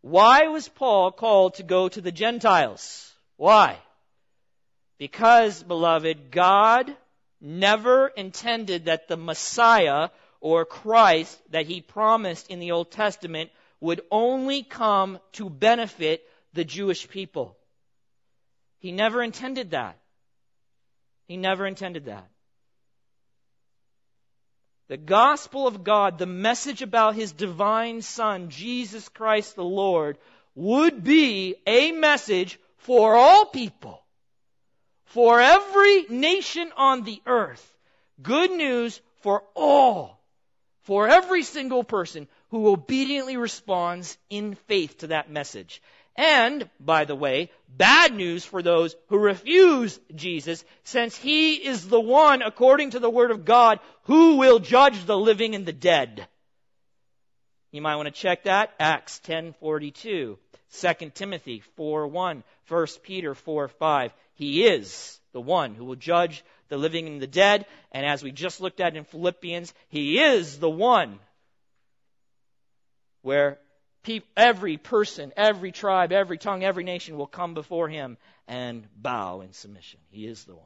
Why 0.01 0.47
was 0.47 0.68
Paul 0.68 1.12
called 1.12 1.53
to 1.56 1.64
go 1.64 1.89
to 1.89 2.01
the 2.01 2.12
Gentiles? 2.12 3.14
Why? 3.38 3.80
Because, 4.98 5.62
beloved, 5.62 6.32
God 6.32 6.96
never 7.41 8.08
intended 8.08 8.86
that 8.86 9.08
the 9.08 9.18
Messiah 9.18 10.10
or 10.39 10.66
Christ 10.66 11.39
that 11.52 11.66
he 11.66 11.82
promised 11.82 12.50
in 12.50 12.60
the 12.60 12.72
Old 12.72 12.91
Testament 12.91 13.52
would 13.80 14.02
only 14.10 14.64
come 14.64 15.20
to 15.34 15.50
benefit 15.50 16.28
the 16.54 16.64
Jewish 16.64 17.10
people. 17.10 17.58
He 18.80 18.91
never 18.91 19.22
intended 19.22 19.72
that. 19.72 19.98
He 21.28 21.38
never 21.38 21.66
intended 21.66 22.06
that. 22.06 22.30
The 24.88 24.98
gospel 24.98 25.66
of 25.66 25.84
God, 25.84 26.20
the 26.20 26.28
message 26.28 26.84
about 26.84 27.16
his 27.16 27.32
divine 27.32 28.04
Son, 28.04 28.50
Jesus 28.50 29.10
Christ 29.10 29.56
the 29.56 29.64
Lord, 29.64 30.20
would 30.54 31.04
be 31.04 31.56
a 31.66 31.91
message 31.91 32.60
for 32.78 33.16
all 33.16 33.48
people, 33.48 34.05
for 35.06 35.39
every 35.39 36.06
nation 36.10 36.72
on 36.76 37.03
the 37.03 37.22
earth. 37.26 37.76
Good 38.22 38.51
news 38.51 39.01
for 39.22 39.43
all, 39.56 40.20
for 40.84 41.08
every 41.08 41.43
single 41.43 41.84
person 41.84 42.28
who 42.49 42.70
obediently 42.70 43.38
responds 43.38 44.18
in 44.30 44.56
faith 44.56 44.99
to 44.99 45.08
that 45.08 45.30
message. 45.30 45.82
And, 46.16 46.70
by 46.80 47.03
the 47.06 47.16
way, 47.16 47.51
bad 47.68 48.16
news 48.16 48.45
for 48.45 48.62
those 48.62 48.95
who 49.08 49.18
refuse 49.18 49.99
Jesus, 50.16 50.64
since 50.84 51.18
He 51.18 51.56
is 51.56 51.88
the 51.88 51.99
one, 51.99 52.41
according 52.41 52.91
to 52.91 52.99
the 52.99 53.10
Word 53.10 53.32
of 53.32 53.43
God, 53.43 53.80
who 54.03 54.38
will 54.38 54.60
judge 54.60 55.06
the 55.06 55.18
living 55.18 55.56
and 55.56 55.66
the 55.66 55.74
dead. 55.74 56.28
You 57.76 57.82
might 57.82 57.98
want 57.98 58.08
to 58.08 58.12
check 58.12 58.44
that. 58.44 58.74
Acts 58.80 59.20
10:42, 59.26 60.38
2 60.72 61.10
Timothy 61.14 61.62
4:1, 61.78 62.44
1 62.70 62.88
Peter 63.04 63.34
4:5. 63.34 64.14
He 64.36 64.66
is 64.66 65.20
the 65.34 65.42
one 65.42 65.76
who 65.76 65.84
will 65.84 65.98
judge 65.98 66.42
the 66.70 66.78
living 66.78 67.06
and 67.06 67.22
the 67.22 67.28
dead, 67.28 67.66
and 67.92 68.06
as 68.06 68.24
we 68.24 68.32
just 68.32 68.62
looked 68.62 68.80
at 68.80 68.96
in 68.96 69.04
Philippians, 69.04 69.74
he 69.90 70.22
is 70.22 70.58
the 70.58 70.70
one 70.70 71.20
where 73.24 73.60
every 74.38 74.78
person, 74.78 75.34
every 75.36 75.74
tribe, 75.74 76.14
every 76.14 76.38
tongue, 76.38 76.64
every 76.64 76.86
nation 76.86 77.18
will 77.18 77.28
come 77.28 77.54
before 77.54 77.90
him 77.90 78.18
and 78.48 78.88
bow 78.96 79.42
in 79.42 79.52
submission. 79.52 80.00
He 80.12 80.26
is 80.26 80.46
the 80.46 80.56
one. 80.56 80.64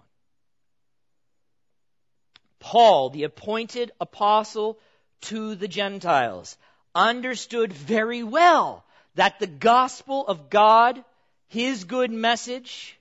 Paul, 2.60 3.10
the 3.10 3.24
appointed 3.24 3.91
apostle 3.99 4.78
to 5.22 5.55
the 5.55 5.68
Gentiles, 5.68 6.55
understood 6.93 7.73
very 7.73 8.23
well 8.23 8.83
that 9.15 9.39
the 9.39 9.47
gospel 9.47 10.25
of 10.27 10.49
God, 10.49 11.03
his 11.47 11.83
good 11.83 12.11
message, 12.11 12.97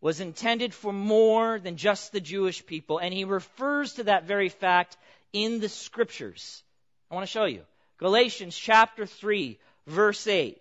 was 0.00 0.20
intended 0.20 0.74
for 0.74 0.92
more 0.92 1.58
than 1.58 1.76
just 1.76 2.12
the 2.12 2.20
Jewish 2.20 2.64
people, 2.66 2.98
and 2.98 3.12
he 3.12 3.24
refers 3.24 3.94
to 3.94 4.04
that 4.04 4.24
very 4.24 4.48
fact 4.48 4.96
in 5.32 5.58
the 5.58 5.68
scriptures. 5.68 6.62
I 7.10 7.14
want 7.14 7.26
to 7.26 7.32
show 7.32 7.44
you. 7.44 7.62
Galatians 7.98 8.56
chapter 8.56 9.06
3, 9.06 9.58
verse 9.86 10.26
8. 10.26 10.60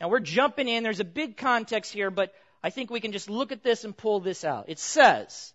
Now 0.00 0.08
we're 0.08 0.20
jumping 0.20 0.68
in. 0.68 0.82
There's 0.82 1.00
a 1.00 1.04
big 1.04 1.36
context 1.36 1.92
here, 1.92 2.10
but 2.10 2.34
I 2.62 2.70
think 2.70 2.90
we 2.90 3.00
can 3.00 3.12
just 3.12 3.30
look 3.30 3.50
at 3.50 3.62
this 3.62 3.84
and 3.84 3.96
pull 3.96 4.20
this 4.20 4.44
out. 4.44 4.66
It 4.68 4.78
says, 4.78 5.52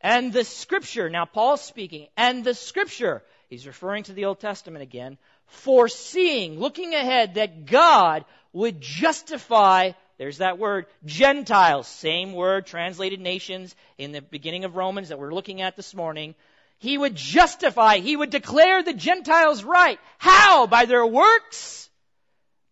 and 0.00 0.32
the 0.32 0.44
scripture, 0.44 1.08
now 1.08 1.24
Paul's 1.24 1.62
speaking, 1.62 2.08
and 2.16 2.44
the 2.44 2.54
scripture, 2.54 3.22
he's 3.48 3.66
referring 3.66 4.04
to 4.04 4.12
the 4.12 4.26
Old 4.26 4.40
Testament 4.40 4.82
again, 4.82 5.18
foreseeing, 5.46 6.58
looking 6.58 6.94
ahead 6.94 7.34
that 7.34 7.66
God 7.66 8.24
would 8.52 8.80
justify, 8.80 9.92
there's 10.18 10.38
that 10.38 10.58
word, 10.58 10.86
Gentiles, 11.04 11.86
same 11.86 12.32
word, 12.32 12.66
translated 12.66 13.20
nations 13.20 13.74
in 13.98 14.12
the 14.12 14.22
beginning 14.22 14.64
of 14.64 14.76
Romans 14.76 15.08
that 15.08 15.18
we're 15.18 15.34
looking 15.34 15.60
at 15.60 15.76
this 15.76 15.94
morning, 15.94 16.34
he 16.78 16.96
would 16.96 17.16
justify, 17.16 17.98
he 17.98 18.16
would 18.16 18.30
declare 18.30 18.82
the 18.82 18.94
Gentiles 18.94 19.64
right. 19.64 19.98
How? 20.18 20.66
By 20.66 20.84
their 20.84 21.04
works? 21.04 21.90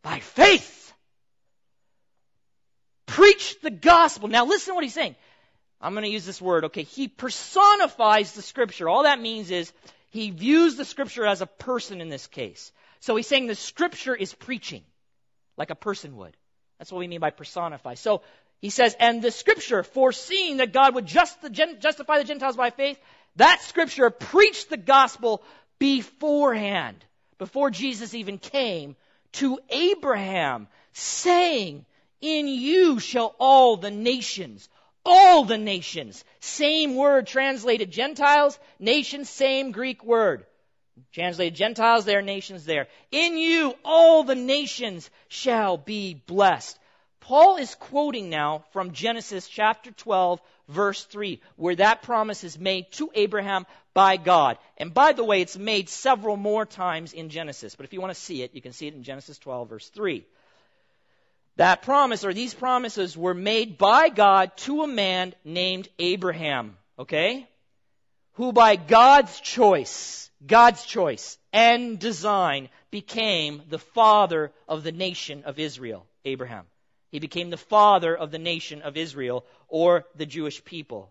By 0.02 0.20
faith. 0.20 0.92
Preach 3.06 3.56
the 3.62 3.70
gospel. 3.70 4.28
Now 4.28 4.44
listen 4.44 4.72
to 4.72 4.74
what 4.74 4.84
he's 4.84 4.94
saying. 4.94 5.16
I'm 5.80 5.92
going 5.92 6.04
to 6.04 6.10
use 6.10 6.24
this 6.24 6.40
word, 6.40 6.64
okay? 6.66 6.84
He 6.84 7.08
personifies 7.08 8.32
the 8.32 8.42
scripture. 8.42 8.88
All 8.88 9.02
that 9.02 9.20
means 9.20 9.50
is 9.50 9.72
he 10.16 10.30
views 10.30 10.76
the 10.76 10.84
scripture 10.84 11.26
as 11.26 11.42
a 11.42 11.46
person 11.46 12.00
in 12.00 12.08
this 12.08 12.26
case. 12.26 12.72
So 13.00 13.16
he's 13.16 13.26
saying 13.26 13.46
the 13.46 13.54
scripture 13.54 14.14
is 14.14 14.34
preaching 14.34 14.82
like 15.56 15.70
a 15.70 15.74
person 15.74 16.16
would. 16.16 16.36
That's 16.78 16.92
what 16.92 16.98
we 16.98 17.08
mean 17.08 17.20
by 17.20 17.30
personify. 17.30 17.94
So 17.94 18.22
he 18.60 18.70
says, 18.70 18.96
and 18.98 19.22
the 19.22 19.30
scripture, 19.30 19.82
foreseeing 19.82 20.58
that 20.58 20.72
God 20.72 20.94
would 20.94 21.06
just 21.06 21.40
the, 21.42 21.50
justify 21.50 22.18
the 22.18 22.24
Gentiles 22.24 22.56
by 22.56 22.70
faith, 22.70 22.98
that 23.36 23.60
scripture 23.62 24.10
preached 24.10 24.70
the 24.70 24.76
gospel 24.76 25.42
beforehand, 25.78 27.04
before 27.38 27.70
Jesus 27.70 28.14
even 28.14 28.38
came, 28.38 28.96
to 29.32 29.58
Abraham, 29.68 30.68
saying, 30.92 31.84
In 32.20 32.48
you 32.48 32.98
shall 32.98 33.34
all 33.38 33.76
the 33.76 33.90
nations, 33.90 34.68
all 35.06 35.44
the 35.44 35.56
nations, 35.56 36.24
same 36.40 36.96
word 36.96 37.26
translated 37.26 37.90
Gentiles, 37.90 38.58
nations, 38.78 39.30
same 39.30 39.70
Greek 39.70 40.04
word. 40.04 40.44
Translated 41.12 41.54
Gentiles 41.54 42.04
there, 42.04 42.22
nations 42.22 42.64
there. 42.64 42.88
In 43.10 43.38
you 43.38 43.74
all 43.84 44.24
the 44.24 44.34
nations 44.34 45.08
shall 45.28 45.76
be 45.76 46.14
blessed. 46.14 46.78
Paul 47.20 47.56
is 47.56 47.74
quoting 47.74 48.30
now 48.30 48.64
from 48.72 48.92
Genesis 48.92 49.48
chapter 49.48 49.90
12, 49.90 50.40
verse 50.68 51.04
3, 51.04 51.40
where 51.56 51.74
that 51.76 52.02
promise 52.02 52.44
is 52.44 52.58
made 52.58 52.90
to 52.92 53.10
Abraham 53.14 53.66
by 53.94 54.16
God. 54.16 54.58
And 54.76 54.94
by 54.94 55.12
the 55.12 55.24
way, 55.24 55.40
it's 55.40 55.58
made 55.58 55.88
several 55.88 56.36
more 56.36 56.64
times 56.64 57.12
in 57.12 57.28
Genesis. 57.28 57.74
But 57.74 57.84
if 57.84 57.92
you 57.92 58.00
want 58.00 58.14
to 58.14 58.20
see 58.20 58.42
it, 58.42 58.54
you 58.54 58.62
can 58.62 58.72
see 58.72 58.86
it 58.86 58.94
in 58.94 59.02
Genesis 59.02 59.38
12, 59.38 59.68
verse 59.68 59.88
3. 59.88 60.24
That 61.56 61.82
promise, 61.82 62.24
or 62.24 62.34
these 62.34 62.54
promises, 62.54 63.16
were 63.16 63.34
made 63.34 63.78
by 63.78 64.10
God 64.10 64.56
to 64.58 64.82
a 64.82 64.86
man 64.86 65.34
named 65.44 65.88
Abraham, 65.98 66.76
okay? 66.98 67.48
Who 68.34 68.52
by 68.52 68.76
God's 68.76 69.40
choice, 69.40 70.30
God's 70.46 70.84
choice 70.84 71.38
and 71.52 71.98
design 71.98 72.68
became 72.90 73.62
the 73.68 73.78
father 73.78 74.52
of 74.68 74.82
the 74.82 74.92
nation 74.92 75.44
of 75.44 75.58
Israel, 75.58 76.06
Abraham. 76.26 76.66
He 77.10 77.18
became 77.18 77.48
the 77.48 77.56
father 77.56 78.14
of 78.14 78.30
the 78.30 78.38
nation 78.38 78.82
of 78.82 78.98
Israel 78.98 79.46
or 79.68 80.04
the 80.14 80.26
Jewish 80.26 80.62
people. 80.62 81.10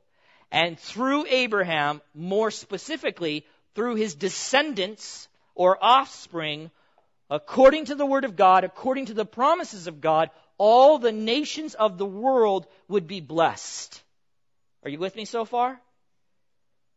And 0.52 0.80
through 0.80 1.26
Abraham, 1.28 2.02
more 2.14 2.52
specifically, 2.52 3.48
through 3.74 3.96
his 3.96 4.14
descendants 4.14 5.28
or 5.56 5.84
offspring, 5.84 6.70
according 7.30 7.86
to 7.86 7.96
the 7.96 8.06
word 8.06 8.26
of 8.26 8.36
God, 8.36 8.64
according 8.64 9.08
to 9.08 9.14
the 9.14 9.26
promises 9.26 9.88
of 9.88 10.02
God, 10.02 10.30
all 10.58 11.00
the 11.00 11.12
nations 11.12 11.74
of 11.74 11.98
the 11.98 12.06
world 12.06 12.66
would 12.88 13.08
be 13.08 13.20
blessed. 13.22 14.02
Are 14.84 14.90
you 14.90 15.00
with 15.00 15.16
me 15.16 15.26
so 15.26 15.46
far? 15.46 15.80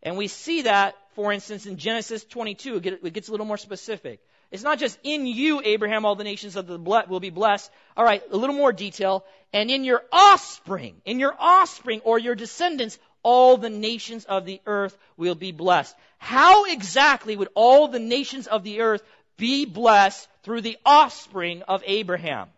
And 0.02 0.16
we 0.16 0.28
see 0.28 0.62
that 0.62 0.94
For 1.18 1.32
instance, 1.32 1.66
in 1.66 1.78
Genesis 1.78 2.22
22, 2.22 2.76
it 2.76 3.12
gets 3.12 3.26
a 3.26 3.32
little 3.32 3.44
more 3.44 3.56
specific. 3.56 4.20
It's 4.52 4.62
not 4.62 4.78
just 4.78 4.96
in 5.02 5.26
you, 5.26 5.60
Abraham, 5.64 6.04
all 6.04 6.14
the 6.14 6.22
nations 6.22 6.54
of 6.54 6.68
the 6.68 6.78
will 6.78 7.18
be 7.18 7.30
blessed. 7.30 7.72
All 7.96 8.04
right, 8.04 8.22
a 8.30 8.36
little 8.36 8.54
more 8.54 8.72
detail. 8.72 9.24
And 9.52 9.68
in 9.68 9.82
your 9.82 10.04
offspring, 10.12 11.02
in 11.04 11.18
your 11.18 11.34
offspring 11.36 12.02
or 12.04 12.20
your 12.20 12.36
descendants, 12.36 13.00
all 13.24 13.56
the 13.56 13.68
nations 13.68 14.26
of 14.26 14.44
the 14.46 14.60
earth 14.64 14.96
will 15.16 15.34
be 15.34 15.50
blessed. 15.50 15.96
How 16.18 16.66
exactly 16.66 17.36
would 17.36 17.48
all 17.56 17.88
the 17.88 17.98
nations 17.98 18.46
of 18.46 18.62
the 18.62 18.80
earth 18.82 19.02
be 19.38 19.64
blessed 19.64 20.28
through 20.42 20.60
the 20.60 20.76
offspring 20.84 21.62
of 21.62 21.82
Abraham? 21.86 22.48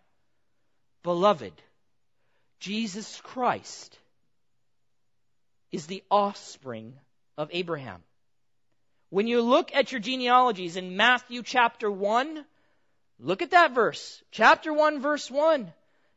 Beloved, 1.03 1.53
Jesus 2.59 3.21
Christ 3.23 3.97
is 5.71 5.87
the 5.87 6.03
offspring 6.11 6.93
of 7.37 7.49
Abraham. 7.53 8.03
When 9.09 9.27
you 9.27 9.41
look 9.41 9.73
at 9.73 9.91
your 9.91 10.01
genealogies 10.01 10.75
in 10.75 10.97
Matthew 10.97 11.43
chapter 11.43 11.89
1, 11.89 12.45
look 13.19 13.41
at 13.41 13.51
that 13.51 13.73
verse. 13.73 14.21
Chapter 14.31 14.73
1, 14.73 15.01
verse 15.01 15.29
1. 15.29 15.71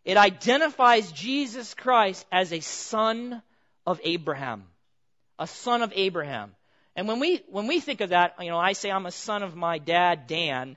It 0.04 0.16
identifies 0.16 1.10
Jesus 1.12 1.74
Christ 1.74 2.26
as 2.30 2.52
a 2.52 2.60
son 2.60 3.42
of 3.86 4.00
Abraham. 4.04 4.64
A 5.38 5.46
son 5.46 5.82
of 5.82 5.92
Abraham. 5.96 6.54
And 6.96 7.08
when 7.08 7.18
we, 7.18 7.42
when 7.48 7.66
we 7.66 7.80
think 7.80 8.00
of 8.00 8.10
that, 8.10 8.34
you 8.40 8.50
know, 8.50 8.58
I 8.58 8.72
say 8.72 8.90
I'm 8.90 9.06
a 9.06 9.10
son 9.10 9.42
of 9.42 9.56
my 9.56 9.78
dad, 9.78 10.26
Dan, 10.26 10.76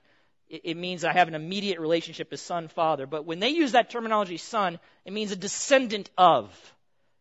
it, 0.49 0.61
it 0.63 0.77
means 0.77 1.03
I 1.03 1.13
have 1.13 1.27
an 1.27 1.35
immediate 1.35 1.79
relationship 1.79 2.33
as 2.33 2.41
son 2.41 2.67
father. 2.67 3.05
But 3.05 3.25
when 3.25 3.39
they 3.39 3.49
use 3.49 3.73
that 3.73 3.89
terminology 3.89 4.37
son, 4.37 4.79
it 5.05 5.13
means 5.13 5.31
a 5.31 5.35
descendant 5.35 6.09
of. 6.17 6.49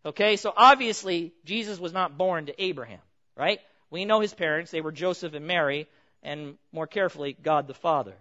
Okay, 0.05 0.37
so 0.37 0.53
obviously 0.57 1.33
Jesus 1.45 1.79
was 1.79 1.93
not 1.93 2.17
born 2.17 2.47
to 2.47 2.63
Abraham, 2.63 3.01
right? 3.37 3.61
We 3.91 4.05
know 4.05 4.21
his 4.21 4.33
parents. 4.33 4.71
They 4.71 4.81
were 4.81 4.93
Joseph 4.93 5.35
and 5.35 5.47
Mary, 5.47 5.89
and 6.23 6.57
more 6.73 6.87
carefully, 6.87 7.37
God 7.41 7.67
the 7.67 7.75
Father. 7.75 8.15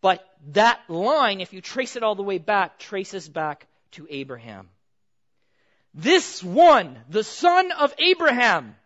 But 0.00 0.24
that 0.52 0.80
line, 0.88 1.40
if 1.40 1.52
you 1.52 1.60
trace 1.60 1.96
it 1.96 2.02
all 2.02 2.14
the 2.14 2.22
way 2.22 2.38
back, 2.38 2.78
traces 2.78 3.28
back 3.28 3.66
to 3.92 4.06
Abraham. 4.10 4.68
This 5.94 6.42
one, 6.42 6.98
the 7.08 7.24
son 7.24 7.72
of 7.72 7.94
Abraham, 7.98 8.76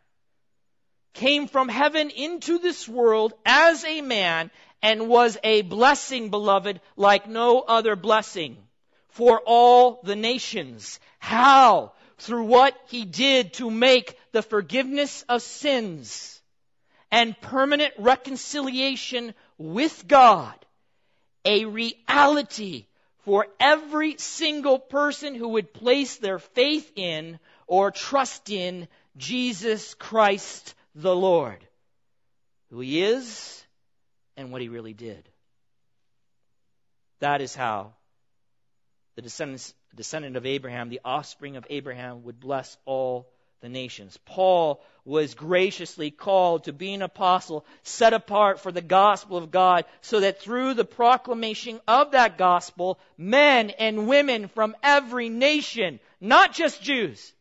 came 1.13 1.47
from 1.49 1.69
heaven 1.69 2.11
into 2.11 2.59
this 2.59 2.89
world 2.89 3.33
as 3.45 3.85
a 3.85 4.01
man 4.01 4.51
and 4.83 5.09
was 5.09 5.37
a 5.45 5.63
blessing, 5.63 6.31
beloved, 6.31 6.81
like 6.97 7.29
no 7.29 7.61
other 7.61 7.97
blessing 7.97 8.57
for 9.09 9.41
all 9.45 10.01
the 10.03 10.17
nations. 10.17 11.01
How? 11.19 11.93
through 12.21 12.45
what 12.45 12.77
he 12.89 13.05
did 13.05 13.55
to 13.55 13.71
make 13.71 14.17
the 14.33 14.43
forgiveness 14.43 15.25
of 15.29 15.43
sins 15.43 16.41
and 17.11 17.39
permanent 17.41 17.95
reconciliation 17.99 19.35
with 19.57 20.07
God 20.07 20.55
a 21.45 21.65
reality 21.65 22.87
for 23.25 23.47
every 23.59 24.17
single 24.19 24.79
person 24.79 25.35
who 25.35 25.49
would 25.49 25.73
place 25.73 26.17
their 26.17 26.39
faith 26.39 26.93
in 26.95 27.39
or 27.67 27.91
trust 27.91 28.51
in 28.51 28.87
Jesus 29.17 29.95
Christ 29.95 30.75
the 30.95 31.15
Lord, 31.15 31.67
who 32.71 32.81
he 32.81 33.03
is 33.03 33.65
and 34.37 34.51
what 34.51 34.61
he 34.61 34.69
really 34.69 34.95
did. 34.95 35.29
That 37.21 37.41
is 37.41 37.55
how 37.55 37.93
the 39.17 39.23
descendants 39.23 39.75
descendant 39.95 40.37
of 40.37 40.47
Abraham, 40.47 40.89
the 40.89 41.01
offspring 41.05 41.57
of 41.57 41.67
Abraham, 41.69 42.23
would 42.25 42.41
bless 42.41 42.77
all 42.85 43.29
the 43.61 43.69
nations. 43.69 44.19
Paul 44.25 44.83
was 45.05 45.35
graciously 45.35 46.11
called 46.11 46.65
to 46.65 46.73
be 46.73 46.95
an 46.95 47.03
apostle 47.03 47.67
set 47.83 48.13
apart 48.13 48.61
for 48.61 48.73
the 48.73 48.81
gospel 48.81 49.37
of 49.37 49.51
God 49.51 49.85
so 50.01 50.21
that 50.21 50.41
through 50.41 50.75
the 50.75 50.85
proclamation 50.85 51.81
of 51.87 52.13
that 52.13 52.39
gospel, 52.39 52.99
men 53.19 53.71
and 53.71 54.09
women 54.09 54.49
from 54.49 54.77
every 54.83 55.29
nation, 55.29 56.01
not 56.21 56.55
just 56.55 56.83
Jews, 56.83 57.35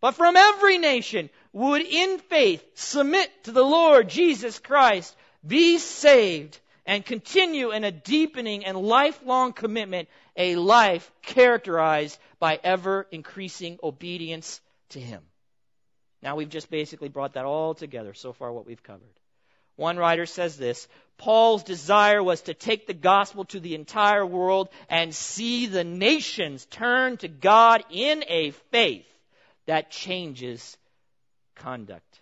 but 0.00 0.12
from 0.12 0.36
every 0.36 0.78
nation 0.78 1.30
would 1.52 1.82
in 1.82 2.18
faith 2.18 2.64
submit 2.74 3.30
to 3.44 3.52
the 3.52 3.64
Lord 3.64 4.08
Jesus 4.08 4.58
Christ, 4.58 5.16
be 5.46 5.78
saved, 5.78 6.58
and 6.86 7.04
continue 7.04 7.70
in 7.72 7.84
a 7.84 7.92
deepening 7.92 8.64
and 8.64 8.76
lifelong 8.76 9.52
commitment 9.52 10.08
a 10.36 10.56
life 10.56 11.10
characterized 11.22 12.18
by 12.38 12.58
ever 12.62 13.06
increasing 13.10 13.78
obedience 13.82 14.60
to 14.90 15.00
Him. 15.00 15.22
Now 16.22 16.36
we've 16.36 16.48
just 16.48 16.70
basically 16.70 17.08
brought 17.08 17.34
that 17.34 17.44
all 17.44 17.74
together 17.74 18.14
so 18.14 18.32
far, 18.32 18.52
what 18.52 18.66
we've 18.66 18.82
covered. 18.82 19.02
One 19.76 19.96
writer 19.96 20.26
says 20.26 20.56
this 20.56 20.86
Paul's 21.16 21.62
desire 21.62 22.22
was 22.22 22.42
to 22.42 22.54
take 22.54 22.86
the 22.86 22.94
gospel 22.94 23.44
to 23.46 23.60
the 23.60 23.74
entire 23.74 24.26
world 24.26 24.68
and 24.88 25.14
see 25.14 25.66
the 25.66 25.84
nations 25.84 26.66
turn 26.66 27.16
to 27.18 27.28
God 27.28 27.84
in 27.90 28.24
a 28.28 28.50
faith 28.72 29.06
that 29.66 29.90
changes 29.90 30.76
conduct. 31.60 32.20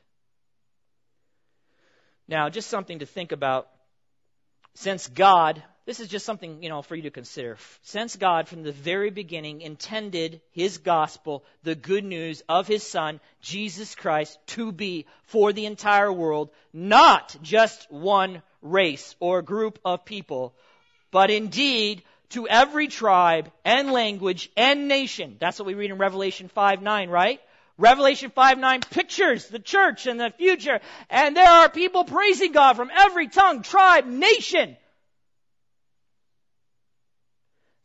Now, 2.26 2.50
just 2.50 2.68
something 2.68 2.98
to 2.98 3.06
think 3.06 3.32
about. 3.32 3.68
Since 4.74 5.08
God 5.08 5.62
this 5.88 6.00
is 6.00 6.08
just 6.08 6.26
something, 6.26 6.62
you 6.62 6.68
know, 6.68 6.82
for 6.82 6.96
you 6.96 7.04
to 7.04 7.10
consider. 7.10 7.56
Since 7.80 8.16
God 8.16 8.46
from 8.46 8.62
the 8.62 8.72
very 8.72 9.08
beginning 9.08 9.62
intended 9.62 10.42
his 10.50 10.76
gospel, 10.76 11.46
the 11.62 11.74
good 11.74 12.04
news 12.04 12.42
of 12.46 12.66
his 12.66 12.82
son, 12.82 13.20
Jesus 13.40 13.94
Christ, 13.94 14.38
to 14.48 14.70
be 14.70 15.06
for 15.22 15.54
the 15.54 15.64
entire 15.64 16.12
world, 16.12 16.50
not 16.74 17.34
just 17.40 17.90
one 17.90 18.42
race 18.60 19.16
or 19.18 19.40
group 19.40 19.78
of 19.82 20.04
people, 20.04 20.54
but 21.10 21.30
indeed 21.30 22.02
to 22.28 22.46
every 22.46 22.88
tribe 22.88 23.50
and 23.64 23.90
language 23.90 24.50
and 24.58 24.88
nation. 24.88 25.38
That's 25.40 25.58
what 25.58 25.64
we 25.64 25.72
read 25.72 25.90
in 25.90 25.96
Revelation 25.96 26.48
5 26.48 26.82
9, 26.82 27.08
right? 27.08 27.40
Revelation 27.78 28.30
5 28.30 28.58
9 28.58 28.80
pictures 28.90 29.46
the 29.46 29.60
church 29.60 30.06
and 30.06 30.18
the 30.18 30.32
future. 30.36 30.80
And 31.08 31.36
there 31.36 31.48
are 31.48 31.68
people 31.68 32.04
praising 32.04 32.52
God 32.52 32.74
from 32.74 32.90
every 32.92 33.28
tongue, 33.28 33.62
tribe, 33.62 34.04
nation. 34.04 34.76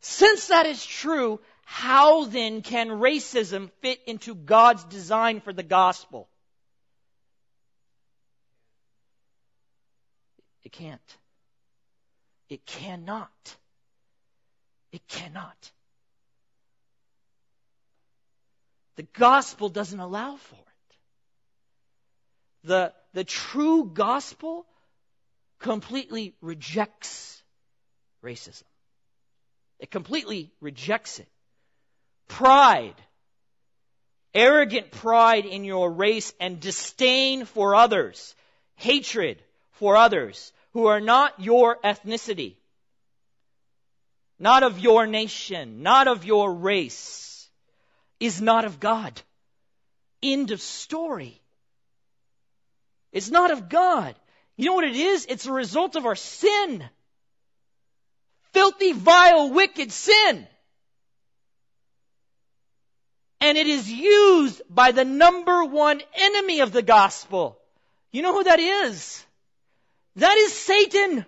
Since 0.00 0.48
that 0.48 0.66
is 0.66 0.84
true, 0.84 1.40
how 1.64 2.24
then 2.24 2.60
can 2.60 2.88
racism 2.88 3.70
fit 3.80 4.00
into 4.06 4.34
God's 4.34 4.84
design 4.84 5.40
for 5.40 5.52
the 5.52 5.62
gospel? 5.62 6.28
It 10.64 10.72
can't. 10.72 11.16
It 12.48 12.66
cannot. 12.66 13.56
It 14.92 15.06
cannot. 15.06 15.72
The 18.96 19.02
gospel 19.02 19.68
doesn't 19.68 19.98
allow 19.98 20.36
for 20.36 20.56
it. 20.56 20.96
The, 22.64 22.92
the 23.12 23.24
true 23.24 23.90
gospel 23.92 24.66
completely 25.58 26.34
rejects 26.40 27.42
racism. 28.22 28.64
It 29.80 29.90
completely 29.90 30.52
rejects 30.60 31.18
it. 31.18 31.28
Pride. 32.28 32.94
Arrogant 34.32 34.90
pride 34.90 35.44
in 35.44 35.64
your 35.64 35.90
race 35.90 36.32
and 36.40 36.60
disdain 36.60 37.44
for 37.44 37.74
others. 37.74 38.34
Hatred 38.76 39.42
for 39.72 39.96
others 39.96 40.52
who 40.72 40.86
are 40.86 41.00
not 41.00 41.38
your 41.38 41.78
ethnicity. 41.84 42.56
Not 44.38 44.62
of 44.62 44.78
your 44.78 45.06
nation. 45.06 45.82
Not 45.82 46.08
of 46.08 46.24
your 46.24 46.52
race. 46.52 47.33
Is 48.20 48.40
not 48.40 48.64
of 48.64 48.80
God. 48.80 49.20
End 50.22 50.50
of 50.50 50.60
story. 50.60 51.40
It's 53.12 53.30
not 53.30 53.50
of 53.50 53.68
God. 53.68 54.14
You 54.56 54.66
know 54.66 54.74
what 54.74 54.84
it 54.84 54.96
is? 54.96 55.26
It's 55.28 55.46
a 55.46 55.52
result 55.52 55.96
of 55.96 56.06
our 56.06 56.14
sin 56.14 56.84
filthy, 58.54 58.92
vile, 58.92 59.50
wicked 59.50 59.92
sin. 59.92 60.46
And 63.40 63.58
it 63.58 63.66
is 63.66 63.90
used 63.90 64.62
by 64.70 64.92
the 64.92 65.04
number 65.04 65.64
one 65.64 66.00
enemy 66.14 66.60
of 66.60 66.72
the 66.72 66.80
gospel. 66.80 67.58
You 68.10 68.22
know 68.22 68.32
who 68.32 68.44
that 68.44 68.60
is? 68.60 69.22
That 70.16 70.36
is 70.38 70.54
Satan. 70.54 71.26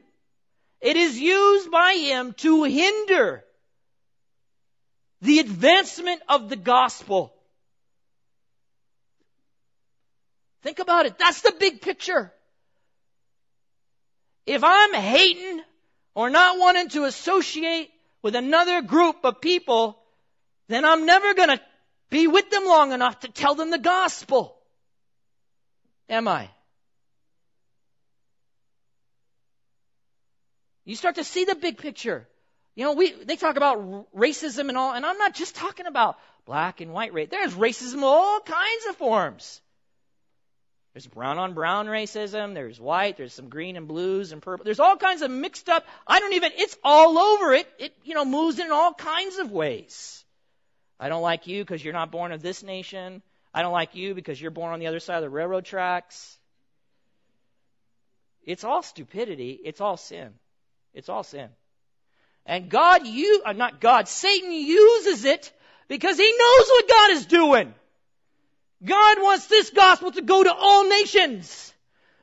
It 0.80 0.96
is 0.96 1.18
used 1.18 1.70
by 1.70 1.94
him 1.94 2.32
to 2.34 2.62
hinder 2.62 3.44
the 5.22 5.38
advancement 5.38 6.22
of 6.28 6.48
the 6.48 6.56
gospel. 6.56 7.32
Think 10.62 10.78
about 10.78 11.06
it. 11.06 11.18
That's 11.18 11.42
the 11.42 11.54
big 11.58 11.80
picture. 11.80 12.32
If 14.46 14.62
I'm 14.64 14.94
hating 14.94 15.62
or 16.14 16.30
not 16.30 16.58
wanting 16.58 16.88
to 16.90 17.04
associate 17.04 17.90
with 18.22 18.34
another 18.34 18.82
group 18.82 19.24
of 19.24 19.40
people, 19.40 19.98
then 20.68 20.84
I'm 20.84 21.06
never 21.06 21.34
going 21.34 21.50
to 21.50 21.60
be 22.10 22.26
with 22.26 22.50
them 22.50 22.64
long 22.64 22.92
enough 22.92 23.20
to 23.20 23.28
tell 23.28 23.54
them 23.54 23.70
the 23.70 23.78
gospel. 23.78 24.56
Am 26.08 26.28
I? 26.28 26.48
You 30.84 30.94
start 30.94 31.16
to 31.16 31.24
see 31.24 31.44
the 31.44 31.56
big 31.56 31.78
picture. 31.78 32.28
You 32.76 32.84
know, 32.84 32.92
we 32.92 33.10
they 33.10 33.36
talk 33.36 33.56
about 33.56 34.14
racism 34.14 34.68
and 34.68 34.76
all, 34.76 34.92
and 34.92 35.04
I'm 35.04 35.16
not 35.16 35.34
just 35.34 35.56
talking 35.56 35.86
about 35.86 36.18
black 36.44 36.82
and 36.82 36.92
white 36.92 37.14
race. 37.14 37.28
There's 37.30 37.54
racism 37.54 38.02
all 38.02 38.38
kinds 38.40 38.86
of 38.90 38.96
forms. 38.96 39.62
There's 40.92 41.06
brown 41.06 41.38
on 41.38 41.54
brown 41.54 41.86
racism. 41.86 42.52
There's 42.52 42.78
white. 42.78 43.16
There's 43.16 43.32
some 43.32 43.48
green 43.48 43.76
and 43.76 43.88
blues 43.88 44.32
and 44.32 44.42
purple. 44.42 44.64
There's 44.64 44.80
all 44.80 44.96
kinds 44.96 45.22
of 45.22 45.30
mixed 45.30 45.70
up. 45.70 45.86
I 46.06 46.20
don't 46.20 46.34
even. 46.34 46.52
It's 46.54 46.76
all 46.84 47.18
over. 47.18 47.54
It 47.54 47.66
it 47.78 47.94
you 48.04 48.14
know 48.14 48.26
moves 48.26 48.58
in 48.58 48.70
all 48.70 48.92
kinds 48.92 49.38
of 49.38 49.50
ways. 49.50 50.22
I 51.00 51.08
don't 51.08 51.22
like 51.22 51.46
you 51.46 51.64
because 51.64 51.82
you're 51.82 51.94
not 51.94 52.10
born 52.12 52.32
of 52.32 52.42
this 52.42 52.62
nation. 52.62 53.22
I 53.54 53.62
don't 53.62 53.72
like 53.72 53.94
you 53.94 54.14
because 54.14 54.38
you're 54.40 54.50
born 54.50 54.74
on 54.74 54.80
the 54.80 54.86
other 54.88 55.00
side 55.00 55.16
of 55.16 55.22
the 55.22 55.30
railroad 55.30 55.64
tracks. 55.64 56.38
It's 58.42 58.64
all 58.64 58.82
stupidity. 58.82 59.58
It's 59.64 59.80
all 59.80 59.96
sin. 59.96 60.34
It's 60.92 61.08
all 61.08 61.22
sin. 61.22 61.48
And 62.46 62.70
God, 62.70 63.06
you, 63.06 63.42
uh, 63.44 63.52
not 63.52 63.80
God, 63.80 64.08
Satan 64.08 64.52
uses 64.52 65.24
it 65.24 65.52
because 65.88 66.16
he 66.16 66.36
knows 66.38 66.68
what 66.68 66.88
God 66.88 67.10
is 67.10 67.26
doing. 67.26 67.74
God 68.84 69.18
wants 69.20 69.46
this 69.48 69.70
gospel 69.70 70.12
to 70.12 70.22
go 70.22 70.44
to 70.44 70.54
all 70.54 70.88
nations. 70.88 71.74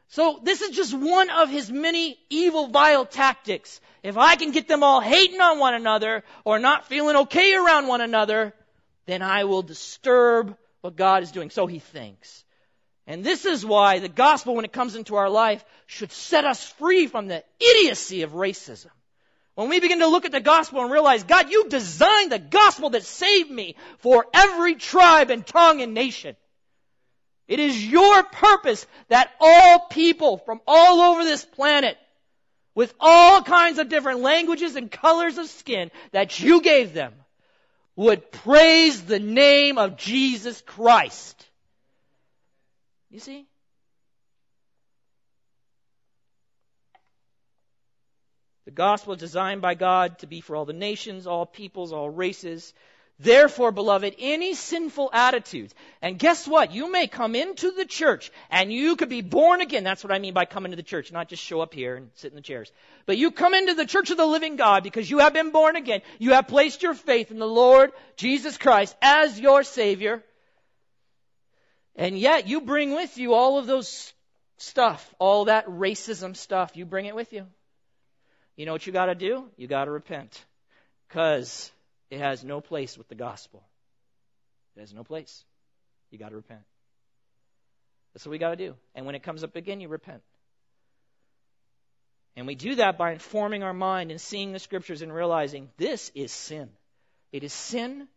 So 0.08 0.40
this 0.44 0.62
is 0.62 0.76
just 0.76 0.94
one 0.94 1.30
of 1.30 1.50
his 1.50 1.70
many 1.70 2.18
evil, 2.30 2.68
vile 2.68 3.06
tactics. 3.06 3.82
If 4.02 4.18
I 4.18 4.36
can 4.36 4.52
get 4.52 4.68
them 4.68 4.84
all 4.84 5.02
hating 5.02 5.42
on 5.42 5.60
one 5.60 5.74
another 5.74 6.24
or 6.46 6.60
not 6.60 6.88
feeling 6.88 7.16
okay 7.18 7.54
around 7.56 7.88
one 7.88 8.02
another, 8.02 8.54
then 9.06 9.22
I 9.22 9.44
will 9.44 9.64
disturb 9.64 10.56
what 10.82 10.96
God 10.96 11.24
is 11.24 11.32
doing. 11.32 11.50
So 11.50 11.68
he 11.68 11.80
thinks. 11.80 12.46
And 13.08 13.24
this 13.24 13.46
is 13.46 13.66
why 13.66 14.00
the 14.00 14.08
gospel, 14.08 14.56
when 14.56 14.66
it 14.66 14.72
comes 14.72 14.96
into 14.96 15.16
our 15.16 15.30
life, 15.30 15.66
should 15.88 16.12
set 16.12 16.46
us 16.46 16.64
free 16.64 17.08
from 17.08 17.28
the 17.28 17.44
idiocy 17.60 18.22
of 18.22 18.32
racism. 18.32 18.92
When 19.56 19.70
we 19.70 19.80
begin 19.80 20.00
to 20.00 20.08
look 20.08 20.26
at 20.26 20.32
the 20.32 20.40
gospel 20.40 20.82
and 20.82 20.92
realize, 20.92 21.24
God, 21.24 21.52
you 21.52 21.70
designed 21.70 22.32
the 22.32 22.40
gospel 22.40 22.90
that 22.92 23.04
saved 23.04 23.52
me 23.52 23.76
for 24.00 24.26
every 24.34 24.76
tribe 24.76 25.30
and 25.30 25.46
tongue 25.46 25.82
and 25.82 25.94
nation. 25.94 26.36
It 27.48 27.60
is 27.60 27.86
your 27.86 28.24
purpose 28.24 28.88
that 29.10 29.30
all 29.40 29.88
people 29.88 30.38
from 30.38 30.62
all 30.66 31.02
over 31.02 31.24
this 31.24 31.46
planet, 31.46 31.98
with 32.74 32.94
all 33.00 33.44
kinds 33.44 33.78
of 33.78 33.90
different 33.90 34.22
languages 34.22 34.76
and 34.76 34.90
colors 34.90 35.38
of 35.38 35.48
skin 35.48 35.92
that 36.14 36.40
you 36.40 36.62
gave 36.62 36.94
them, 36.94 37.14
would 37.96 38.32
praise 38.32 39.04
the 39.04 39.20
name 39.20 39.78
of 39.78 39.98
Jesus 39.98 40.62
Christ. 40.62 41.46
You 43.12 43.20
see? 43.20 43.46
The 48.66 48.72
gospel 48.72 49.14
is 49.14 49.20
designed 49.20 49.62
by 49.62 49.76
God 49.76 50.20
to 50.20 50.28
be 50.28 50.42
for 50.42 50.56
all 50.56 50.66
the 50.66 50.74
nations, 50.74 51.28
all 51.28 51.46
peoples, 51.46 51.92
all 51.92 52.10
races. 52.10 52.74
Therefore, 53.20 53.72
beloved, 53.72 54.16
any 54.18 54.56
sinful 54.56 55.10
attitudes, 55.14 55.74
and 56.02 56.18
guess 56.18 56.48
what? 56.48 56.74
You 56.74 56.92
may 56.92 57.08
come 57.08 57.36
into 57.36 57.72
the 57.72 57.86
church 57.86 58.32
and 58.50 58.74
you 58.74 58.96
could 58.96 59.10
be 59.10 59.22
born 59.22 59.62
again. 59.62 59.84
That's 59.84 60.04
what 60.04 60.12
I 60.12 60.20
mean 60.20 60.34
by 60.34 60.46
come 60.46 60.66
into 60.66 60.78
the 60.78 60.84
church, 60.84 61.12
not 61.12 61.30
just 61.30 61.44
show 61.44 61.62
up 61.62 61.74
here 61.74 61.96
and 61.96 62.10
sit 62.16 62.32
in 62.32 62.36
the 62.36 62.42
chairs. 62.42 62.72
But 63.06 63.18
you 63.18 63.32
come 63.32 63.54
into 63.54 63.76
the 63.76 63.86
church 63.86 64.10
of 64.10 64.18
the 64.18 64.26
living 64.26 64.56
God 64.56 64.84
because 64.84 65.10
you 65.10 65.20
have 65.20 65.34
been 65.34 65.52
born 65.52 65.76
again. 65.76 66.02
You 66.18 66.32
have 66.32 66.48
placed 66.48 66.82
your 66.82 66.96
faith 66.96 67.30
in 67.30 67.38
the 67.38 67.48
Lord 67.48 67.92
Jesus 68.16 68.58
Christ 68.58 68.96
as 69.02 69.40
your 69.40 69.64
Savior. 69.64 70.24
And 71.96 72.18
yet 72.18 72.48
you 72.48 72.62
bring 72.62 72.96
with 72.96 73.18
you 73.18 73.36
all 73.36 73.60
of 73.60 73.68
those 73.68 74.12
stuff, 74.58 75.14
all 75.20 75.46
that 75.46 75.68
racism 75.68 76.36
stuff. 76.36 76.76
You 76.76 76.86
bring 76.86 77.06
it 77.06 77.16
with 77.16 77.32
you. 77.32 77.46
You 78.56 78.66
know 78.66 78.72
what 78.72 78.86
you 78.86 78.94
got 78.94 79.08
to 79.08 79.16
do? 79.16 79.46
You 79.58 79.68
got 79.68 79.86
to 79.86 79.92
repent. 79.92 80.46
Because 81.08 81.72
it 82.10 82.20
has 82.20 82.44
no 82.44 82.62
place 82.62 82.98
with 82.98 83.08
the 83.08 83.16
gospel. 83.16 83.64
It 84.76 84.82
has 84.82 84.94
no 84.94 85.04
place. 85.04 85.44
You 86.12 86.18
got 86.18 86.30
to 86.30 86.36
repent. 86.36 86.62
That's 88.14 88.26
what 88.26 88.32
we 88.32 88.38
got 88.38 88.52
to 88.52 88.56
do. 88.56 88.76
And 88.94 89.06
when 89.06 89.16
it 89.16 89.24
comes 89.24 89.44
up 89.44 89.56
again, 89.56 89.82
you 89.82 89.88
repent. 89.88 90.22
And 92.36 92.48
we 92.48 92.56
do 92.56 92.76
that 92.76 92.98
by 92.98 93.12
informing 93.12 93.64
our 93.64 93.74
mind 93.74 94.12
and 94.12 94.20
seeing 94.20 94.54
the 94.54 94.60
scriptures 94.60 95.02
and 95.02 95.14
realizing 95.14 95.70
this 95.78 96.12
is 96.16 96.32
sin. 96.32 96.70
It 97.32 97.44
is 97.44 97.54
sin 97.54 98.08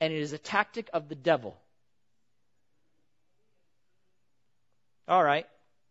and 0.00 0.12
it 0.12 0.18
is 0.18 0.32
a 0.32 0.38
tactic 0.38 0.88
of 0.92 1.08
the 1.08 1.14
devil. 1.14 1.56
All 5.08 5.22
right. 5.22 5.46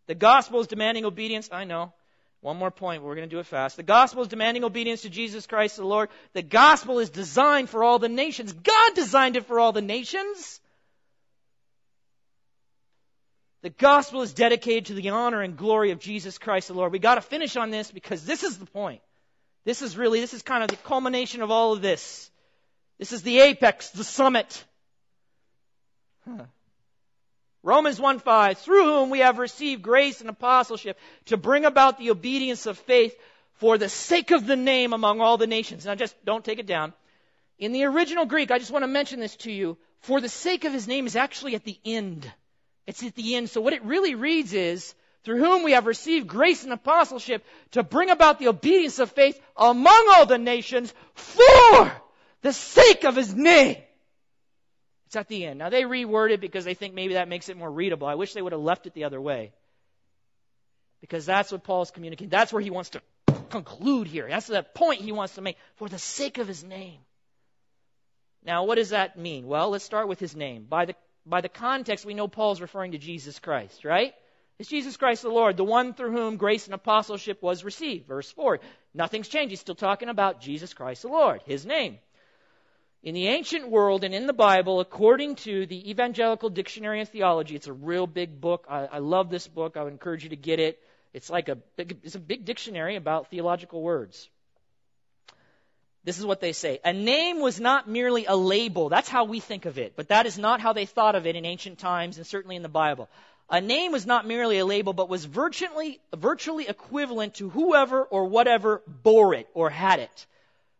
The 0.06 0.14
gospel 0.14 0.60
is 0.60 0.66
demanding 0.66 1.04
obedience. 1.04 1.48
I 1.50 1.64
know. 1.64 1.92
One 2.40 2.58
more 2.58 2.70
point, 2.70 3.02
we're 3.02 3.16
going 3.16 3.28
to 3.28 3.34
do 3.34 3.40
it 3.40 3.46
fast. 3.46 3.76
The 3.76 3.82
gospel 3.82 4.22
is 4.22 4.28
demanding 4.28 4.62
obedience 4.62 5.02
to 5.02 5.10
Jesus 5.10 5.46
Christ 5.46 5.76
the 5.76 5.84
Lord. 5.84 6.10
The 6.32 6.42
gospel 6.42 6.98
is 6.98 7.10
designed 7.10 7.68
for 7.70 7.82
all 7.82 7.98
the 7.98 8.08
nations. 8.08 8.52
God 8.52 8.94
designed 8.94 9.36
it 9.36 9.46
for 9.46 9.58
all 9.58 9.72
the 9.72 9.82
nations. 9.82 10.60
The 13.62 13.70
gospel 13.70 14.22
is 14.22 14.32
dedicated 14.32 14.86
to 14.86 14.94
the 14.94 15.08
honor 15.08 15.42
and 15.42 15.56
glory 15.56 15.90
of 15.90 15.98
Jesus 15.98 16.38
Christ 16.38 16.68
the 16.68 16.74
Lord. 16.74 16.92
We 16.92 17.00
got 17.00 17.16
to 17.16 17.20
finish 17.20 17.56
on 17.56 17.70
this 17.70 17.90
because 17.90 18.24
this 18.24 18.44
is 18.44 18.58
the 18.58 18.66
point. 18.66 19.00
This 19.64 19.82
is 19.82 19.96
really, 19.96 20.20
this 20.20 20.34
is 20.34 20.42
kind 20.42 20.62
of 20.62 20.68
the 20.68 20.76
culmination 20.76 21.42
of 21.42 21.50
all 21.50 21.72
of 21.72 21.82
this. 21.82 22.30
This 22.98 23.12
is 23.12 23.22
the 23.22 23.40
apex, 23.40 23.90
the 23.90 24.04
summit. 24.04 24.64
Huh. 26.24 26.44
Romans 27.66 27.98
1:5, 27.98 28.58
through 28.58 28.84
whom 28.84 29.10
we 29.10 29.18
have 29.18 29.38
received 29.38 29.82
grace 29.82 30.20
and 30.20 30.30
apostleship 30.30 30.96
to 31.24 31.36
bring 31.36 31.64
about 31.64 31.98
the 31.98 32.10
obedience 32.10 32.66
of 32.66 32.78
faith 32.78 33.18
for 33.54 33.76
the 33.76 33.88
sake 33.88 34.30
of 34.30 34.46
the 34.46 34.54
name 34.54 34.92
among 34.92 35.20
all 35.20 35.36
the 35.36 35.48
nations. 35.48 35.84
Now 35.84 35.96
just 35.96 36.14
don't 36.24 36.44
take 36.44 36.60
it 36.60 36.66
down. 36.66 36.92
In 37.58 37.72
the 37.72 37.82
original 37.82 38.24
Greek, 38.24 38.52
I 38.52 38.60
just 38.60 38.70
want 38.70 38.84
to 38.84 38.86
mention 38.86 39.18
this 39.18 39.34
to 39.38 39.50
you. 39.50 39.76
For 40.02 40.20
the 40.20 40.28
sake 40.28 40.64
of 40.64 40.72
his 40.72 40.86
name 40.86 41.08
is 41.08 41.16
actually 41.16 41.56
at 41.56 41.64
the 41.64 41.76
end. 41.84 42.32
It's 42.86 43.02
at 43.02 43.16
the 43.16 43.34
end. 43.34 43.50
So 43.50 43.60
what 43.60 43.72
it 43.72 43.82
really 43.82 44.14
reads 44.14 44.52
is, 44.52 44.94
through 45.24 45.38
whom 45.38 45.64
we 45.64 45.72
have 45.72 45.86
received 45.86 46.28
grace 46.28 46.62
and 46.62 46.72
apostleship 46.72 47.44
to 47.72 47.82
bring 47.82 48.10
about 48.10 48.38
the 48.38 48.46
obedience 48.46 49.00
of 49.00 49.10
faith 49.10 49.40
among 49.56 50.06
all 50.14 50.26
the 50.26 50.38
nations 50.38 50.94
for 51.14 51.92
the 52.42 52.52
sake 52.52 53.02
of 53.02 53.16
his 53.16 53.34
name. 53.34 53.78
It's 55.16 55.20
at 55.22 55.28
the 55.28 55.46
end. 55.46 55.58
Now, 55.58 55.70
they 55.70 55.84
reword 55.84 56.30
it 56.30 56.42
because 56.42 56.66
they 56.66 56.74
think 56.74 56.92
maybe 56.92 57.14
that 57.14 57.26
makes 57.26 57.48
it 57.48 57.56
more 57.56 57.70
readable. 57.70 58.06
I 58.06 58.16
wish 58.16 58.34
they 58.34 58.42
would 58.42 58.52
have 58.52 58.60
left 58.60 58.86
it 58.86 58.92
the 58.92 59.04
other 59.04 59.18
way. 59.18 59.54
Because 61.00 61.24
that's 61.24 61.50
what 61.50 61.64
Paul's 61.64 61.90
communicating. 61.90 62.28
That's 62.28 62.52
where 62.52 62.60
he 62.60 62.68
wants 62.68 62.90
to 62.90 63.00
conclude 63.48 64.08
here. 64.08 64.28
That's 64.28 64.46
the 64.46 64.62
point 64.62 65.00
he 65.00 65.12
wants 65.12 65.36
to 65.36 65.40
make 65.40 65.56
for 65.76 65.88
the 65.88 65.98
sake 65.98 66.36
of 66.36 66.46
his 66.46 66.62
name. 66.62 66.98
Now, 68.44 68.64
what 68.64 68.74
does 68.74 68.90
that 68.90 69.16
mean? 69.16 69.46
Well, 69.46 69.70
let's 69.70 69.84
start 69.86 70.06
with 70.06 70.20
his 70.20 70.36
name. 70.36 70.66
By 70.68 70.84
the, 70.84 70.94
by 71.24 71.40
the 71.40 71.48
context, 71.48 72.04
we 72.04 72.12
know 72.12 72.28
Paul's 72.28 72.60
referring 72.60 72.92
to 72.92 72.98
Jesus 72.98 73.38
Christ, 73.38 73.86
right? 73.86 74.12
It's 74.58 74.68
Jesus 74.68 74.98
Christ 74.98 75.22
the 75.22 75.30
Lord, 75.30 75.56
the 75.56 75.64
one 75.64 75.94
through 75.94 76.12
whom 76.12 76.36
grace 76.36 76.66
and 76.66 76.74
apostleship 76.74 77.42
was 77.42 77.64
received. 77.64 78.06
Verse 78.06 78.30
4. 78.32 78.60
Nothing's 78.92 79.28
changed. 79.28 79.48
He's 79.48 79.60
still 79.60 79.74
talking 79.74 80.10
about 80.10 80.42
Jesus 80.42 80.74
Christ 80.74 81.00
the 81.00 81.08
Lord, 81.08 81.40
his 81.46 81.64
name. 81.64 82.00
In 83.06 83.14
the 83.14 83.28
ancient 83.28 83.68
world 83.68 84.02
and 84.02 84.12
in 84.12 84.26
the 84.26 84.32
Bible, 84.32 84.80
according 84.80 85.36
to 85.36 85.64
the 85.66 85.90
Evangelical 85.90 86.50
Dictionary 86.50 87.02
of 87.02 87.08
Theology, 87.08 87.54
it's 87.54 87.68
a 87.68 87.72
real 87.72 88.08
big 88.08 88.40
book. 88.40 88.66
I, 88.68 88.86
I 88.86 88.98
love 88.98 89.30
this 89.30 89.46
book. 89.46 89.76
I 89.76 89.84
would 89.84 89.92
encourage 89.92 90.24
you 90.24 90.30
to 90.30 90.36
get 90.36 90.58
it. 90.58 90.82
It's 91.14 91.30
like 91.30 91.48
a 91.48 91.54
big, 91.54 91.98
it's 92.02 92.16
a 92.16 92.18
big 92.18 92.44
dictionary 92.44 92.96
about 92.96 93.30
theological 93.30 93.80
words. 93.80 94.28
This 96.02 96.18
is 96.18 96.26
what 96.26 96.40
they 96.40 96.50
say. 96.52 96.80
A 96.84 96.92
name 96.92 97.38
was 97.38 97.60
not 97.60 97.88
merely 97.88 98.26
a 98.26 98.34
label. 98.34 98.88
That's 98.88 99.08
how 99.08 99.22
we 99.22 99.38
think 99.38 99.66
of 99.66 99.78
it. 99.78 99.92
But 99.94 100.08
that 100.08 100.26
is 100.26 100.36
not 100.36 100.60
how 100.60 100.72
they 100.72 100.84
thought 100.84 101.14
of 101.14 101.28
it 101.28 101.36
in 101.36 101.44
ancient 101.44 101.78
times 101.78 102.16
and 102.16 102.26
certainly 102.26 102.56
in 102.56 102.62
the 102.62 102.68
Bible. 102.68 103.08
A 103.48 103.60
name 103.60 103.92
was 103.92 104.04
not 104.04 104.26
merely 104.26 104.58
a 104.58 104.66
label, 104.66 104.92
but 104.92 105.08
was 105.08 105.24
virtually, 105.24 106.00
virtually 106.12 106.66
equivalent 106.66 107.34
to 107.34 107.50
whoever 107.50 108.02
or 108.02 108.24
whatever 108.24 108.82
bore 108.88 109.32
it 109.32 109.46
or 109.54 109.70
had 109.70 110.00
it. 110.00 110.26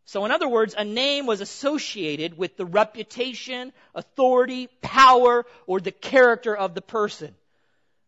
So, 0.07 0.25
in 0.25 0.31
other 0.31 0.49
words, 0.49 0.75
a 0.79 0.85
name 0.85 1.27
was 1.27 1.41
associated 1.41 2.39
with 2.39 2.57
the 2.57 2.65
reputation, 2.65 3.73
authority, 3.93 4.69
power, 4.81 5.45
or 5.67 5.81
the 5.81 5.91
character 5.91 6.57
of 6.57 6.75
the 6.75 6.81
person. 6.81 7.35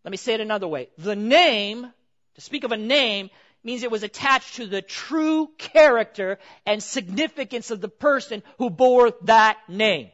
Let 0.04 0.12
me 0.12 0.16
say 0.16 0.34
it 0.34 0.40
another 0.40 0.68
way. 0.68 0.90
The 0.98 1.16
name, 1.16 1.92
to 2.36 2.40
speak 2.40 2.62
of 2.62 2.70
a 2.70 2.76
name, 2.76 3.30
means 3.64 3.82
it 3.82 3.90
was 3.90 4.04
attached 4.04 4.54
to 4.54 4.66
the 4.66 4.80
true 4.80 5.50
character 5.58 6.38
and 6.64 6.80
significance 6.80 7.72
of 7.72 7.80
the 7.80 7.88
person 7.88 8.44
who 8.58 8.70
bore 8.70 9.12
that 9.22 9.58
name. 9.68 10.10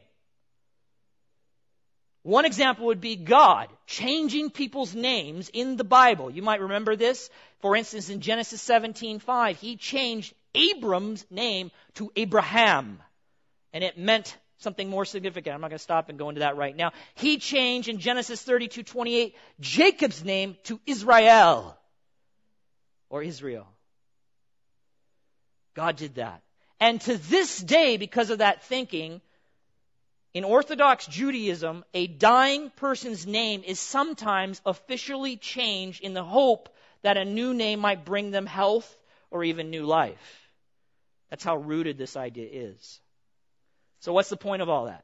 One 2.23 2.45
example 2.45 2.87
would 2.87 3.01
be 3.01 3.15
God 3.15 3.69
changing 3.85 4.49
people's 4.49 4.95
names 4.95 5.49
in 5.49 5.75
the 5.75 5.83
Bible. 5.83 6.31
You 6.31 6.41
might 6.41 6.61
remember 6.61 6.95
this. 6.95 7.29
For 7.59 7.75
instance, 7.75 8.09
in 8.09 8.21
Genesis 8.21 8.67
17:5, 8.67 9.57
he 9.57 9.77
changed 9.77 10.33
Abram's 10.55 11.25
name 11.29 11.71
to 11.95 12.11
Abraham. 12.15 12.99
And 13.73 13.83
it 13.83 13.97
meant 13.97 14.37
something 14.59 14.89
more 14.89 15.05
significant. 15.05 15.53
I'm 15.53 15.61
not 15.61 15.69
going 15.69 15.77
to 15.77 15.83
stop 15.83 16.09
and 16.09 16.17
go 16.17 16.29
into 16.29 16.39
that 16.39 16.57
right 16.57 16.75
now. 16.75 16.91
He 17.15 17.37
changed 17.37 17.89
in 17.89 17.99
Genesis 17.99 18.43
32:28 18.45 19.33
Jacob's 19.59 20.23
name 20.23 20.57
to 20.63 20.79
Israel 20.85 21.77
or 23.09 23.21
Israel. 23.21 23.67
God 25.75 25.97
did 25.97 26.15
that. 26.15 26.41
And 26.79 26.99
to 27.01 27.17
this 27.17 27.59
day, 27.59 27.97
because 27.97 28.29
of 28.29 28.39
that 28.39 28.63
thinking, 28.63 29.21
in 30.33 30.43
Orthodox 30.43 31.05
Judaism, 31.05 31.85
a 31.93 32.07
dying 32.07 32.69
person's 32.75 33.25
name 33.25 33.63
is 33.65 33.79
sometimes 33.79 34.61
officially 34.65 35.37
changed 35.37 36.03
in 36.03 36.13
the 36.13 36.23
hope 36.23 36.69
that 37.03 37.17
a 37.17 37.23
new 37.23 37.53
name 37.53 37.79
might 37.79 38.03
bring 38.03 38.31
them 38.31 38.45
health 38.45 38.97
or 39.31 39.43
even 39.43 39.69
new 39.69 39.85
life. 39.85 40.44
That's 41.35 41.43
how 41.43 41.57
rooted 41.57 41.97
this 41.97 42.15
idea 42.15 42.47
is. 42.49 43.01
So, 43.99 44.13
what's 44.13 44.29
the 44.29 44.37
point 44.37 44.61
of 44.61 44.69
all 44.69 44.85
that? 44.85 45.03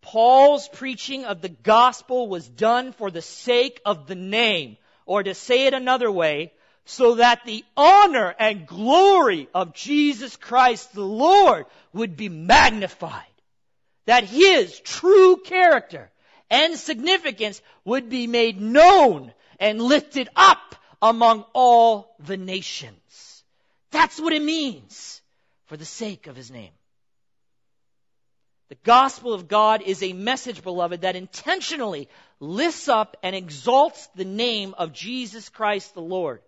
Paul's 0.00 0.66
preaching 0.66 1.26
of 1.26 1.42
the 1.42 1.50
gospel 1.50 2.26
was 2.26 2.48
done 2.48 2.92
for 2.92 3.10
the 3.10 3.20
sake 3.20 3.82
of 3.84 4.06
the 4.06 4.14
name, 4.14 4.78
or 5.04 5.22
to 5.22 5.34
say 5.34 5.66
it 5.66 5.74
another 5.74 6.10
way, 6.10 6.54
so 6.86 7.16
that 7.16 7.44
the 7.44 7.66
honor 7.76 8.34
and 8.38 8.66
glory 8.66 9.46
of 9.52 9.74
Jesus 9.74 10.36
Christ 10.36 10.94
the 10.94 11.04
Lord 11.04 11.66
would 11.92 12.16
be 12.16 12.30
magnified. 12.30 13.36
That 14.06 14.24
his 14.24 14.80
true 14.80 15.36
character 15.44 16.10
and 16.48 16.78
significance 16.78 17.60
would 17.84 18.08
be 18.08 18.26
made 18.26 18.58
known 18.58 19.34
and 19.58 19.82
lifted 19.82 20.30
up 20.34 20.76
among 21.02 21.44
all 21.52 22.16
the 22.20 22.38
nations. 22.38 23.29
That's 23.90 24.20
what 24.20 24.32
it 24.32 24.42
means 24.42 25.20
for 25.66 25.76
the 25.76 25.84
sake 25.84 26.26
of 26.26 26.36
his 26.36 26.50
name. 26.50 26.72
The 28.68 28.76
gospel 28.84 29.34
of 29.34 29.48
God 29.48 29.82
is 29.82 30.00
a 30.02 30.12
message, 30.12 30.62
beloved, 30.62 31.00
that 31.00 31.16
intentionally 31.16 32.08
lifts 32.38 32.88
up 32.88 33.16
and 33.22 33.34
exalts 33.34 34.08
the 34.14 34.24
name 34.24 34.74
of 34.78 34.92
Jesus 34.92 35.48
Christ 35.48 35.94
the 35.94 36.00
Lord. 36.00 36.40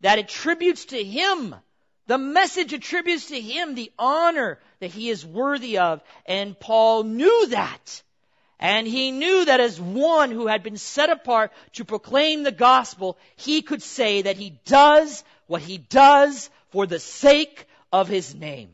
That 0.00 0.20
attributes 0.20 0.84
to 0.86 1.02
him, 1.02 1.52
the 2.06 2.18
message 2.18 2.72
attributes 2.72 3.26
to 3.26 3.40
him 3.40 3.74
the 3.74 3.90
honor 3.98 4.60
that 4.78 4.92
he 4.92 5.08
is 5.08 5.26
worthy 5.26 5.78
of. 5.78 6.00
And 6.26 6.58
Paul 6.58 7.02
knew 7.02 7.48
that. 7.48 8.02
And 8.60 8.86
he 8.86 9.10
knew 9.10 9.44
that 9.44 9.60
as 9.60 9.80
one 9.80 10.30
who 10.30 10.46
had 10.46 10.62
been 10.62 10.76
set 10.76 11.10
apart 11.10 11.52
to 11.72 11.84
proclaim 11.84 12.44
the 12.44 12.52
gospel, 12.52 13.18
he 13.34 13.62
could 13.62 13.82
say 13.82 14.22
that 14.22 14.36
he 14.36 14.50
does 14.64 15.24
what 15.46 15.62
he 15.62 15.78
does 15.78 16.50
for 16.74 16.86
the 16.88 16.98
sake 16.98 17.68
of 17.92 18.08
his 18.08 18.34
name 18.34 18.68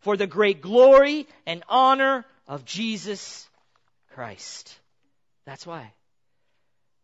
for 0.00 0.14
the 0.14 0.26
great 0.26 0.60
glory 0.60 1.26
and 1.46 1.62
honor 1.70 2.26
of 2.46 2.66
Jesus 2.66 3.48
Christ. 4.10 4.78
That's 5.46 5.66
why. 5.66 5.90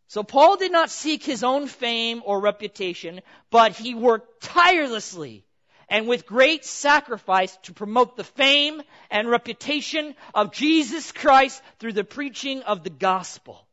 So 0.08 0.22
Paul 0.22 0.58
did 0.58 0.72
not 0.72 0.90
seek 0.90 1.24
his 1.24 1.42
own 1.42 1.68
fame 1.68 2.20
or 2.26 2.38
reputation, 2.38 3.22
but 3.50 3.72
he 3.72 3.94
worked 3.94 4.42
tirelessly 4.42 5.42
and 5.88 6.06
with 6.06 6.26
great 6.26 6.66
sacrifice 6.66 7.56
to 7.62 7.72
promote 7.72 8.18
the 8.18 8.24
fame 8.24 8.82
and 9.10 9.30
reputation 9.30 10.14
of 10.34 10.52
Jesus 10.52 11.12
Christ 11.12 11.62
through 11.78 11.94
the 11.94 12.04
preaching 12.04 12.62
of 12.64 12.84
the 12.84 12.90
gospel. 12.90 13.66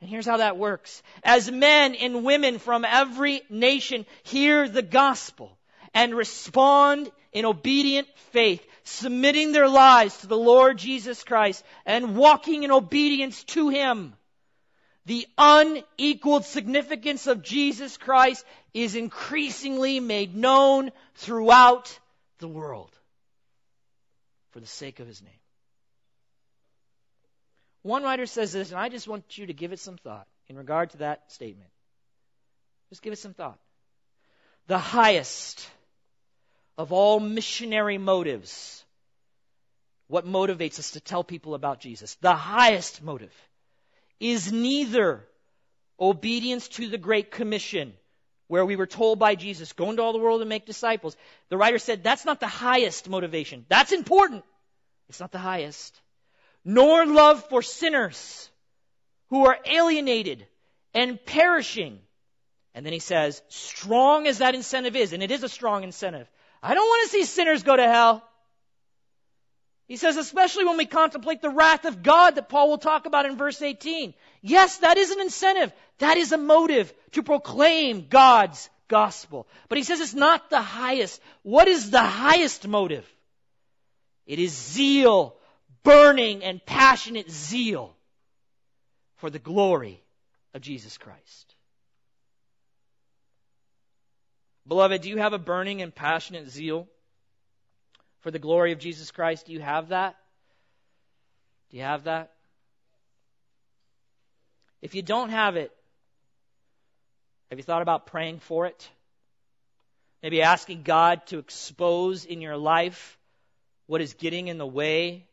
And 0.00 0.08
here's 0.08 0.26
how 0.26 0.36
that 0.36 0.58
works. 0.58 1.02
As 1.24 1.50
men 1.50 1.96
and 1.96 2.22
women 2.22 2.60
from 2.60 2.84
every 2.84 3.42
nation 3.50 4.06
hear 4.22 4.68
the 4.68 4.82
gospel 4.82 5.57
and 5.94 6.14
respond 6.14 7.10
in 7.32 7.44
obedient 7.44 8.08
faith, 8.32 8.64
submitting 8.84 9.52
their 9.52 9.68
lives 9.68 10.16
to 10.18 10.26
the 10.26 10.36
Lord 10.36 10.78
Jesus 10.78 11.22
Christ 11.22 11.64
and 11.84 12.16
walking 12.16 12.62
in 12.62 12.70
obedience 12.70 13.44
to 13.44 13.68
Him. 13.68 14.14
The 15.06 15.26
unequaled 15.38 16.44
significance 16.44 17.26
of 17.26 17.42
Jesus 17.42 17.96
Christ 17.96 18.44
is 18.74 18.94
increasingly 18.94 20.00
made 20.00 20.34
known 20.34 20.90
throughout 21.14 21.98
the 22.38 22.48
world 22.48 22.90
for 24.50 24.60
the 24.60 24.66
sake 24.66 25.00
of 25.00 25.06
His 25.06 25.22
name. 25.22 25.32
One 27.82 28.02
writer 28.02 28.26
says 28.26 28.52
this, 28.52 28.70
and 28.70 28.78
I 28.78 28.88
just 28.88 29.08
want 29.08 29.38
you 29.38 29.46
to 29.46 29.54
give 29.54 29.72
it 29.72 29.78
some 29.78 29.96
thought 29.96 30.26
in 30.48 30.56
regard 30.56 30.90
to 30.90 30.98
that 30.98 31.30
statement. 31.32 31.70
Just 32.90 33.02
give 33.02 33.12
it 33.12 33.18
some 33.18 33.34
thought. 33.34 33.58
The 34.66 34.78
highest 34.78 35.66
of 36.78 36.92
all 36.92 37.18
missionary 37.18 37.98
motives, 37.98 38.84
what 40.06 40.24
motivates 40.24 40.78
us 40.78 40.92
to 40.92 41.00
tell 41.00 41.24
people 41.24 41.54
about 41.54 41.80
Jesus? 41.80 42.14
The 42.22 42.34
highest 42.34 43.02
motive 43.02 43.34
is 44.20 44.52
neither 44.52 45.26
obedience 46.00 46.68
to 46.68 46.88
the 46.88 46.96
Great 46.96 47.32
Commission, 47.32 47.92
where 48.46 48.64
we 48.64 48.76
were 48.76 48.86
told 48.86 49.18
by 49.18 49.34
Jesus, 49.34 49.72
go 49.72 49.90
into 49.90 50.02
all 50.02 50.12
the 50.12 50.18
world 50.18 50.40
and 50.40 50.48
make 50.48 50.64
disciples. 50.64 51.16
The 51.50 51.56
writer 51.56 51.78
said 51.78 52.02
that's 52.02 52.24
not 52.24 52.40
the 52.40 52.46
highest 52.46 53.08
motivation. 53.08 53.66
That's 53.68 53.92
important. 53.92 54.44
It's 55.08 55.20
not 55.20 55.32
the 55.32 55.38
highest. 55.38 56.00
Nor 56.64 57.04
love 57.06 57.44
for 57.48 57.60
sinners 57.60 58.48
who 59.30 59.46
are 59.46 59.58
alienated 59.66 60.46
and 60.94 61.22
perishing. 61.24 61.98
And 62.74 62.86
then 62.86 62.92
he 62.92 62.98
says, 63.00 63.42
strong 63.48 64.26
as 64.26 64.38
that 64.38 64.54
incentive 64.54 64.94
is, 64.94 65.12
and 65.12 65.22
it 65.22 65.30
is 65.30 65.42
a 65.42 65.48
strong 65.48 65.82
incentive, 65.82 66.30
I 66.62 66.74
don't 66.74 66.86
want 66.86 67.10
to 67.10 67.16
see 67.16 67.24
sinners 67.24 67.62
go 67.62 67.76
to 67.76 67.82
hell. 67.82 68.24
He 69.86 69.96
says, 69.96 70.18
especially 70.18 70.66
when 70.66 70.76
we 70.76 70.84
contemplate 70.84 71.40
the 71.40 71.50
wrath 71.50 71.86
of 71.86 72.02
God 72.02 72.34
that 72.34 72.50
Paul 72.50 72.68
will 72.68 72.78
talk 72.78 73.06
about 73.06 73.24
in 73.24 73.36
verse 73.36 73.62
18. 73.62 74.12
Yes, 74.42 74.78
that 74.78 74.98
is 74.98 75.10
an 75.10 75.20
incentive. 75.20 75.72
That 75.98 76.18
is 76.18 76.32
a 76.32 76.38
motive 76.38 76.92
to 77.12 77.22
proclaim 77.22 78.06
God's 78.08 78.68
gospel. 78.88 79.48
But 79.68 79.78
he 79.78 79.84
says 79.84 80.00
it's 80.00 80.14
not 80.14 80.50
the 80.50 80.60
highest. 80.60 81.20
What 81.42 81.68
is 81.68 81.90
the 81.90 82.02
highest 82.02 82.68
motive? 82.68 83.06
It 84.26 84.38
is 84.38 84.52
zeal, 84.52 85.36
burning 85.84 86.44
and 86.44 86.64
passionate 86.64 87.30
zeal 87.30 87.96
for 89.16 89.30
the 89.30 89.38
glory 89.38 90.02
of 90.52 90.60
Jesus 90.60 90.98
Christ. 90.98 91.54
Beloved, 94.68 95.00
do 95.00 95.08
you 95.08 95.16
have 95.16 95.32
a 95.32 95.38
burning 95.38 95.80
and 95.80 95.94
passionate 95.94 96.50
zeal 96.50 96.86
for 98.20 98.30
the 98.30 98.38
glory 98.38 98.72
of 98.72 98.78
Jesus 98.78 99.10
Christ? 99.10 99.46
Do 99.46 99.54
you 99.54 99.60
have 99.60 99.88
that? 99.88 100.16
Do 101.70 101.78
you 101.78 101.82
have 101.84 102.04
that? 102.04 102.32
If 104.82 104.94
you 104.94 105.00
don't 105.00 105.30
have 105.30 105.56
it, 105.56 105.72
have 107.48 107.58
you 107.58 107.62
thought 107.62 107.80
about 107.80 108.06
praying 108.06 108.40
for 108.40 108.66
it? 108.66 108.88
Maybe 110.22 110.42
asking 110.42 110.82
God 110.82 111.26
to 111.28 111.38
expose 111.38 112.26
in 112.26 112.42
your 112.42 112.58
life 112.58 113.18
what 113.86 114.02
is 114.02 114.12
getting 114.14 114.48
in 114.48 114.58
the 114.58 114.66
way 114.66 115.24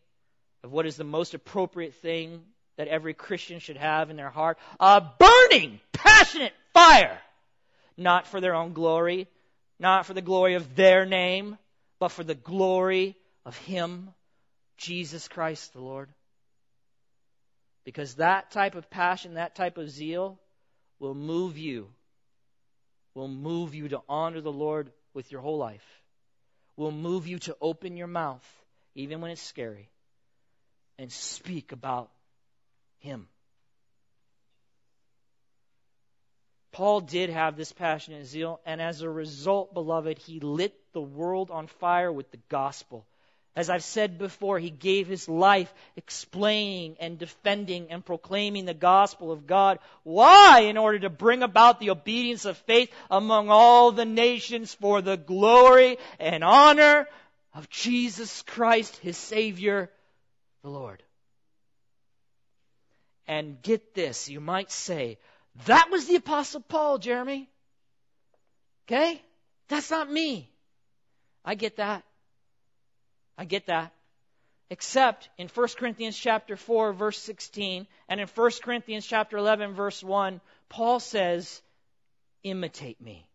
of 0.64 0.72
what 0.72 0.86
is 0.86 0.96
the 0.96 1.04
most 1.04 1.34
appropriate 1.34 1.96
thing 1.96 2.42
that 2.78 2.88
every 2.88 3.14
Christian 3.14 3.60
should 3.60 3.78
have 3.78 4.10
in 4.10 4.16
their 4.16 4.30
heart. 4.30 4.58
A 4.80 5.02
burning, 5.20 5.82
passionate 5.92 6.54
fire 6.74 7.20
not 7.98 8.28
for 8.28 8.42
their 8.42 8.56
own 8.56 8.74
glory, 8.74 9.28
not 9.80 10.06
for 10.06 10.14
the 10.14 10.22
glory 10.22 10.56
of 10.56 10.76
their 10.76 11.06
name, 11.06 11.58
but 12.00 12.10
for 12.10 12.24
the 12.24 12.36
glory 12.36 13.16
of 13.46 13.58
Him, 13.58 14.10
Jesus 14.78 15.28
Christ 15.28 15.74
the 15.74 15.82
Lord. 15.82 16.10
Because 17.84 18.16
that 18.16 18.52
type 18.52 18.76
of 18.76 18.90
passion, 18.90 19.36
that 19.36 19.56
type 19.56 19.78
of 19.78 19.90
zeal 19.90 20.40
will 21.00 21.14
move 21.14 21.58
you, 21.58 21.88
will 23.14 23.28
move 23.28 23.76
you 23.76 23.90
to 23.90 24.02
honor 24.10 24.42
the 24.42 24.52
Lord 24.52 24.92
with 25.14 25.32
your 25.32 25.42
whole 25.42 25.58
life, 25.58 25.86
will 26.76 26.92
move 26.92 27.28
you 27.28 27.40
to 27.40 27.56
open 27.62 27.96
your 27.96 28.08
mouth, 28.08 28.46
even 28.96 29.22
when 29.22 29.32
it's 29.32 29.42
scary, 29.42 29.90
and 30.98 31.12
speak 31.12 31.72
about 31.72 32.10
Him. 33.00 33.28
Paul 36.76 37.00
did 37.00 37.30
have 37.30 37.56
this 37.56 37.72
passionate 37.72 38.26
zeal, 38.26 38.60
and 38.66 38.82
as 38.82 39.00
a 39.00 39.10
result, 39.10 39.74
beloved, 39.74 40.18
he 40.18 40.42
lit 40.42 40.76
the 40.92 41.00
world 41.00 41.50
on 41.50 41.68
fire 41.68 42.12
with 42.12 42.30
the 42.32 42.40
gospel. 42.50 43.06
As 43.56 43.70
I've 43.70 43.82
said 43.82 44.18
before, 44.18 44.60
he 44.60 44.72
gave 44.72 45.08
his 45.08 45.30
life 45.30 45.74
explaining 45.96 46.98
and 47.00 47.18
defending 47.18 47.92
and 47.92 48.06
proclaiming 48.06 48.66
the 48.66 48.74
gospel 48.74 49.32
of 49.32 49.48
God. 49.48 49.80
Why? 50.04 50.66
In 50.68 50.76
order 50.76 51.00
to 51.00 51.10
bring 51.10 51.44
about 51.44 51.80
the 51.80 51.92
obedience 51.92 52.44
of 52.44 52.58
faith 52.58 52.92
among 53.10 53.50
all 53.50 53.94
the 53.94 54.04
nations 54.04 54.74
for 54.74 55.02
the 55.02 55.16
glory 55.16 55.98
and 56.20 56.44
honor 56.44 57.08
of 57.54 57.70
Jesus 57.70 58.42
Christ, 58.42 58.98
his 58.98 59.16
Savior, 59.16 59.90
the 60.62 60.70
Lord. 60.70 61.02
And 63.28 63.62
get 63.62 63.94
this, 63.96 64.28
you 64.28 64.42
might 64.42 64.74
say, 64.74 65.20
that 65.66 65.90
was 65.90 66.06
the 66.06 66.16
Apostle 66.16 66.62
Paul, 66.62 66.98
Jeremy. 66.98 67.50
Okay? 68.86 69.22
That's 69.68 69.90
not 69.90 70.12
me. 70.12 70.50
I 71.44 71.56
get 71.56 71.78
that. 71.78 72.04
I 73.38 73.46
get 73.46 73.68
that. 73.68 73.92
Except 74.70 75.30
in 75.38 75.48
1 75.48 75.68
Corinthians 75.78 76.18
chapter 76.18 76.56
4 76.56 76.94
verse 76.94 77.20
16 77.20 77.88
and 78.10 78.20
in 78.20 78.28
1 78.28 78.52
Corinthians 78.64 79.06
chapter 79.06 79.38
11 79.38 79.74
verse 79.74 80.04
1, 80.04 80.42
Paul 80.70 81.00
says, 81.00 81.62
imitate 82.44 83.00
me. 83.00 83.28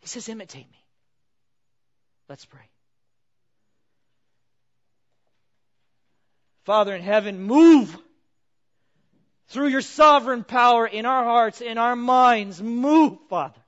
He 0.00 0.06
says, 0.06 0.28
imitate 0.28 0.70
me. 0.70 0.84
Let's 2.28 2.44
pray. 2.44 2.68
Father 6.64 6.94
in 6.94 7.02
heaven, 7.02 7.42
move 7.42 7.96
through 9.48 9.68
your 9.68 9.80
sovereign 9.80 10.44
power 10.44 10.86
in 10.86 11.06
our 11.06 11.24
hearts, 11.24 11.60
in 11.60 11.78
our 11.78 11.96
minds. 11.96 12.62
Move, 12.62 13.18
Father. 13.28 13.60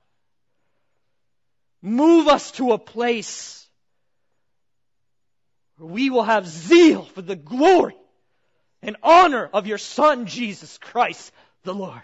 Move 1.81 2.27
us 2.27 2.51
to 2.51 2.73
a 2.73 2.77
place 2.77 3.67
where 5.77 5.91
we 5.91 6.09
will 6.09 6.23
have 6.23 6.47
zeal 6.47 7.03
for 7.03 7.23
the 7.23 7.35
glory 7.35 7.95
and 8.83 8.95
honor 9.01 9.49
of 9.51 9.65
your 9.65 9.79
Son, 9.79 10.27
Jesus 10.27 10.77
Christ, 10.77 11.31
the 11.63 11.73
Lord. 11.73 12.01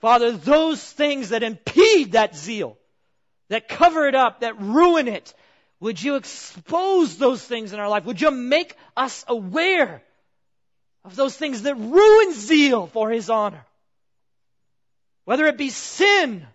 Father, 0.00 0.32
those 0.32 0.82
things 0.82 1.30
that 1.30 1.42
impede 1.42 2.12
that 2.12 2.36
zeal, 2.36 2.76
that 3.48 3.68
cover 3.68 4.06
it 4.06 4.14
up, 4.14 4.40
that 4.40 4.60
ruin 4.60 5.08
it, 5.08 5.34
would 5.80 6.02
you 6.02 6.16
expose 6.16 7.16
those 7.16 7.42
things 7.42 7.72
in 7.72 7.80
our 7.80 7.88
life? 7.88 8.04
Would 8.04 8.20
you 8.20 8.30
make 8.30 8.76
us 8.96 9.24
aware 9.26 10.02
of 11.08 11.16
those 11.16 11.36
things 11.36 11.62
that 11.62 11.74
ruin 11.74 12.34
zeal 12.34 12.86
for 12.86 13.10
His 13.10 13.30
honor? 13.30 13.64
Whether 15.24 15.46
it 15.46 15.58
be 15.58 15.70
sin, 15.70 16.46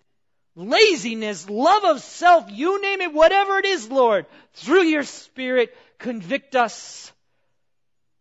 laziness, 0.54 1.48
love 1.48 1.84
of 1.84 2.00
self, 2.00 2.50
you 2.50 2.80
name 2.80 3.00
it, 3.00 3.12
whatever 3.12 3.58
it 3.58 3.66
is, 3.66 3.90
Lord, 3.90 4.26
through 4.54 4.84
your 4.84 5.02
Spirit, 5.02 5.76
convict 5.98 6.54
us 6.54 7.12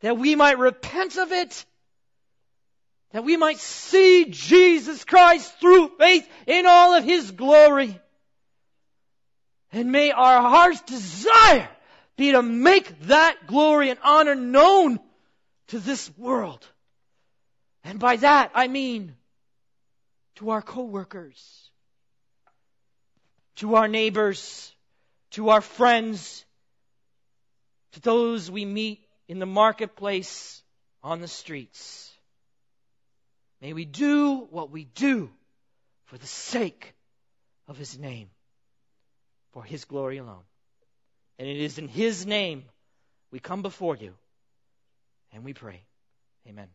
that 0.02 0.18
we 0.18 0.36
might 0.36 0.58
repent 0.58 1.18
of 1.18 1.32
it, 1.32 1.66
that 3.12 3.24
we 3.24 3.38
might 3.38 3.60
see 3.60 4.26
Jesus 4.30 5.06
Christ 5.06 5.60
through 5.60 5.92
faith 6.00 6.28
in 6.48 6.66
all 6.66 6.96
of 6.96 7.04
His 7.04 7.32
glory. 7.32 8.00
And 9.72 9.92
may 9.92 10.12
our 10.12 10.42
heart's 10.42 10.82
desire 10.82 11.70
be 12.16 12.32
to 12.32 12.42
make 12.42 13.02
that 13.02 13.48
glory 13.48 13.90
and 13.90 14.00
honor 14.04 14.36
known 14.36 15.00
to 15.68 15.80
this 15.80 16.10
world. 16.18 16.66
And 17.84 18.00
by 18.00 18.18
that 18.18 18.52
I 18.54 18.68
mean 18.68 19.16
to 20.36 20.52
our 20.52 20.62
coworkers, 20.62 21.70
to 23.58 23.76
our 23.76 23.88
neighbors, 23.88 24.74
to 25.32 25.50
our 25.50 25.62
friends, 25.62 26.46
to 27.94 28.00
those 28.02 28.50
we 28.50 28.66
meet 28.66 29.02
in 29.28 29.40
the 29.40 29.46
marketplace, 29.46 30.64
on 31.04 31.20
the 31.20 31.28
streets. 31.28 32.12
May 33.62 33.74
we 33.74 33.86
do 33.86 34.48
what 34.50 34.72
we 34.72 34.86
do 34.86 35.30
for 36.06 36.18
the 36.18 36.28
sake 36.28 36.94
of 37.68 37.78
His 37.78 37.98
name 37.98 38.30
for 39.52 39.64
His 39.64 39.86
glory 39.86 40.18
alone. 40.18 40.44
And 41.38 41.48
it 41.48 41.58
is 41.58 41.78
in 41.78 41.88
His 41.88 42.26
name 42.26 42.64
we 43.32 43.40
come 43.40 43.62
before 43.62 43.98
you 43.98 44.14
and 45.34 45.44
we 45.44 45.54
pray. 45.54 45.86
Amen. 46.48 46.68